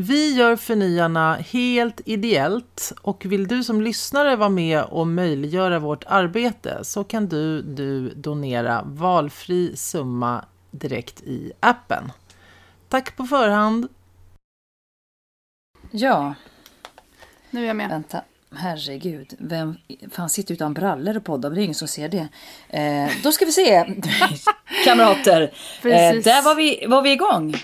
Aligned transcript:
Vi 0.00 0.34
gör 0.34 0.56
Förnyarna 0.56 1.34
helt 1.34 2.00
ideellt 2.04 2.92
och 3.02 3.24
vill 3.26 3.48
du 3.48 3.64
som 3.64 3.82
lyssnare 3.82 4.36
vara 4.36 4.48
med 4.48 4.84
och 4.84 5.06
möjliggöra 5.06 5.78
vårt 5.78 6.04
arbete 6.06 6.84
så 6.84 7.04
kan 7.04 7.28
du, 7.28 7.62
du 7.62 8.08
donera 8.14 8.82
valfri 8.86 9.76
summa 9.76 10.44
direkt 10.70 11.22
i 11.22 11.52
appen. 11.60 12.12
Tack 12.88 13.16
på 13.16 13.24
förhand! 13.24 13.88
Ja. 15.90 16.34
Nu 17.50 17.62
är 17.62 17.66
jag 17.66 17.76
med. 17.76 17.88
Vänta. 17.88 18.22
Herregud, 18.54 19.34
vem 19.38 19.76
fan 20.10 20.28
sitter 20.28 20.54
utan 20.54 20.74
brallor 20.74 21.16
och 21.16 21.24
poddar? 21.24 21.50
Det 21.50 21.60
är 21.60 21.64
ingen 21.64 21.74
som 21.74 21.88
ser 21.88 22.08
det. 22.08 22.28
Eh, 22.68 23.10
då 23.22 23.32
ska 23.32 23.44
vi 23.44 23.52
se, 23.52 23.84
kamrater. 24.84 25.42
Eh, 25.82 26.22
där 26.22 26.44
var 26.44 26.54
vi, 26.54 26.86
var 26.88 27.02
vi 27.02 27.12
igång. 27.12 27.54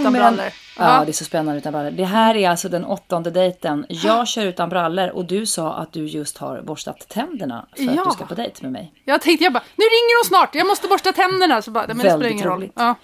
Utan 0.00 0.12
brallor. 0.12 0.44
Ja, 0.78 1.02
det 1.04 1.10
är 1.10 1.12
så 1.12 1.24
spännande 1.24 1.58
utan 1.58 1.72
brallor. 1.72 1.90
Det 1.90 2.04
här 2.04 2.34
är 2.36 2.50
alltså 2.50 2.68
den 2.68 2.84
åttonde 2.84 3.30
dejten. 3.30 3.86
Jag 3.88 4.28
kör 4.28 4.46
utan 4.46 4.68
brallor 4.68 5.08
och 5.08 5.24
du 5.24 5.46
sa 5.46 5.74
att 5.74 5.92
du 5.92 6.06
just 6.06 6.38
har 6.38 6.60
borstat 6.62 7.08
tänderna 7.08 7.66
för 7.76 7.82
Ja. 7.82 7.90
att 8.02 8.04
du 8.04 8.10
ska 8.10 8.26
på 8.26 8.34
dejt 8.34 8.56
med 8.62 8.72
mig. 8.72 8.92
Jag 9.04 9.20
tänkte 9.20 9.44
jag 9.44 9.52
bara, 9.52 9.62
nu 9.76 9.84
ringer 9.84 10.20
hon 10.24 10.28
snart, 10.28 10.54
jag 10.54 10.66
måste 10.66 10.88
borsta 10.88 11.12
tänderna. 11.12 11.62
Så 11.62 11.70
bara, 11.70 11.86
men 11.86 11.96
det 11.96 12.02
spelar 12.02 12.18
Väldigt 12.18 12.44
roll. 12.44 12.52
roligt. 12.58 12.72
Ja. 12.76 12.94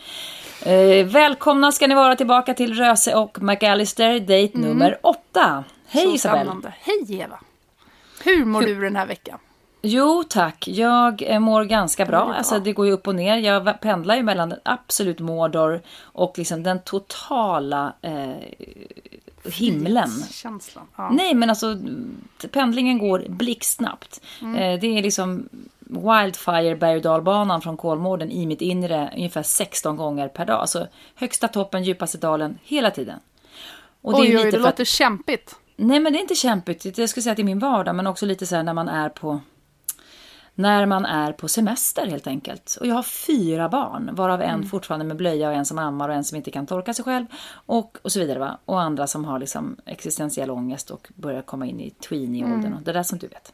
Eh, 0.70 1.07
välkomna 1.07 1.73
ska 1.73 1.87
ni 1.87 1.95
vara 1.95 2.17
tillbaka 2.17 2.55
till 2.55 2.75
Röse 2.75 3.14
och 3.14 3.42
McAllister, 3.42 4.20
dejt 4.20 4.59
nummer 4.59 4.98
åtta. 5.03 5.64
Hej 5.89 6.03
Mm. 6.05 6.11
Så 6.11 6.17
Isabel! 6.17 6.39
spännande. 6.47 6.75
Hej 6.81 7.20
Eva. 7.20 7.39
Hur 8.25 8.45
mår 8.45 8.62
du 8.62 8.81
den 8.81 8.97
här 8.97 9.07
veckan? 9.07 9.39
Jo 9.89 10.25
tack, 10.29 10.69
jag 10.69 11.23
eh, 11.23 11.39
mår 11.39 11.65
ganska 11.65 12.05
bra. 12.05 12.19
det 12.19 12.23
är 12.23 12.27
bra. 12.27 12.34
Alltså 12.34 12.59
det 12.59 12.73
går 12.73 12.87
ju 12.87 12.92
upp 12.92 13.06
och 13.06 13.15
ner. 13.15 13.37
Jag 13.37 13.81
pendlar 13.81 14.17
ju 14.17 14.23
mellan 14.23 14.55
absolut 14.62 15.19
Mordor 15.19 15.83
och 16.01 16.39
liksom 16.39 16.62
den 16.62 16.81
totala 16.81 17.92
eh, 18.03 18.34
himlen. 19.45 20.11
Ja. 20.97 21.11
Nej 21.11 21.34
men 21.34 21.51
alltså 21.51 21.79
pendlingen 22.53 22.98
går 22.98 23.25
blixtsnabbt. 23.29 24.20
Mm. 24.42 24.55
Eh, 24.55 24.81
det 24.81 24.98
är 24.98 25.03
liksom 25.03 25.48
Wildfire 25.79 26.77
berg 26.77 26.97
och 26.97 27.03
dalbanan 27.03 27.61
från 27.61 27.77
Kolmården 27.77 28.31
i 28.31 28.47
mitt 28.47 28.61
inre 28.61 29.12
ungefär 29.17 29.42
16 29.42 29.97
gånger 29.97 30.29
per 30.29 30.47
dag. 30.47 30.61
Alltså 30.61 30.87
högsta 31.14 31.48
toppen, 31.48 31.84
djupaste 31.84 32.19
dalen 32.19 32.59
hela 32.62 32.91
tiden. 32.91 33.19
Och 34.03 34.12
det 34.12 34.19
är 34.19 34.23
Oj, 34.23 34.31
ju 34.31 34.39
oj, 34.39 34.45
det 34.45 34.51
för 34.51 34.59
låter 34.59 34.83
att, 34.83 34.89
kämpigt. 34.89 35.57
Nej 35.77 36.01
men 36.01 36.12
det 36.12 36.19
är 36.19 36.20
inte 36.20 36.34
kämpigt. 36.34 36.98
Jag 36.98 37.09
skulle 37.09 37.23
säga 37.23 37.31
att 37.31 37.37
det 37.37 37.42
är 37.42 37.45
min 37.45 37.59
vardag 37.59 37.95
men 37.95 38.07
också 38.07 38.27
lite 38.27 38.47
så 38.47 38.57
här 38.57 38.62
när 38.62 38.75
man 38.75 38.89
är 38.89 39.09
på 39.09 39.41
när 40.59 40.87
man 40.87 41.05
är 41.05 41.33
på 41.33 41.49
semester 41.49 42.07
helt 42.07 42.27
enkelt. 42.27 42.77
Och 42.81 42.87
jag 42.87 42.95
har 42.95 43.03
fyra 43.03 43.69
barn, 43.69 44.11
varav 44.12 44.43
en 44.43 44.51
Mm. 44.51 44.67
fortfarande 44.69 45.05
med 45.07 45.17
blöja 45.17 45.48
och 45.48 45.55
en 45.55 45.65
som 45.65 45.79
ammar 45.79 46.09
och 46.09 46.15
en 46.15 46.25
som 46.25 46.37
inte 46.37 46.51
kan 46.51 46.67
torka 46.67 46.95
sig 46.95 47.05
själv. 47.05 47.27
Och, 47.67 47.98
och 48.03 48.13
så 48.13 48.21
vidare 48.21 48.39
va. 48.39 48.59
Och 48.65 48.81
andra 48.81 49.07
som 49.07 49.25
har 49.25 49.39
liksom 49.39 49.77
existentiell 49.85 50.51
ångest 50.51 50.91
och 50.91 51.09
börjar 51.15 51.43
komma 51.43 51.67
in 51.67 51.81
i 51.81 51.91
tweenie-åldern. 51.91 52.65
Mm. 52.67 52.73
och 52.79 52.83
Det 52.83 52.93
där 52.93 53.03
som 53.03 53.19
du 53.19 53.27
vet. 53.29 53.53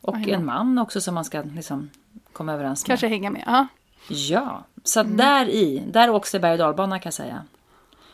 Och 0.00 0.16
en 0.28 0.44
man 0.44 0.78
också 0.78 1.00
som 1.00 1.14
man 1.14 1.24
ska 1.24 1.42
liksom 1.42 1.90
komma 2.32 2.52
överens 2.52 2.82
med. 2.84 2.86
Kanske 2.88 3.08
hänga 3.08 3.30
med. 3.30 3.42
Ja. 3.46 3.66
Ja, 4.08 4.64
så 4.84 5.00
Mm. 5.00 5.16
där 5.16 5.48
i, 5.48 5.82
där 5.92 6.10
åks 6.10 6.32
det 6.32 6.40
berg 6.40 6.52
och 6.52 6.58
dalbana 6.58 6.98
kan 6.98 7.06
jag 7.06 7.14
säga. 7.14 7.42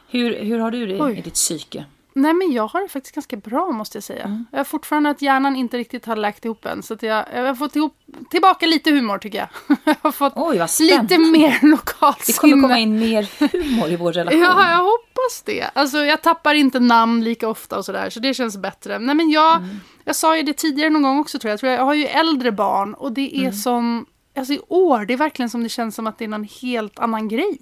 Hur, 0.08 0.44
hur 0.44 0.58
har 0.58 0.70
du 0.70 0.86
det 0.86 1.00
Oj. 1.02 1.18
i 1.18 1.20
ditt 1.20 1.34
psyke? 1.34 1.84
Nej 2.14 2.34
men 2.34 2.52
jag 2.52 2.66
har 2.66 2.80
det 2.82 2.88
faktiskt 2.88 3.14
ganska 3.14 3.36
bra 3.36 3.70
måste 3.70 3.96
jag 3.96 4.02
säga. 4.02 4.24
Mm. 4.24 4.46
Jag 4.52 4.58
har 4.58 4.64
fortfarande 4.64 5.10
att 5.10 5.22
hjärnan 5.22 5.56
inte 5.56 5.78
riktigt 5.78 6.06
har 6.06 6.16
läkt 6.16 6.44
ihop 6.44 6.66
än. 6.66 6.82
Så 6.82 6.94
att 6.94 7.02
jag, 7.02 7.24
jag 7.34 7.46
har 7.46 7.54
fått 7.54 7.76
ihop, 7.76 7.96
tillbaka 8.30 8.66
lite 8.66 8.90
humor 8.90 9.18
tycker 9.18 9.38
jag. 9.38 9.48
jag 9.84 9.96
har 10.02 10.12
fått 10.12 10.32
Oj, 10.36 10.62
lite 10.80 11.18
mer 11.18 11.58
lokalt 11.66 12.26
Det 12.26 12.38
kommer 12.38 12.62
komma 12.62 12.78
in 12.78 12.98
mer 12.98 13.28
humor 13.52 13.88
i 13.90 13.96
vår 13.96 14.12
relation. 14.12 14.40
Ja, 14.40 14.70
jag 14.70 14.78
hoppas 14.84 15.42
det. 15.44 15.70
Alltså, 15.74 15.98
jag 15.98 16.22
tappar 16.22 16.54
inte 16.54 16.80
namn 16.80 17.24
lika 17.24 17.48
ofta 17.48 17.78
och 17.78 17.84
sådär, 17.84 18.10
så 18.10 18.20
det 18.20 18.34
känns 18.34 18.56
bättre. 18.56 18.98
Nej, 18.98 19.14
men 19.14 19.30
jag, 19.30 19.56
Mm. 19.56 19.68
jag 20.04 20.16
sa 20.16 20.36
ju 20.36 20.42
det 20.42 20.52
tidigare 20.52 20.90
någon 20.90 21.02
gång 21.02 21.18
också 21.18 21.38
tror 21.38 21.48
jag. 21.48 21.52
jag, 21.52 21.60
tror 21.60 21.72
jag, 21.72 21.80
jag 21.80 21.84
har 21.84 21.94
ju 21.94 22.06
äldre 22.06 22.52
barn 22.52 22.94
och 22.94 23.12
det 23.12 23.36
är 23.36 23.40
Mm. 23.40 23.52
som, 23.52 24.06
alltså 24.36 24.52
i 24.52 24.60
år, 24.68 25.04
det 25.04 25.12
är 25.12 25.16
verkligen 25.18 25.50
som 25.50 25.62
det 25.62 25.68
känns 25.68 25.94
som 25.94 26.06
att 26.06 26.18
det 26.18 26.24
är 26.24 26.28
någon 26.28 26.48
helt 26.62 26.98
annan 26.98 27.28
grej. 27.28 27.58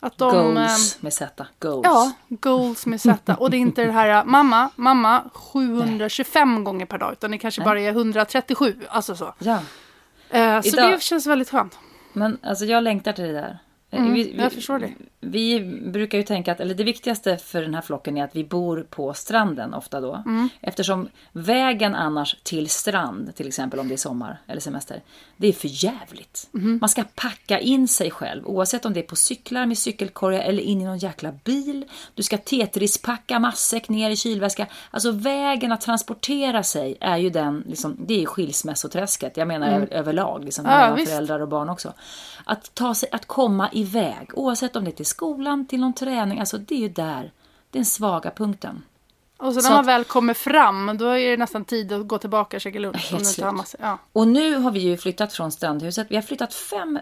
Att 0.00 0.18
de... 0.18 0.30
Goals 0.54 1.02
med 1.02 1.12
Z. 1.12 1.46
Goals. 1.58 1.80
Ja, 1.84 2.12
goals 2.28 2.86
med 2.86 3.00
Z. 3.00 3.34
Och 3.38 3.50
det 3.50 3.56
är 3.56 3.58
inte 3.58 3.84
det 3.84 3.92
här, 3.92 4.24
mamma, 4.24 4.70
mamma, 4.76 5.22
725 5.34 6.64
gånger 6.64 6.86
per 6.86 6.98
dag, 6.98 7.12
utan 7.12 7.30
det 7.30 7.38
kanske 7.38 7.62
bara 7.62 7.80
är 7.80 7.88
137. 7.90 8.76
Alltså 8.88 9.16
så. 9.16 9.34
ja. 9.38 9.58
Eh, 10.30 10.60
så 10.62 10.68
Idag- 10.68 10.92
det 10.92 11.02
känns 11.02 11.26
väldigt 11.26 11.50
skönt. 11.50 11.78
Men 12.12 12.38
alltså 12.42 12.64
jag 12.64 12.82
längtar 12.82 13.12
till 13.12 13.24
det 13.24 13.32
där. 13.32 13.58
Eh, 13.90 14.02
Mm, 14.06 14.40
jag 14.40 14.52
förstår 14.52 14.78
det. 14.78 14.92
Vi 15.22 15.60
brukar 15.92 16.18
ju 16.18 16.24
tänka 16.24 16.52
att, 16.52 16.60
eller 16.60 16.74
det 16.74 16.84
viktigaste 16.84 17.36
för 17.36 17.62
den 17.62 17.74
här 17.74 17.82
flocken 17.82 18.16
är 18.16 18.24
att 18.24 18.36
vi 18.36 18.44
bor 18.44 18.86
på 18.90 19.14
stranden 19.14 19.74
ofta 19.74 20.00
då. 20.00 20.14
Mm. 20.26 20.48
Eftersom 20.60 21.08
vägen 21.32 21.94
annars 21.94 22.36
till 22.42 22.68
strand, 22.68 23.34
till 23.36 23.48
exempel 23.48 23.80
om 23.80 23.88
det 23.88 23.94
är 23.94 23.96
sommar 23.96 24.40
eller 24.46 24.60
semester, 24.60 25.02
det 25.36 25.48
är 25.48 25.52
för 25.52 25.84
jävligt. 25.84 26.48
Mm. 26.54 26.78
Man 26.80 26.88
ska 26.88 27.04
packa 27.14 27.58
in 27.58 27.88
sig 27.88 28.10
själv, 28.10 28.46
oavsett 28.46 28.84
om 28.84 28.92
det 28.92 29.00
är 29.00 29.04
på 29.04 29.16
cyklar 29.16 29.66
med 29.66 29.78
cykelkorgar 29.78 30.40
eller 30.40 30.62
in 30.62 30.80
i 30.80 30.84
någon 30.84 30.98
jäkla 30.98 31.32
bil. 31.44 31.84
Du 32.14 32.22
ska 32.22 32.36
Tetris-packa 32.36 33.38
matsäck 33.38 33.88
ner 33.88 34.10
i 34.10 34.16
kylväska. 34.16 34.66
Alltså 34.90 35.10
vägen 35.10 35.72
att 35.72 35.80
transportera 35.80 36.62
sig 36.62 36.96
är 37.00 37.16
ju 37.16 37.30
den, 37.30 37.64
liksom, 37.66 37.96
det 37.98 38.22
är 38.22 38.26
skilsmässoträsket. 38.26 39.36
Jag 39.36 39.48
menar 39.48 39.68
över, 39.68 39.88
överlag, 39.92 40.44
liksom, 40.44 40.66
Mm. 40.70 40.80
Ja, 40.80 40.90
mellan 40.90 41.06
föräldrar 41.06 41.40
och 41.40 41.48
barn 41.48 41.68
också. 41.68 41.92
Att 42.44 42.74
ta 42.74 42.94
sig, 42.94 43.08
att 43.12 43.26
komma 43.26 43.68
iväg, 43.72 44.30
oavsett 44.34 44.76
om 44.76 44.84
det 44.84 44.90
är 44.90 44.92
till 44.92 45.06
skolan, 45.10 45.66
till 45.66 45.80
någon 45.80 45.92
träning, 45.94 46.40
alltså 46.40 46.58
det 46.58 46.74
är 46.74 46.78
ju 46.78 46.88
där, 46.88 47.32
den 47.70 47.84
svaga 47.84 48.30
punkten. 48.30 48.82
Och 49.36 49.54
så 49.54 49.60
Så 49.60 49.68
när 49.68 49.74
man 49.76 49.80
att- 49.80 49.86
väl 49.86 50.04
kommer 50.04 50.34
fram, 50.34 50.96
då 50.98 51.06
är 51.06 51.30
det 51.30 51.36
nästan 51.36 51.64
tid 51.64 51.92
att 51.92 52.06
gå 52.08 52.18
tillbaka 52.18 52.56
och 52.56 52.60
käka 52.60 52.78
lunch. 52.78 53.10
Helt 53.10 53.26
slut. 53.26 53.54
massa- 53.54 53.78
Ja. 53.80 53.98
Och 54.12 54.28
nu 54.28 54.54
har 54.56 54.70
vi 54.70 54.80
ju 54.80 54.96
flyttat 54.96 55.32
från 55.32 55.52
strandhuset. 55.52 56.06
Vi 56.10 56.14
har 56.14 56.22
flyttat 56.22 56.54
fem, 56.54 56.98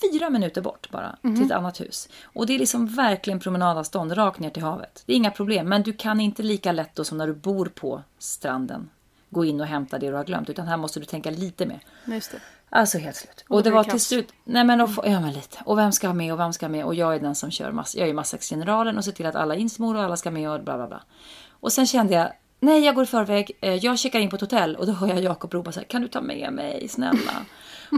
fyra 0.00 0.30
minuter 0.30 0.60
bort 0.60 0.90
bara 0.90 1.16
till 1.22 1.42
ett 1.44 1.50
annat 1.52 1.80
hus. 1.80 2.08
Och 2.24 2.46
det 2.46 2.54
är 2.54 2.58
liksom 2.58 2.86
verkligen 2.86 3.40
promenadavstånd 3.40 4.16
rakt 4.18 4.38
ner 4.40 4.50
till 4.50 4.62
havet. 4.62 5.02
Det 5.06 5.12
är 5.12 5.16
inga 5.16 5.30
problem, 5.30 5.68
men 5.68 5.82
du 5.82 5.92
kan 5.92 6.20
inte 6.20 6.42
lika 6.42 6.72
lätt 6.72 6.94
då 6.94 7.04
som 7.04 7.18
när 7.18 7.26
du 7.26 7.34
bor 7.34 7.66
på 7.66 8.02
stranden 8.18 8.90
gå 9.32 9.44
in 9.44 9.60
och 9.60 9.66
hämta 9.66 9.98
det 9.98 10.06
du 10.06 10.14
har 10.14 10.24
glömt. 10.24 10.50
Utan 10.50 10.66
här 10.66 10.76
måste 10.76 11.00
du 11.00 11.06
tänka 11.06 11.30
lite 11.30 11.66
mer. 11.66 11.80
Just 12.04 12.30
det. 12.30 12.38
Alltså 12.70 12.98
helt 12.98 13.16
slut. 13.16 13.44
Och 13.48 13.56
Och 13.56 13.62
det 13.62 13.70
var 13.70 13.84
till 13.84 14.00
slut, 14.00 14.32
nej 14.44 14.64
men, 14.64 14.88
får, 14.88 15.06
ja, 15.06 15.20
men 15.20 15.32
lite. 15.32 15.58
Och 15.64 15.78
vem 15.78 15.92
ska 15.92 16.06
ha 16.06 16.14
med 16.14 16.32
och 16.32 16.40
vem 16.40 16.52
ska 16.52 16.66
ha 16.66 16.70
med? 16.70 16.84
Och 16.84 16.94
jag 16.94 17.14
är 17.14 17.20
den 17.20 17.34
som 17.34 17.50
kör 17.50 17.72
mass, 17.72 17.94
jag 17.94 18.08
är 18.08 18.14
matsäcksgeneralen 18.14 18.98
och 18.98 19.04
ser 19.04 19.12
till 19.12 19.26
att 19.26 19.34
alla 19.34 19.54
insmor 19.54 19.96
och 19.96 20.02
alla 20.02 20.16
ska 20.16 20.30
med 20.30 20.50
och 20.50 20.64
bla 20.64 20.76
bla 20.76 20.86
bla. 20.86 21.02
Och 21.50 21.72
sen 21.72 21.86
kände 21.86 22.14
jag, 22.14 22.32
nej 22.60 22.84
jag 22.84 22.94
går 22.94 23.04
i 23.04 23.06
förväg, 23.06 23.50
eh, 23.60 23.74
jag 23.74 23.98
checkar 23.98 24.20
in 24.20 24.30
på 24.30 24.36
ett 24.36 24.42
hotell 24.42 24.76
och 24.76 24.86
då 24.86 24.92
hör 24.92 25.08
jag 25.08 25.20
Jakob 25.20 25.54
ropa 25.54 25.72
så 25.72 25.80
här, 25.80 25.86
kan 25.86 26.02
du 26.02 26.08
ta 26.08 26.20
med 26.20 26.52
mig 26.52 26.88
snälla? 26.88 27.32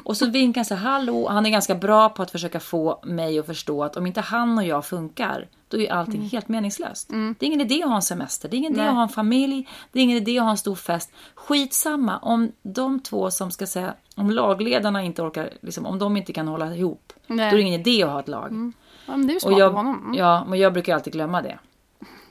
Och 0.04 0.16
så 0.16 0.26
vinkar 0.26 0.58
han 0.58 0.64
så 0.64 0.74
hallå, 0.74 1.28
han 1.28 1.46
är 1.46 1.50
ganska 1.50 1.74
bra 1.74 2.08
på 2.08 2.22
att 2.22 2.30
försöka 2.30 2.60
få 2.60 3.00
mig 3.02 3.38
att 3.38 3.46
förstå 3.46 3.84
att 3.84 3.96
om 3.96 4.06
inte 4.06 4.20
han 4.20 4.58
och 4.58 4.64
jag 4.64 4.84
funkar, 4.84 5.48
då 5.68 5.80
är 5.80 5.92
allting 5.92 6.22
helt 6.22 6.48
meningslöst. 6.48 7.08
Det 7.08 7.46
är 7.46 7.46
ingen 7.46 7.60
idé 7.60 7.82
att 7.82 7.88
ha 7.88 7.96
en 7.96 8.02
semester, 8.02 8.48
det 8.48 8.56
är 8.56 8.58
ingen 8.58 8.72
idé 8.72 8.80
Nej. 8.80 8.88
att 8.88 8.94
ha 8.94 9.02
en 9.02 9.08
familj, 9.08 9.68
det 9.92 9.98
är 9.98 10.02
ingen 10.02 10.16
idé 10.16 10.38
att 10.38 10.44
ha 10.44 10.50
en 10.50 10.56
stor 10.56 10.74
fest. 10.74 11.12
Skitsamma 11.34 12.18
om 12.18 12.52
de 12.62 13.00
två 13.00 13.30
som 13.30 13.50
ska 13.50 13.66
säga, 13.66 13.94
om 14.16 14.30
lagledarna 14.30 15.02
inte 15.02 15.22
orkar, 15.22 15.50
liksom, 15.60 15.86
om 15.86 15.98
de 15.98 16.16
inte 16.16 16.32
kan 16.32 16.48
hålla 16.48 16.74
ihop, 16.74 17.12
Nej. 17.26 17.50
då 17.50 17.56
är 17.56 17.56
det 17.56 17.60
ingen 17.62 17.80
idé 17.80 18.02
att 18.02 18.10
ha 18.10 18.20
ett 18.20 18.28
lag. 18.28 18.72
Ja, 19.06 19.16
men 19.16 19.26
det 19.26 19.30
är 19.30 19.34
ju 19.34 19.36
Och 19.36 19.42
smart 19.42 19.58
jag, 19.58 19.68
av 19.68 19.74
honom. 19.74 20.02
Mm. 20.04 20.14
ja, 20.14 20.44
men 20.48 20.58
jag 20.58 20.72
brukar 20.72 20.94
alltid 20.94 21.12
glömma 21.12 21.42
det. 21.42 21.58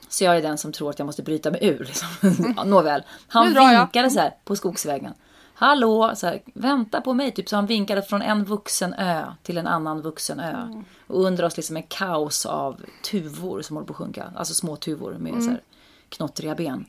Så 0.08 0.24
jag 0.24 0.36
är 0.36 0.42
den 0.42 0.58
som 0.58 0.72
tror 0.72 0.90
att 0.90 0.98
jag 0.98 1.06
måste 1.06 1.22
bryta 1.22 1.50
mig 1.50 1.66
ur. 1.66 1.84
Liksom. 1.84 2.08
Ja, 2.56 2.64
Nåväl. 2.64 3.02
Han 3.28 3.54
vinkade 3.54 4.10
så 4.10 4.20
här 4.20 4.34
på 4.44 4.56
skogsvägen. 4.56 5.14
Hallå, 5.54 6.12
så 6.16 6.26
här, 6.26 6.42
vänta 6.54 7.00
på 7.00 7.14
mig. 7.14 7.32
Typ 7.32 7.48
så 7.48 7.56
han 7.56 7.66
vinkade 7.66 8.02
från 8.02 8.22
en 8.22 8.44
vuxen 8.44 8.94
ö 8.94 9.24
till 9.42 9.58
en 9.58 9.66
annan 9.66 10.02
vuxen 10.02 10.40
ö. 10.40 10.50
Mm. 10.62 10.84
Och 11.06 11.24
under 11.24 11.44
oss 11.44 11.56
liksom 11.56 11.76
en 11.76 11.82
kaos 11.82 12.46
av 12.46 12.80
tuvor 13.10 13.62
som 13.62 13.76
håller 13.76 13.86
på 13.86 13.92
att 13.92 13.96
sjunka. 13.96 14.32
Alltså 14.36 14.54
små 14.54 14.76
tuvor 14.76 15.12
med 15.12 15.32
Mm. 15.32 15.44
så 15.44 15.50
här, 15.50 15.62
knottriga 16.08 16.54
ben. 16.54 16.86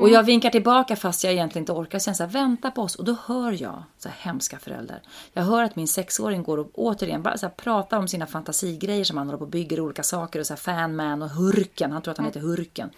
Och 0.00 0.08
jag 0.08 0.22
vinkar 0.22 0.50
tillbaka 0.50 0.96
fast 0.96 1.24
jag 1.24 1.32
egentligen 1.32 1.62
inte 1.62 1.72
orkar. 1.72 1.98
Sen 1.98 2.14
så 2.14 2.22
här, 2.24 2.30
vänta 2.30 2.70
på 2.70 2.82
oss. 2.82 2.94
Och 2.94 3.04
då 3.04 3.16
hör 3.26 3.62
jag, 3.62 3.82
så 3.98 4.08
här, 4.08 4.16
hemska 4.20 4.58
föräldrar. 4.58 5.02
Jag 5.32 5.42
hör 5.42 5.62
att 5.62 5.76
min 5.76 5.88
sexåring 5.88 6.42
går 6.42 6.58
och 6.58 6.70
återigen 6.74 7.22
bara 7.22 7.38
så 7.38 7.46
här, 7.46 7.52
pratar 7.52 7.98
om 7.98 8.08
sina 8.08 8.26
fantasigrejer 8.26 9.04
som 9.04 9.16
han 9.18 9.26
håller 9.26 9.38
på 9.38 9.44
och 9.44 9.50
bygger 9.50 9.80
olika 9.80 10.02
saker. 10.02 10.40
Och 10.40 10.46
så 10.46 10.52
här, 10.52 10.58
Fanman 10.58 11.22
och 11.22 11.30
Hurken. 11.30 11.92
Han 11.92 12.02
tror 12.02 12.12
att 12.12 12.18
han 12.18 12.26
heter 12.26 12.40
Hurken. 12.40 12.90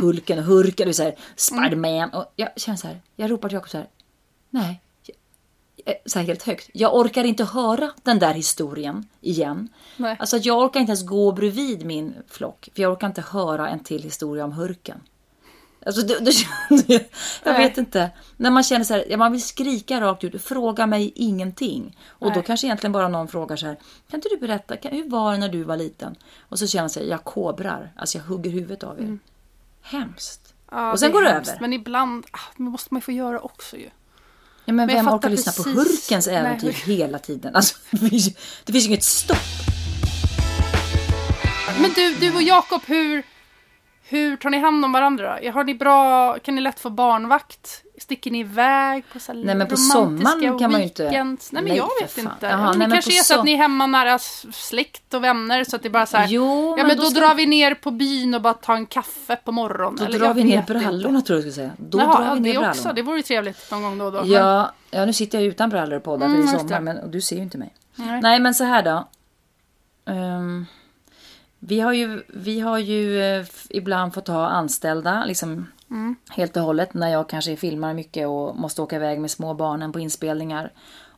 Hulken 0.00 0.38
och 0.38 0.44
Hurken. 0.44 0.88
Och 0.88 0.94
så 0.96 1.02
här, 1.02 1.14
Spiderman. 1.36 2.10
Och 2.10 2.32
jag 2.36 2.48
känner 2.56 2.76
så 2.76 2.86
här, 2.86 3.00
jag 3.16 3.30
ropar 3.30 3.48
till 3.48 3.56
Jakob 3.56 3.70
så 3.70 3.78
här. 3.78 3.86
Nej, 4.50 4.80
eh, 5.84 5.94
så 6.06 6.18
här 6.18 6.26
helt 6.26 6.42
högt. 6.42 6.70
Jag 6.72 6.96
orkar 6.96 7.24
inte 7.24 7.44
höra 7.44 7.90
den 8.02 8.18
där 8.18 8.34
historien 8.34 9.08
igen. 9.20 9.68
Nej. 9.96 10.16
Alltså 10.18 10.36
jag 10.36 10.58
orkar 10.58 10.80
inte 10.80 10.90
ens 10.90 11.06
gå 11.06 11.32
bredvid 11.32 11.84
min 11.84 12.14
flock. 12.28 12.68
För 12.74 12.82
jag 12.82 12.92
orkar 12.92 13.06
inte 13.06 13.20
höra 13.20 13.68
en 13.68 13.80
till 13.80 14.02
historia 14.02 14.44
om 14.44 14.52
hurken. 14.52 15.00
Alltså, 15.86 16.02
det, 16.02 16.18
det, 16.18 16.32
jag 17.44 17.52
Nej. 17.52 17.68
vet 17.68 17.78
inte. 17.78 18.10
När 18.36 18.50
man 18.50 18.62
känner 18.62 18.84
så 18.84 18.94
här, 18.94 19.16
man 19.16 19.32
vill 19.32 19.42
skrika 19.42 20.00
rakt 20.00 20.24
ut, 20.24 20.42
fråga 20.42 20.86
mig 20.86 21.12
ingenting. 21.14 21.96
Och 22.08 22.26
då 22.26 22.34
Nej. 22.34 22.44
kanske 22.46 22.66
egentligen 22.66 22.92
bara 22.92 23.08
någon 23.08 23.28
frågar 23.28 23.56
så 23.56 23.66
här, 23.66 23.76
kan 24.10 24.18
inte 24.18 24.28
du 24.28 24.36
berätta, 24.36 24.76
kan, 24.76 24.92
hur 24.92 25.10
var 25.10 25.32
det 25.32 25.38
när 25.38 25.48
du 25.48 25.62
var 25.62 25.76
liten? 25.76 26.16
Och 26.40 26.58
så 26.58 26.66
känner 26.66 26.82
man 26.82 26.90
sig, 26.90 27.08
jag 27.08 27.24
kobrar, 27.24 27.92
alltså 27.96 28.18
jag 28.18 28.24
hugger 28.24 28.50
huvudet 28.50 28.84
av 28.84 29.00
er. 29.00 29.18
Hemskt. 29.82 30.54
Mm. 30.72 30.84
Ja, 30.84 30.92
och 30.92 30.98
sen 30.98 31.08
är 31.08 31.12
går 31.12 31.22
det 31.22 31.30
hemskt, 31.30 31.50
över. 31.50 31.60
Men 31.60 31.72
ibland 31.72 32.26
ah, 32.30 32.38
det 32.56 32.62
måste 32.62 32.94
man 32.94 32.98
ju 32.98 33.02
få 33.04 33.12
göra 33.12 33.40
också 33.40 33.76
ju. 33.76 33.90
Ja, 34.68 34.72
men 34.72 34.88
jag 34.88 34.96
vem 34.96 35.08
orkar 35.08 35.28
lyssna 35.30 35.52
på 35.52 35.62
precis. 35.62 35.78
Hurkens 36.10 36.26
Nej, 36.26 36.36
äventyr 36.36 36.72
hur- 36.72 36.96
hela 36.96 37.18
tiden? 37.18 37.54
Alltså, 37.56 37.76
det, 37.90 38.08
finns, 38.10 38.28
ju- 38.28 38.32
det 38.64 38.72
finns 38.72 38.84
ju 38.84 38.88
inget 38.88 39.04
stopp. 39.04 39.36
Men 41.80 41.90
du, 41.94 42.14
du 42.14 42.34
och 42.34 42.42
Jakob, 42.42 42.80
hur, 42.86 43.22
hur 44.08 44.36
tar 44.36 44.50
ni 44.50 44.58
hand 44.58 44.84
om 44.84 44.92
varandra? 44.92 45.38
Har 45.54 45.64
ni 45.64 45.74
bra, 45.74 46.38
kan 46.38 46.54
ni 46.54 46.60
lätt 46.60 46.80
få 46.80 46.90
barnvakt? 46.90 47.82
Sticker 48.00 48.30
ni 48.30 48.40
iväg 48.40 49.04
på 49.12 49.18
så 49.20 49.32
Nej, 49.32 49.54
men 49.54 49.66
på 49.66 49.76
sommaren 49.76 50.58
kan 50.58 50.72
man 50.72 50.80
ju 50.80 50.86
inte- 50.86 51.02
weekends? 51.04 51.52
Nej 51.52 51.62
men 51.62 51.68
Nej, 51.68 51.78
jag 51.78 51.88
för 51.98 52.02
vet 52.04 52.18
inte. 52.18 52.56
Men 52.56 52.78
nej, 52.78 52.88
det 52.88 52.92
kanske 52.94 53.18
är 53.18 53.22
så 53.22 53.34
att 53.34 53.38
som- 53.38 53.44
ni 53.46 53.52
är 53.52 53.56
hemma 53.56 53.86
nära 53.86 54.18
släkt 54.52 55.14
och 55.14 55.24
vänner 55.24 55.64
så 55.64 55.76
att 55.76 55.82
det 55.82 55.90
bara 55.90 56.06
så 56.06 56.16
här. 56.16 56.26
Jo, 56.28 56.74
ja 56.78 56.84
men 56.86 56.96
då 56.96 57.02
då, 57.02 57.10
ska- 57.10 57.20
drar 57.20 57.34
vi 57.34 57.46
ner 57.46 57.74
på 57.74 57.90
byn 57.90 58.34
och 58.34 58.42
bara 58.42 58.54
tar 58.54 58.74
en 58.74 58.86
kaffe 58.86 59.36
på 59.36 59.52
morgonen. 59.52 59.96
Då 59.96 60.04
Eller 60.04 60.18
drar 60.18 60.34
vi 60.34 60.44
ner 60.44 60.58
inte. 60.58 60.74
brallorna 60.74 61.20
tror 61.20 61.38
jag 61.38 61.46
du 61.46 61.52
skulle 61.52 61.66
säga. 61.66 61.70
Då 61.90 61.98
Jaha, 61.98 62.16
drar 62.18 62.24
ja, 62.26 62.34
vi 62.34 62.40
ner 62.40 62.48
det 62.48 62.52
brallorna. 62.58 62.70
också. 62.70 62.92
Det 62.92 63.02
vore 63.02 63.16
ju 63.16 63.22
trevligt 63.22 63.70
någon 63.70 63.82
gång 63.82 63.98
då 63.98 64.04
och 64.04 64.12
då. 64.12 64.22
Ja, 64.26 64.72
ja, 64.90 65.04
nu 65.04 65.12
sitter 65.12 65.38
jag 65.38 65.46
utan 65.46 65.70
brallor 65.70 65.98
på 66.00 66.16
där 66.16 66.26
för 66.26 66.34
Mm, 66.34 66.46
det 66.46 66.50
är 66.50 66.52
just 66.52 66.68
sommar, 66.68 66.80
men 66.80 66.98
och 66.98 67.10
du 67.10 67.20
ser 67.20 67.36
ju 67.36 67.42
inte 67.42 67.58
mig. 67.58 67.74
Nej. 67.94 68.20
Nej, 68.22 68.40
men 68.40 68.54
så 68.54 68.64
här 68.64 68.82
då. 68.82 69.08
Ehm, 70.12 70.66
vi 71.58 71.80
har 71.80 71.92
ju, 71.92 72.22
vi 72.28 72.60
har 72.60 72.78
ju 72.78 73.22
eh, 73.22 73.44
ibland 73.70 74.14
fått 74.14 74.28
ha 74.28 74.48
anställda 74.48 75.24
liksom 75.24 75.66
Mm. 75.90 76.16
helt 76.30 76.56
och 76.56 76.62
hållet 76.62 76.94
när 76.94 77.08
jag 77.08 77.28
kanske 77.28 77.56
filmar 77.56 77.94
mycket 77.94 78.28
och 78.28 78.56
måste 78.56 78.82
åka 78.82 78.96
iväg 78.96 79.20
med 79.20 79.30
små 79.30 79.54
barnen 79.54 79.92
på 79.92 80.00
inspelningar. 80.00 80.72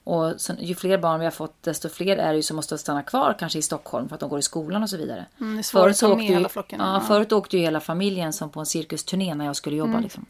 Och 0.05 0.41
sen, 0.41 0.57
ju 0.61 0.75
fler 0.75 0.99
barn 0.99 1.19
vi 1.21 1.27
har 1.27 1.31
fått 1.31 1.63
desto 1.63 1.89
fler 1.89 2.17
är 2.17 2.29
det 2.31 2.37
ju 2.37 2.43
som 2.43 2.57
måste 2.57 2.79
stanna 2.79 3.03
kvar 3.03 3.37
kanske 3.39 3.59
i 3.59 3.63
Stockholm 3.63 4.09
för 4.09 4.15
att 4.15 4.21
de 4.21 4.29
går 4.31 4.39
i 4.39 4.43
skolan 4.43 4.83
och 4.83 4.91
så 4.91 4.97
vidare. 4.97 5.27
Mm, 5.41 5.63
så 5.63 5.79
med 5.79 5.89
åkte 6.13 6.25
ju- 6.25 6.33
hela 6.35 6.49
flocken. 6.49 6.81
Ja, 6.81 6.95
Ja. 6.95 7.01
förut 7.01 7.33
åkte 7.33 7.57
ju 7.57 7.63
hela 7.63 7.81
familjen 7.81 8.33
som 8.33 8.51
på 8.51 8.61
en 8.61 8.67
cirkusturné 8.67 9.35
när 9.35 9.45
jag 9.45 9.57
skulle 9.57 9.77
jobba. 9.77 9.91
Mm. 9.91 10.03
Liksom. 10.03 10.27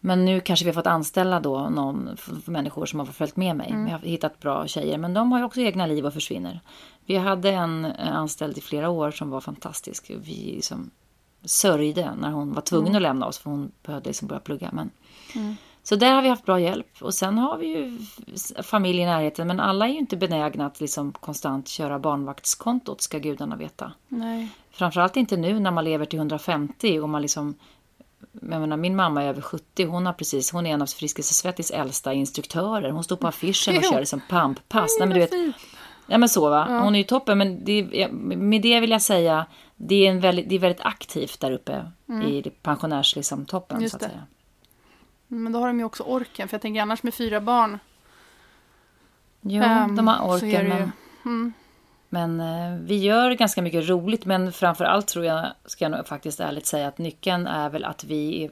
Men 0.00 0.24
nu 0.24 0.40
kanske 0.40 0.64
vi 0.64 0.70
har 0.70 0.74
fått 0.74 0.86
anställa 0.86 1.40
då 1.40 1.58
någon 1.68 2.16
människor 2.44 2.86
som 2.86 2.98
har 2.98 3.06
följt 3.06 3.36
med 3.36 3.56
mig. 3.56 3.70
Mm. 3.70 3.86
Jag 3.88 3.98
har 3.98 4.06
hittat 4.06 4.40
bra 4.40 4.66
tjejer, 4.66 4.98
men 4.98 5.14
de 5.14 5.32
har 5.32 5.38
ju 5.38 5.44
också 5.44 5.60
egna 5.60 5.86
liv 5.86 6.06
och 6.06 6.12
försvinner. 6.12 6.60
Vi 7.06 7.16
hade 7.16 7.50
en 7.50 7.84
eh, 7.84 8.16
anställd 8.16 8.58
i 8.58 8.60
flera 8.60 8.90
år 8.90 9.10
som 9.10 9.30
var 9.30 9.40
fantastisk. 9.40 10.10
Vi 10.10 10.52
liksom 10.56 10.90
sörjde 11.44 12.14
när 12.14 12.30
hon 12.30 12.52
var 12.52 12.62
tvungen 12.62 12.88
Mm. 12.88 12.96
att 12.96 13.02
lämna 13.02 13.26
oss 13.26 13.38
för 13.38 13.50
hon 13.50 13.72
behövde 13.82 14.08
liksom 14.10 14.28
börja 14.28 14.40
plugga. 14.40 14.70
Men... 14.72 14.90
Så 15.82 15.96
där 15.96 16.14
har 16.14 16.22
vi 16.22 16.28
haft 16.28 16.44
bra 16.44 16.60
hjälp. 16.60 16.86
Och 17.00 17.14
sen 17.14 17.38
har 17.38 17.58
vi 17.58 17.66
ju 17.66 17.98
familj 18.62 19.00
i 19.00 19.04
närheten, 19.04 19.46
men 19.46 19.60
alla 19.60 19.88
är 19.88 19.92
ju 19.92 19.98
inte 19.98 20.16
benägna 20.16 20.66
att 20.66 20.80
liksom 20.80 21.12
konstant 21.12 21.68
köra 21.68 21.98
barnvaktskontot, 21.98 23.00
ska 23.00 23.18
gudarna 23.18 23.56
veta. 23.56 23.92
Nej. 24.08 24.48
Framförallt 24.70 25.16
inte 25.16 25.36
nu 25.36 25.60
när 25.60 25.70
man 25.70 25.84
lever 25.84 26.04
till 26.04 26.18
150 26.18 27.00
och 27.00 27.08
man 27.08 27.22
liksom 27.22 27.54
jag 28.32 28.60
menar, 28.60 28.76
min 28.76 28.96
mamma 28.96 29.22
är 29.22 29.28
över 29.28 29.40
70, 29.42 29.86
hon 29.86 30.06
har 30.06 30.12
precis, 30.12 30.52
hon 30.52 30.66
är 30.66 30.74
en 30.74 30.82
av 30.82 30.86
Friskis 30.86 31.30
och 31.30 31.36
Svettis 31.36 31.70
äldsta 31.70 32.12
instruktörer. 32.12 32.90
Hon 32.90 33.04
står 33.04 33.16
på 33.16 33.26
affischen 33.28 33.76
och 33.76 33.84
kör 33.90 34.00
liksom 34.00 34.20
pamppass. 34.28 34.96
Nej, 34.98 35.08
men 35.08 35.14
du 35.14 35.20
vet, 35.20 35.54
ja 36.06 36.18
men 36.18 36.28
så 36.28 36.50
va, 36.50 36.80
hon 36.82 36.94
är 36.94 36.98
ju 36.98 37.04
toppen. 37.04 37.38
Men 37.38 37.64
det, 37.64 38.08
med 38.12 38.62
det 38.62 38.80
vill 38.80 38.90
jag 38.90 39.02
säga, 39.02 39.46
det 39.84 40.06
är, 40.06 40.10
en 40.10 40.20
väldigt, 40.20 40.48
det 40.48 40.54
är 40.54 40.58
väldigt 40.58 40.80
aktivt 40.80 41.40
där 41.40 41.50
uppe 41.52 41.90
i 42.24 42.50
pensionärs 42.62 43.16
liksom, 43.16 43.44
toppen 43.46 43.80
Just 43.80 43.90
så 43.90 43.96
att 43.96 44.02
det. 44.02 44.08
säga. 44.08 44.26
Men 45.26 45.52
då 45.52 45.58
har 45.58 45.66
de 45.66 45.78
ju 45.78 45.84
också 45.84 46.02
orken. 46.02 46.48
För 46.48 46.54
jag 46.54 46.62
tänker 46.62 46.82
annars 46.82 47.02
med 47.02 47.14
fyra 47.14 47.40
barn. 47.40 47.78
Jo, 49.40 49.62
ehm, 49.62 49.96
de 49.96 50.08
har 50.08 50.36
orken 50.36 50.68
men, 50.68 51.52
men 52.08 52.40
eh, 52.40 52.80
vi 52.80 52.96
gör 52.98 53.30
ganska 53.30 53.62
mycket 53.62 53.88
roligt. 53.88 54.24
Men 54.24 54.52
framför 54.52 54.84
allt 54.84 55.06
tror 55.08 55.24
jag, 55.24 55.46
ska 55.64 55.84
jag 55.84 55.92
nog 55.92 56.06
faktiskt 56.06 56.40
ärligt 56.40 56.66
säga, 56.66 56.88
att 56.88 56.98
nyckeln 56.98 57.46
är 57.46 57.70
väl 57.70 57.84
att 57.84 58.04
vi 58.04 58.44
är 58.44 58.50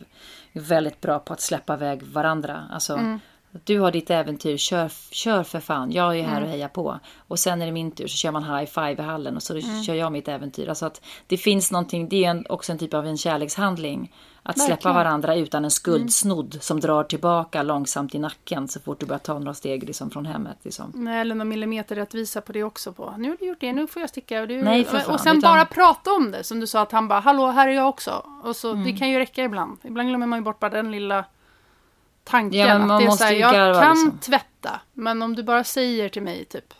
väldigt 0.60 1.00
bra 1.00 1.18
på 1.18 1.32
att 1.32 1.40
släppa 1.40 1.74
iväg 1.74 2.02
varandra. 2.02 2.68
Alltså, 2.70 2.94
Mm. 2.94 3.20
Du 3.64 3.80
har 3.80 3.90
ditt 3.92 4.10
äventyr, 4.10 4.56
kör, 4.56 4.88
kör 5.10 5.42
för 5.42 5.60
fan. 5.60 5.92
Jag 5.92 6.18
är 6.18 6.22
här 6.22 6.36
Mm. 6.36 6.42
och 6.44 6.50
hejar 6.50 6.68
på. 6.68 6.98
Och 7.18 7.38
sen 7.38 7.62
är 7.62 7.66
det 7.66 7.72
min 7.72 7.90
tur, 7.90 8.06
så 8.06 8.16
kör 8.16 8.30
man 8.32 8.44
high 8.44 8.64
five 8.70 8.96
i 9.02 9.06
hallen 9.06 9.36
och 9.36 9.42
så 9.42 9.52
Mm. 9.58 9.82
kör 9.82 9.94
jag 9.94 10.12
mitt 10.12 10.28
äventyr. 10.28 10.68
Alltså 10.68 10.86
att 10.86 11.00
det 11.26 11.36
finns 11.36 11.72
någonting, 11.72 12.08
det 12.08 12.24
är 12.24 12.30
en, 12.30 12.46
också 12.48 12.72
en 12.72 12.78
typ 12.78 12.94
av 12.94 13.06
en 13.06 13.16
kärlekshandling. 13.16 14.14
Att 14.42 14.58
släppa 14.58 14.70
Verkligen. 14.74 14.96
Mm. 14.96 15.04
varandra 15.04 15.36
utan 15.36 15.64
en 15.64 15.70
skuldsnodd 15.70 16.58
som 16.60 16.80
drar 16.80 17.04
tillbaka 17.04 17.62
långsamt 17.62 18.14
i 18.14 18.18
nacken 18.18 18.68
så 18.68 18.80
fort 18.80 19.00
du 19.00 19.06
börjar 19.06 19.18
ta 19.18 19.38
några 19.38 19.54
steg 19.54 19.84
liksom, 19.84 20.10
från 20.10 20.26
hemmet. 20.26 20.56
Liksom. 20.62 20.92
Nej, 20.94 21.20
eller 21.20 21.34
någon 21.34 21.48
millimeter 21.48 21.94
rättvisa 21.96 22.40
på 22.40 22.52
det 22.52 22.64
också. 22.64 22.92
på. 22.92 23.14
Nu 23.18 23.28
har 23.28 23.36
du 23.40 23.46
gjort 23.46 23.60
det, 23.60 23.72
nu 23.72 23.86
får 23.86 24.00
jag 24.02 24.08
sticka. 24.08 24.40
Och, 24.42 24.48
du, 24.48 24.62
Nej, 24.62 24.84
för 24.84 24.98
fan, 24.98 25.14
och 25.14 25.20
sen 25.20 25.38
utan- 25.38 25.52
bara 25.54 25.64
prata 25.64 26.12
om 26.12 26.30
det. 26.30 26.44
Som 26.44 26.60
du 26.60 26.66
sa 26.66 26.80
att 26.80 26.92
han 26.92 27.08
bara, 27.08 27.20
hallå, 27.20 27.46
här 27.46 27.68
är 27.68 27.72
jag 27.72 27.88
också. 27.88 28.24
Och 28.44 28.56
så, 28.56 28.70
Mm. 28.72 28.84
Det 28.84 28.92
kan 28.92 29.10
ju 29.10 29.18
räcka 29.18 29.44
ibland. 29.44 29.78
Ibland 29.84 30.08
glömmer 30.08 30.26
man 30.26 30.38
ju 30.38 30.42
bort 30.44 30.60
bara 30.60 30.70
den 30.70 30.90
lilla 30.90 31.24
tanken. 32.30 32.60
Ja, 32.60 32.74
att 32.74 33.00
det 33.00 33.06
är 33.06 33.10
så 33.10 33.24
här, 33.24 33.32
jag 33.32 33.52
garva, 33.52 33.80
kan 33.80 33.90
liksom. 33.90 34.18
tvätta. 34.18 34.80
Men 34.92 35.22
om 35.22 35.36
du 35.36 35.42
bara 35.42 35.64
säger 35.64 36.08
till 36.08 36.22
mig 36.22 36.44
typ, 36.44 36.74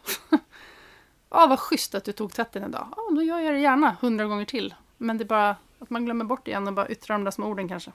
ja 1.31 1.47
vad 1.47 1.59
schysst 1.59 1.95
att 1.95 2.05
du 2.05 2.13
tog 2.13 2.33
tvätten 2.33 2.65
idag. 2.65 2.89
Ja, 2.97 3.03
då 3.15 3.23
gör 3.23 3.39
jag 3.39 3.55
det 3.55 3.61
gärna 3.61 3.97
hundra 4.01 4.25
gånger 4.25 4.45
till. 4.45 4.75
Men 4.99 5.19
det 5.19 5.25
är 5.25 5.27
bara 5.27 5.57
att 5.79 5.91
man 5.91 6.05
glömmer 6.05 6.25
bort 6.25 6.49
igen 6.49 6.69
och 6.69 6.73
bara 6.73 6.89
yttrar 6.89 7.15
de 7.15 7.25
där 7.25 7.31
små 7.31 7.47
orden 7.47 7.69
kanske. 7.69 7.93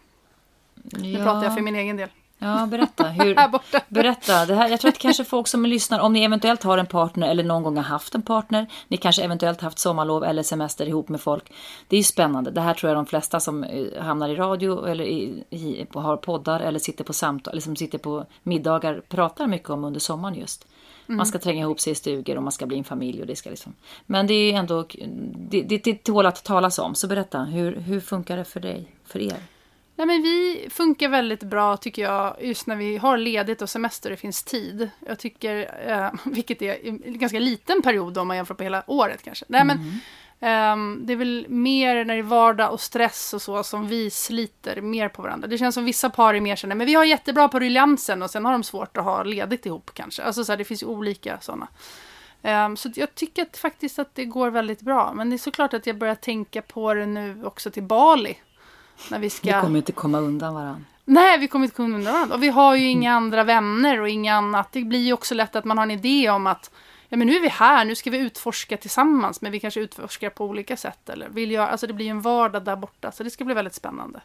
Nu 0.74 1.24
pratar 1.24 1.44
jag 1.44 1.54
för 1.54 1.62
min 1.62 1.76
egen 1.76 1.98
del. 1.98 2.10
Ja, 2.40 2.68
berätta. 2.72 3.04
Hur, 3.10 3.36
Här 3.36 3.50
borta. 3.50 3.82
berätta. 3.88 4.46
Det 4.46 4.56
här, 4.56 4.70
jag 4.70 4.80
tror 4.80 4.90
att 4.90 4.98
kanske 4.98 5.24
folk 5.24 5.48
som 5.48 5.66
lyssnar, 5.66 6.00
om 6.00 6.14
ni 6.14 6.24
eventuellt 6.24 6.64
har 6.64 6.78
en 6.78 6.86
partner 6.86 7.30
eller 7.30 7.44
någon 7.44 7.64
gång 7.64 7.76
har 7.76 7.84
haft 7.84 8.16
en 8.16 8.22
partner, 8.22 8.68
ni 8.88 8.98
kanske 8.98 9.24
eventuellt 9.24 9.62
haft 9.62 9.80
sommarlov 9.80 10.24
eller 10.24 10.44
semester 10.44 10.86
ihop 10.86 11.10
med 11.10 11.22
folk. 11.22 11.52
Det 11.88 11.96
är 11.96 12.00
ju 12.00 12.04
spännande. 12.04 12.52
Det 12.52 12.62
här 12.62 12.74
tror 12.74 12.90
jag 12.90 12.98
de 12.98 13.06
flesta 13.06 13.40
som 13.40 13.64
eh, 13.64 14.04
hamnar 14.04 14.30
i 14.30 14.36
radio 14.36 14.86
eller 14.86 15.04
i, 15.04 15.44
i, 15.50 15.86
har 15.94 16.18
poddar 16.18 16.60
eller 16.60 16.80
sitter 16.80 17.04
på 17.04 17.14
samtal, 17.14 17.52
eller 17.52 17.62
som 17.62 17.76
sitter 17.76 17.98
på 17.98 18.26
middagar 18.44 19.02
pratar 19.10 19.48
mycket 19.48 19.70
om 19.70 19.84
under 19.84 20.00
sommaren 20.00 20.36
just. 20.36 20.68
Man 21.08 21.26
ska 21.26 21.40
tränga 21.40 21.62
ihop 21.62 21.80
sig 21.80 21.92
i 21.92 21.96
stugor 21.96 22.38
och 22.38 22.44
man 22.44 22.52
ska 22.52 22.66
bli 22.66 22.78
en 22.78 22.84
familj 22.84 23.22
och 23.22 23.28
det 23.28 23.36
ska 23.36 23.50
liksom. 23.50 23.74
Men 24.06 24.28
det 24.28 24.34
är 24.34 24.54
ändå, 24.54 24.86
det, 25.50 25.62
det, 25.62 25.84
det 25.84 26.04
tål 26.04 26.26
att 26.26 26.44
talas 26.44 26.80
om. 26.80 26.96
Så 26.96 27.08
berätta, 27.08 27.44
hur, 27.44 27.76
hur 27.76 28.00
funkar 28.00 28.38
det 28.38 28.46
för 28.46 28.60
dig, 28.60 28.96
för 29.06 29.20
er? 29.20 29.38
Nej, 29.96 30.08
men 30.08 30.22
vi 30.22 30.68
funkar 30.70 31.10
väldigt 31.10 31.44
bra 31.44 31.78
tycker 31.78 32.02
jag 32.02 32.36
just 32.42 32.68
när 32.68 32.76
vi 32.76 32.98
har 32.98 33.18
ledigt 33.18 33.62
och 33.62 33.70
semester 33.70 34.10
och 34.10 34.12
det 34.12 34.18
finns 34.22 34.44
tid. 34.44 34.90
Jag 35.08 35.20
tycker, 35.20 35.72
eh, 35.88 36.12
vilket 36.32 36.62
är 36.62 36.88
en 36.88 37.20
ganska 37.20 37.40
liten 37.40 37.82
period 37.82 38.18
om 38.18 38.28
man 38.28 38.38
jämför 38.38 38.54
på 38.54 38.64
hela 38.64 38.84
året 38.88 39.24
kanske. 39.24 39.46
Nej, 39.48 39.66
men, 39.66 40.02
ehm, 40.40 41.02
det 41.06 41.14
är 41.14 41.18
väl 41.18 41.46
mer 41.50 41.96
när 41.96 42.14
det 42.14 42.20
är 42.20 42.24
vardag 42.24 42.74
och 42.74 42.82
stress 42.82 43.34
och 43.34 43.42
så 43.42 43.64
som 43.64 43.88
vi 43.88 44.10
sliter 44.10 44.82
mer 44.82 45.10
på 45.10 45.22
varandra. 45.22 45.48
Det 45.48 45.58
känns 45.58 45.76
som 45.76 45.86
vissa 45.86 46.10
par 46.10 46.34
är 46.34 46.40
mer 46.40 46.56
sådana, 46.56 46.76
men 46.76 46.88
vi 46.88 46.94
har 46.94 47.04
jättebra 47.04 47.48
på 47.48 47.60
ruljansen 47.60 48.24
och 48.24 48.30
sen 48.30 48.46
har 48.46 48.52
de 48.52 48.64
svårt 48.64 48.98
att 48.98 49.04
ha 49.04 49.24
ledigt 49.24 49.66
ihop 49.66 49.92
kanske. 49.94 50.24
Alltså 50.24 50.46
så 50.46 50.52
här, 50.52 50.58
det 50.58 50.66
finns 50.66 50.84
ju 50.84 50.88
olika 50.88 51.40
sådana. 51.42 51.68
Ehm, 52.42 52.78
så 52.78 52.90
jag 52.96 53.16
tycker 53.16 53.42
att, 53.42 53.58
faktiskt 53.58 54.00
att 54.00 54.16
det 54.16 54.26
går 54.26 54.50
väldigt 54.50 54.82
bra. 54.82 55.14
Men 55.14 55.30
det 55.30 55.36
är 55.36 55.38
såklart 55.38 55.74
att 55.74 55.88
jag 55.88 55.98
börjar 55.98 56.16
tänka 56.16 56.62
på 56.62 56.94
det 56.94 57.06
nu 57.06 57.46
också 57.46 57.72
till 57.72 57.84
Bali. 57.84 58.38
När 59.12 59.20
vi 59.20 59.30
ska... 59.30 59.56
Vi 59.56 59.62
kommer 59.62 59.78
inte 59.78 59.92
komma 59.92 60.20
undan 60.20 60.54
varandra. 60.54 60.82
Nej, 61.06 61.40
vi 61.40 61.48
kommer 61.48 61.66
inte 61.66 61.76
kunna 61.76 61.96
undra 61.98 62.12
varandra. 62.12 62.36
Och 62.36 62.44
vi 62.44 62.50
har 62.50 62.76
ju 62.76 62.88
inga 62.90 63.14
andra 63.14 63.44
vänner 63.44 64.02
och 64.02 64.10
inga 64.10 64.36
annat. 64.36 64.72
Det 64.72 64.84
blir 64.84 65.00
ju 65.00 65.14
också 65.14 65.36
lätt 65.36 65.56
att 65.56 65.66
man 65.66 65.78
har 65.78 65.84
en 65.84 65.92
idé 65.92 66.30
om 66.30 66.48
att 66.48 66.72
ja, 67.10 67.18
men 67.18 67.28
nu 67.28 67.36
är 67.36 67.42
vi 67.42 67.48
här, 67.48 67.86
nu 67.86 67.96
ska 67.96 68.10
vi 68.10 68.18
utforska 68.18 68.78
tillsammans, 68.78 69.42
men 69.42 69.52
vi 69.52 69.60
kanske 69.60 69.80
utforskar 69.80 70.30
på 70.30 70.46
olika 70.46 70.78
sätt. 70.78 71.10
Eller 71.10 71.30
vill 71.30 71.52
jag, 71.52 71.70
alltså 71.70 71.88
det 71.88 71.94
blir 71.94 72.06
ju 72.06 72.12
en 72.12 72.22
vardag 72.22 72.64
där 72.64 72.76
borta, 72.76 73.12
så 73.12 73.24
det 73.24 73.30
ska 73.30 73.46
bli 73.46 73.54
väldigt 73.54 73.76
spännande. 73.76 74.22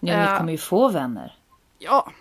Ja, 0.00 0.14
Eh, 0.14 0.32
ni 0.32 0.38
kommer 0.38 0.52
ju 0.52 0.58
få 0.58 0.88
vänner. 0.88 1.36
Ja, 1.78 2.12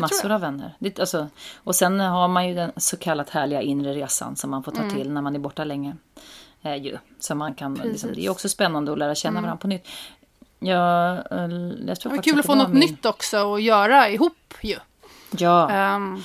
Massor 0.00 0.30
av 0.30 0.40
vänner. 0.40 0.76
Det, 0.78 1.00
alltså, 1.00 1.28
och 1.64 1.74
sen 1.74 2.00
har 2.00 2.28
man 2.28 2.48
ju 2.48 2.54
den 2.54 2.72
så 2.76 2.96
kallat 2.96 3.30
härliga 3.30 3.62
inre 3.62 3.92
resan 3.94 4.36
som 4.36 4.50
man 4.50 4.62
får 4.62 4.72
ta 4.72 4.82
Mm. 4.82 4.94
till 4.94 5.12
när 5.12 5.22
man 5.22 5.34
är 5.34 5.38
borta 5.38 5.64
länge. 5.64 5.96
Eh, 6.62 6.74
ju. 6.76 6.98
Så 7.18 7.34
man 7.34 7.54
kan, 7.54 7.74
liksom. 7.74 8.08
Mm. 8.08 8.20
det 8.20 8.26
är 8.26 8.30
också 8.30 8.48
spännande 8.48 8.92
att 8.92 8.98
lära 8.98 9.14
känna 9.14 9.40
varandra 9.40 9.56
på 9.56 9.68
nytt. 9.68 9.86
Eh, 11.30 11.48
jag 11.86 12.00
tror 12.00 12.10
Det 12.10 12.16
var 12.16 12.22
kul 12.22 12.40
att 12.40 12.46
få 12.46 12.54
något 12.54 12.68
min- 12.68 12.80
nytt 12.80 13.06
också 13.06 13.54
att 13.54 13.62
göra 13.62 14.08
ihop 14.08 14.54
ju. 14.60 14.76
Ja, 15.38 15.70
Ehm, 15.70 16.22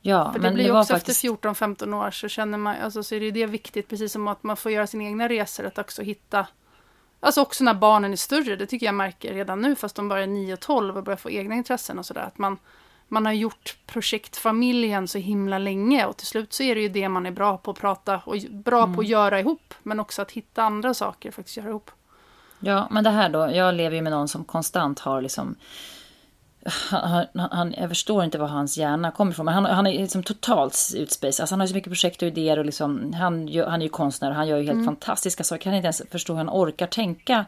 ja 0.00 0.32
för 0.32 0.38
det 0.38 0.50
blir 0.50 0.64
det 0.64 0.70
ju 0.70 0.78
också 0.78 0.94
faktiskt... 0.94 1.24
efter 1.24 1.28
14-15 1.28 1.94
år 1.94 2.10
så 2.10 2.28
känner 2.28 2.58
man, 2.58 2.76
alltså 2.82 3.02
så 3.02 3.14
är 3.14 3.20
det 3.20 3.30
det 3.30 3.46
viktigt, 3.46 3.88
precis 3.88 4.12
som 4.12 4.28
att 4.28 4.42
man 4.42 4.56
får 4.56 4.72
göra 4.72 4.86
sina 4.86 5.04
egna 5.04 5.28
resor, 5.28 5.66
att 5.66 5.78
också 5.78 6.02
hitta 6.02 6.46
Alltså 7.24 7.40
också 7.42 7.64
när 7.64 7.74
barnen 7.74 8.12
är 8.12 8.16
större, 8.16 8.56
det 8.56 8.66
tycker 8.66 8.86
jag 8.86 8.94
märker 8.94 9.34
redan 9.34 9.60
nu, 9.60 9.76
fast 9.76 9.96
de 9.96 10.08
bara 10.08 10.22
är 10.22 10.26
9 10.26 10.52
och 10.54 10.60
12 10.60 10.96
och 10.96 11.04
börjar 11.04 11.16
få 11.16 11.30
egna 11.30 11.54
intressen 11.54 11.98
och 11.98 12.06
sådär. 12.06 12.20
Att 12.22 12.38
man, 12.38 12.58
man 13.08 13.26
har 13.26 13.32
gjort 13.32 13.76
projektfamiljen 13.86 15.08
så 15.08 15.18
himla 15.18 15.58
länge 15.58 16.06
och 16.06 16.16
till 16.16 16.26
slut 16.26 16.52
så 16.52 16.62
är 16.62 16.74
det 16.74 16.80
ju 16.80 16.88
det 16.88 17.08
man 17.08 17.26
är 17.26 17.30
bra 17.30 17.58
på 17.58 17.70
att 17.70 17.78
prata 17.80 18.20
och 18.24 18.36
bra 18.50 18.94
på 18.94 19.00
att 19.00 19.06
göra 19.06 19.40
ihop. 19.40 19.74
Men 19.82 20.00
också 20.00 20.22
att 20.22 20.30
hitta 20.30 20.62
andra 20.62 20.94
saker 20.94 21.28
att 21.28 21.34
faktiskt 21.34 21.56
göra 21.56 21.68
ihop. 21.68 21.90
Ja, 22.62 22.88
men 22.90 23.04
det 23.04 23.10
här 23.10 23.28
då. 23.28 23.50
Jag 23.52 23.74
lever 23.74 23.96
ju 23.96 24.02
med 24.02 24.12
någon 24.12 24.28
som 24.28 24.44
konstant 24.44 24.98
har 24.98 25.20
liksom 25.20 25.56
han, 26.90 27.26
han, 27.34 27.74
jag 27.78 27.88
förstår 27.88 28.24
inte 28.24 28.38
var 28.38 28.46
hans 28.46 28.76
hjärna 28.78 29.10
kommer 29.10 29.32
ifrån. 29.32 29.44
Men 29.44 29.54
han, 29.54 29.64
han 29.64 29.86
är 29.86 29.98
liksom 29.98 30.22
totalt 30.22 30.92
utspaced. 30.96 31.42
Alltså 31.42 31.52
han 31.52 31.60
har 31.60 31.66
så 31.66 31.74
mycket 31.74 31.90
projekt 31.90 32.22
och 32.22 32.28
idéer. 32.28 32.58
Och 32.58 32.64
liksom, 32.64 33.12
han, 33.12 33.48
han 33.68 33.80
är 33.80 33.84
ju 33.84 33.88
konstnär 33.88 34.30
och 34.30 34.36
han 34.36 34.48
gör 34.48 34.58
ju 34.58 34.66
helt 34.66 34.84
fantastiska 34.84 35.44
saker. 35.44 35.56
Jag 35.56 35.62
kan 35.62 35.74
inte 35.74 35.86
ens 35.86 36.02
förstå 36.10 36.32
hur 36.32 36.38
han 36.38 36.50
orkar 36.50 36.86
tänka 36.86 37.44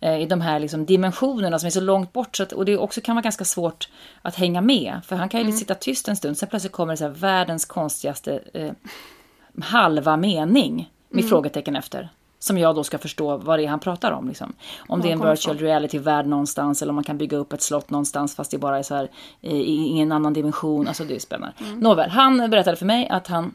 eh, 0.00 0.22
i 0.22 0.26
de 0.26 0.40
här 0.40 0.58
liksom, 0.58 0.86
dimensionerna 0.86 1.58
som 1.58 1.66
är 1.66 1.70
så 1.70 1.80
långt 1.80 2.12
bort. 2.12 2.36
Så 2.36 2.42
att, 2.42 2.52
och 2.52 2.64
det 2.64 2.76
också 2.76 3.00
kan 3.00 3.16
vara 3.16 3.22
ganska 3.22 3.44
svårt 3.44 3.88
att 4.22 4.34
hänga 4.34 4.60
med. 4.60 5.00
För 5.04 5.16
han 5.16 5.28
kan 5.28 5.40
ju 5.40 5.44
mm. 5.46 5.56
sitta 5.56 5.74
tyst 5.74 6.08
en 6.08 6.16
stund. 6.16 6.38
Sen 6.38 6.48
plötsligt 6.48 6.72
kommer 6.72 6.92
det 6.92 6.96
så 6.96 7.04
här, 7.04 7.10
världens 7.10 7.64
konstigaste 7.64 8.40
eh, 8.54 8.72
halva 9.62 10.16
mening 10.16 10.92
med 11.08 11.20
mm. 11.20 11.28
frågetecken 11.28 11.76
efter. 11.76 12.08
Som 12.38 12.58
jag 12.58 12.74
då 12.74 12.84
ska 12.84 12.98
förstå 12.98 13.36
vad 13.36 13.58
det 13.58 13.64
är 13.64 13.68
han 13.68 13.80
pratar 13.80 14.12
om. 14.12 14.28
Liksom. 14.28 14.52
Om 14.86 15.00
det 15.00 15.08
är 15.08 15.12
en 15.12 15.30
virtual 15.30 15.58
reality-värld 15.58 16.26
någonstans 16.26 16.82
eller 16.82 16.90
om 16.90 16.94
man 16.94 17.04
kan 17.04 17.18
bygga 17.18 17.36
upp 17.36 17.52
ett 17.52 17.62
slott 17.62 17.90
någonstans 17.90 18.36
fast 18.36 18.50
det 18.50 18.58
bara 18.58 18.78
är 18.78 18.82
så 18.82 18.94
här 18.94 19.08
i, 19.40 20.00
en 20.00 20.12
annan 20.12 20.32
dimension. 20.32 20.88
Alltså 20.88 21.04
det 21.04 21.14
är 21.14 21.18
spännande. 21.18 21.54
Mm. 21.60 21.78
Nåväl, 21.78 22.10
han 22.10 22.50
berättade 22.50 22.76
för 22.76 22.86
mig 22.86 23.08
att 23.08 23.26
han 23.26 23.54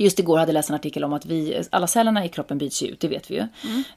Just 0.00 0.18
igår 0.18 0.38
hade 0.38 0.50
jag 0.50 0.54
läst 0.54 0.70
en 0.70 0.76
artikel 0.76 1.04
om 1.04 1.12
att 1.12 1.26
vi, 1.26 1.62
alla 1.70 1.86
cellerna 1.86 2.24
i 2.24 2.28
kroppen 2.28 2.58
byts 2.58 2.82
ut, 2.82 3.00
det 3.00 3.08
vet 3.08 3.30
vi 3.30 3.34
ju. 3.34 3.48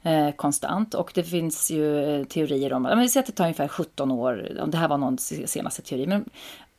Mm. 0.02 0.26
Eh, 0.28 0.34
konstant. 0.34 0.94
Och 0.94 1.12
det 1.14 1.22
finns 1.22 1.70
ju 1.70 2.24
teorier 2.24 2.72
om, 2.72 2.98
vi 2.98 3.08
säger 3.08 3.22
att 3.22 3.26
det 3.26 3.32
tar 3.32 3.44
ungefär 3.44 3.68
17 3.68 4.10
år, 4.10 4.58
om 4.60 4.70
det 4.70 4.76
här 4.76 4.88
var 4.88 4.98
någon 4.98 5.18
senaste 5.18 5.82
teori, 5.82 6.06
men 6.06 6.24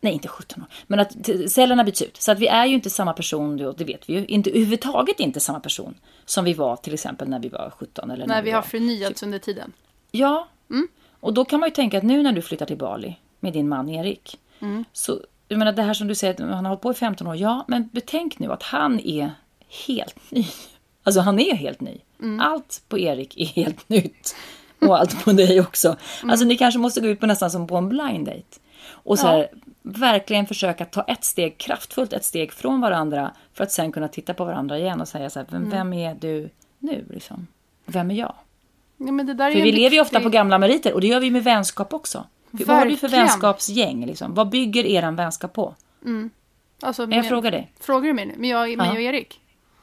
Nej, 0.03 0.13
inte 0.13 0.27
17 0.27 0.61
år. 0.61 0.67
Men 0.87 0.99
att 0.99 1.11
cellerna 1.47 1.83
byts 1.83 2.01
ut. 2.01 2.21
Så 2.21 2.31
att 2.31 2.39
vi 2.39 2.47
är 2.47 2.65
ju 2.65 2.73
inte 2.73 2.89
samma 2.89 3.13
person, 3.13 3.57
då, 3.57 3.71
det 3.71 3.83
vet 3.83 4.09
vi 4.09 4.13
ju. 4.13 4.25
Inte 4.25 4.49
överhuvudtaget 4.49 5.19
inte 5.19 5.39
samma 5.39 5.59
person 5.59 5.95
som 6.25 6.45
vi 6.45 6.53
var 6.53 6.75
till 6.75 6.93
exempel 6.93 7.29
när 7.29 7.39
vi 7.39 7.49
var 7.49 7.73
17. 7.77 8.11
Eller 8.11 8.27
när, 8.27 8.35
när 8.35 8.41
vi, 8.41 8.49
vi 8.49 8.51
har 8.51 8.61
förnyats 8.61 9.23
under 9.23 9.39
tiden. 9.39 9.73
Ja, 10.11 10.47
mm. 10.69 10.87
och 11.19 11.33
då 11.33 11.45
kan 11.45 11.59
man 11.59 11.69
ju 11.69 11.75
tänka 11.75 11.97
att 11.97 12.03
nu 12.03 12.23
när 12.23 12.31
du 12.31 12.41
flyttar 12.41 12.65
till 12.65 12.77
Bali 12.77 13.15
med 13.39 13.53
din 13.53 13.69
man 13.69 13.89
Erik. 13.89 14.39
Mm. 14.59 14.85
Så, 14.93 15.19
jag 15.47 15.59
menar 15.59 15.71
det 15.71 15.81
här 15.81 15.93
som 15.93 16.07
du 16.07 16.15
säger, 16.15 16.33
att 16.33 16.39
han 16.39 16.65
har 16.65 16.69
hållit 16.69 16.81
på 16.81 16.91
i 16.91 16.93
15 16.93 17.27
år. 17.27 17.35
Ja, 17.35 17.65
men 17.67 17.89
betänk 17.91 18.39
nu 18.39 18.51
att 18.51 18.63
han 18.63 18.99
är 18.99 19.31
helt 19.87 20.31
ny. 20.31 20.45
Alltså 21.05 21.21
han 21.21 21.39
är 21.39 21.55
helt 21.55 21.81
ny. 21.81 21.97
Mm. 22.21 22.39
Allt 22.39 22.81
på 22.87 22.99
Erik 22.99 23.37
är 23.37 23.45
helt 23.45 23.89
nytt. 23.89 24.35
Och 24.81 24.99
allt 24.99 25.25
på 25.25 25.31
dig 25.31 25.61
också. 25.61 25.87
Mm. 25.87 26.29
Alltså 26.29 26.45
ni 26.45 26.57
kanske 26.57 26.79
måste 26.79 27.01
gå 27.01 27.07
ut 27.07 27.19
på 27.19 27.25
nästan 27.25 27.51
som 27.51 27.67
på 27.67 27.77
en 27.77 27.89
blind 27.89 28.25
date. 28.25 28.59
Och 28.85 29.19
så 29.19 29.27
här, 29.27 29.49
verkligen 29.83 30.47
försöka 30.47 30.85
ta 30.85 31.01
ett 31.01 31.23
steg, 31.23 31.57
kraftfullt 31.57 32.13
ett 32.13 32.25
steg 32.25 32.53
från 32.53 32.81
varandra 32.81 33.31
för 33.53 33.63
att 33.63 33.71
sen 33.71 33.91
kunna 33.91 34.07
titta 34.07 34.33
på 34.33 34.45
varandra 34.45 34.77
igen 34.77 35.01
och 35.01 35.07
säga 35.07 35.29
så 35.29 35.39
här, 35.39 35.47
vem, 35.49 35.61
mm. 35.61 35.69
vem 35.69 35.93
är 35.93 36.15
du 36.15 36.49
nu 36.79 37.05
liksom? 37.09 37.47
Vem 37.85 38.11
är 38.11 38.15
jag? 38.15 38.35
Ja, 38.97 39.11
men 39.11 39.25
det 39.25 39.33
där 39.33 39.51
för 39.51 39.61
vi 39.61 39.71
lever 39.71 39.95
ju 39.95 40.01
ofta 40.01 40.19
på 40.19 40.29
gamla 40.29 40.57
meriter 40.57 40.93
och 40.93 41.01
det 41.01 41.07
gör 41.07 41.19
vi 41.19 41.31
med 41.31 41.43
vänskap 41.43 41.93
också. 41.93 42.25
Verkligen. 42.51 42.67
Vad 42.67 42.77
har 42.77 42.85
du 42.85 42.97
för 42.97 43.07
vänskapsgäng? 43.07 44.05
Liksom? 44.05 44.33
Vad 44.33 44.49
bygger 44.49 44.85
er 44.85 45.11
vänskap 45.11 45.53
på? 45.53 45.75
Mm. 46.05 46.29
Alltså, 46.81 47.01
jag 47.01 47.09
men, 47.09 47.23
frågar 47.23 47.51
dig. 47.51 47.71
Frågar 47.79 48.07
du 48.07 48.13
mig 48.13 48.25
nu? 48.25 48.33
Med 48.37 48.49
jag, 48.49 48.77
mig 48.77 48.89
och 48.89 49.01
Erik? 49.01 49.39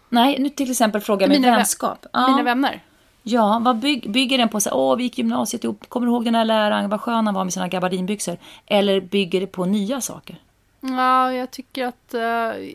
Nej, 0.09 0.37
nu 0.38 0.49
till 0.49 0.71
exempel 0.71 1.00
frågar 1.00 1.28
jag 1.28 1.40
med 1.40 1.52
vänskap. 1.52 2.07
Vä 2.12 2.26
mina 2.30 2.42
vänner? 2.42 2.83
Ja, 3.22 3.60
vad 3.64 3.78
byg, 3.78 4.10
bygger 4.10 4.38
den 4.38 4.48
på? 4.48 4.60
Så, 4.60 4.70
Åh, 4.70 4.96
vi 4.96 5.02
gick 5.02 5.18
gymnasiet 5.18 5.64
ihop. 5.64 5.88
Kommer 5.88 6.06
du 6.06 6.12
ihåg 6.12 6.24
den 6.24 6.34
här 6.34 6.44
läraren? 6.44 6.90
Vad 6.90 7.00
skön 7.00 7.26
han 7.26 7.34
var 7.34 7.44
med 7.44 7.52
sina 7.52 7.68
gabardinbyxor. 7.68 8.36
Eller 8.66 9.00
bygger 9.00 9.40
det 9.40 9.46
på 9.46 9.64
nya 9.64 10.00
saker? 10.00 10.36
Ja, 10.80 11.32
jag 11.32 11.50
tycker 11.50 11.86
att 11.86 12.14
uh, 12.14 12.20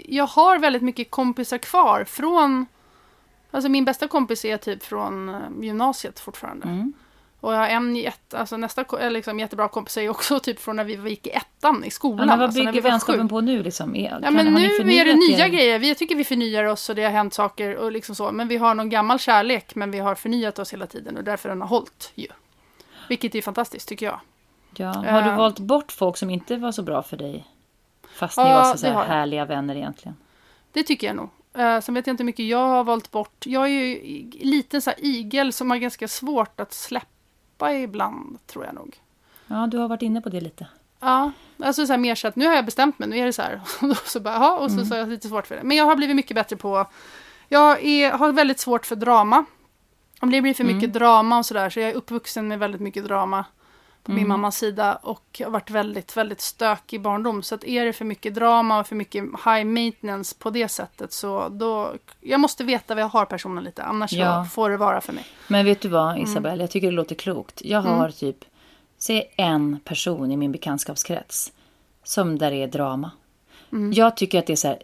jag 0.06 0.28
har 0.28 0.60
väldigt 0.60 0.82
mycket 0.82 1.12
kompisar 1.12 1.58
kvar 1.58 2.04
från... 2.04 2.66
Alltså 3.52 3.70
min 3.70 3.86
bästa 3.86 4.08
kompis 4.08 4.46
är 4.46 4.58
typ 4.58 4.84
från 4.84 5.30
uh, 5.30 5.36
gymnasiet 5.62 6.20
fortfarande. 6.20 6.68
Mm. 6.68 6.94
Och 7.46 7.54
jag 7.54 7.58
har 7.58 7.68
en 7.68 7.96
jätte, 7.96 8.38
alltså 8.38 8.58
nästa 8.58 8.86
liksom, 9.10 9.40
jättebra 9.40 9.68
kompis 9.68 9.98
är 9.98 10.10
också 10.10 10.40
typ 10.44 10.60
från 10.60 10.76
när 10.76 10.84
vi 10.84 11.10
gick 11.10 11.28
i 11.28 11.30
ettan 11.30 11.84
i 11.84 11.92
skolan. 11.92 12.28
Ja, 12.28 12.36
vad 12.36 12.44
alltså, 12.44 12.60
bygger 12.60 12.70
alltså 12.70 12.90
vänskapen 12.90 13.30
på 13.30 13.42
nu 13.42 13.64
liksom? 13.64 13.96
Är, 13.96 14.20
ja, 14.24 14.32
men 14.32 14.46
nu 14.46 14.66
är 14.66 15.06
det 15.06 15.14
nya 15.14 15.46
er? 15.46 15.50
grejer. 15.50 15.80
Vi 15.80 15.96
tycker 15.96 16.16
vi 16.16 16.24
förnyar 16.24 16.64
oss 16.64 16.90
och 16.90 16.96
det 16.96 17.04
har 17.04 17.12
hänt 17.12 17.34
saker 17.34 17.76
och 17.76 17.92
liksom 17.92 18.16
så. 18.16 18.32
Men 18.32 18.48
vi 18.48 18.58
har 18.58 18.76
någon 18.76 18.90
gammal 18.90 19.20
kärlek, 19.20 19.76
men 19.76 19.92
vi 19.92 20.00
har 20.00 20.16
förnyat 20.16 20.60
oss 20.60 20.74
hela 20.74 20.88
tiden 20.88 21.18
och 21.18 21.24
därför 21.24 21.50
den 21.50 21.62
har 21.62 21.68
hållit 21.68 22.12
ju. 22.16 22.28
Vilket 23.10 23.36
är 23.36 23.42
fantastiskt 23.42 23.90
tycker 23.90 24.06
jag. 24.06 24.20
Ja, 24.76 24.88
har 24.88 25.22
du 25.22 25.30
uh, 25.30 25.38
valt 25.38 25.60
bort 25.60 25.92
folk 25.92 26.18
som 26.18 26.30
inte 26.30 26.56
var 26.58 26.72
så 26.72 26.84
bra 26.84 27.04
för 27.04 27.18
dig? 27.18 27.48
Fast 28.16 28.38
ni 28.38 28.44
ja, 28.44 28.54
var 28.54 28.72
så, 28.72 28.78
så 28.78 28.88
här 28.88 29.06
härliga 29.06 29.46
vänner 29.46 29.76
egentligen. 29.76 30.16
Det 30.72 30.84
tycker 30.84 31.08
jag 31.08 31.16
nog. 31.16 31.30
Uh, 31.58 31.80
sen 31.80 31.96
vet 31.96 32.08
jag 32.08 32.14
inte 32.14 32.24
hur 32.24 32.26
mycket 32.26 32.46
jag 32.46 32.68
har 32.68 32.84
valt 32.84 33.12
bort. 33.12 33.46
Jag 33.46 33.64
är 33.64 33.70
ju 33.70 34.00
liten 34.32 34.82
så 34.82 34.90
här 34.90 35.06
igel 35.06 35.54
som 35.54 35.72
har 35.72 35.78
ganska 35.78 36.08
svårt 36.08 36.60
att 36.60 36.74
släppa 36.74 37.08
släppa 37.56 37.74
ibland, 37.74 38.38
tror 38.48 38.66
jag 38.66 38.76
nog. 38.76 38.98
Ja, 39.48 39.68
du 39.68 39.78
har 39.78 39.88
varit 39.88 40.02
inne 40.02 40.22
på 40.22 40.30
det 40.30 40.42
lite. 40.42 40.68
Ja, 41.00 41.32
alltså 41.60 41.86
så 41.86 41.94
här 41.94 41.98
mer 41.98 42.16
så 42.16 42.28
att 42.28 42.36
nu 42.36 42.48
har 42.48 42.56
jag 42.56 42.66
bestämt 42.66 43.00
mig, 43.00 43.10
nu 43.10 43.18
är 43.18 43.26
det 43.26 43.34
så 43.34 43.42
här. 43.42 43.62
Och 43.82 43.98
så 43.98 44.20
bara, 44.20 44.36
aha, 44.36 44.58
och 44.58 44.72
så, 44.72 44.78
mm. 44.78 44.86
så 44.86 44.94
har 44.94 45.00
jag 45.00 45.10
lite 45.10 45.28
svårt 45.28 45.48
för 45.48 45.56
det. 45.56 45.64
Men 45.64 45.78
jag 45.78 45.86
har 45.86 45.96
blivit 45.96 46.16
mycket 46.16 46.36
bättre 46.36 46.56
på, 46.56 46.86
jag 47.50 47.84
är, 47.84 48.12
har 48.12 48.32
väldigt 48.32 48.60
svårt 48.60 48.86
för 48.86 48.96
drama. 48.96 49.46
Om 50.22 50.32
det 50.32 50.42
blir 50.42 50.54
för 50.54 50.64
mycket 50.64 50.90
mm. 50.90 50.92
drama 50.92 51.38
och 51.38 51.46
sådär, 51.46 51.70
så 51.70 51.80
jag 51.80 51.90
är 51.90 51.94
uppvuxen 51.94 52.48
med 52.48 52.60
väldigt 52.60 52.82
mycket 52.82 53.04
drama 53.06 53.46
på 54.06 54.12
mm. 54.12 54.22
min 54.22 54.28
mammas 54.28 54.58
sida 54.58 54.96
och 54.96 55.42
har 55.44 55.50
varit 55.50 55.70
väldigt, 55.70 56.18
väldigt 56.18 56.42
stökig 56.42 57.02
barndom. 57.02 57.44
Så 57.44 57.56
att 57.56 57.64
är 57.64 57.86
det 57.86 57.94
för 57.94 58.06
mycket 58.06 58.36
drama 58.36 58.80
och 58.80 58.88
för 58.88 58.96
mycket 58.96 59.24
high 59.24 59.66
maintenance 59.66 60.36
på 60.40 60.50
det 60.50 60.68
sättet 60.68 61.14
så 61.14 61.50
då... 61.50 61.94
Jag 62.22 62.40
måste 62.40 62.64
veta 62.64 62.96
vad 62.96 63.04
jag 63.04 63.10
har 63.10 63.26
personen 63.26 63.64
lite, 63.64 63.84
annars 63.84 64.14
ja. 64.14 64.46
får 64.46 64.70
det 64.70 64.78
vara 64.78 65.02
för 65.02 65.14
mig. 65.14 65.26
Men 65.48 65.66
vet 65.66 65.82
du 65.82 65.90
vad 65.90 66.12
mm. 66.12 66.24
Isabelle, 66.24 66.54
mm. 66.54 66.60
jag 66.60 66.72
tycker 66.72 66.88
det 66.88 66.94
låter 66.94 67.16
klokt. 67.16 67.62
Jag 67.66 67.82
har 67.82 68.00
mm. 68.00 68.12
typ, 68.12 68.46
säg 68.98 69.34
en 69.38 69.80
person 69.84 70.32
i 70.32 70.38
min 70.38 70.52
bekantskapskrets 70.52 71.52
som 72.04 72.38
där 72.38 72.52
är 72.52 72.68
drama. 72.68 73.12
Mm. 73.72 73.94
Jag 73.94 74.18
tycker 74.18 74.40
att 74.40 74.48
det 74.48 74.54
är 74.54 74.58
så 74.58 74.68
här, 74.68 74.80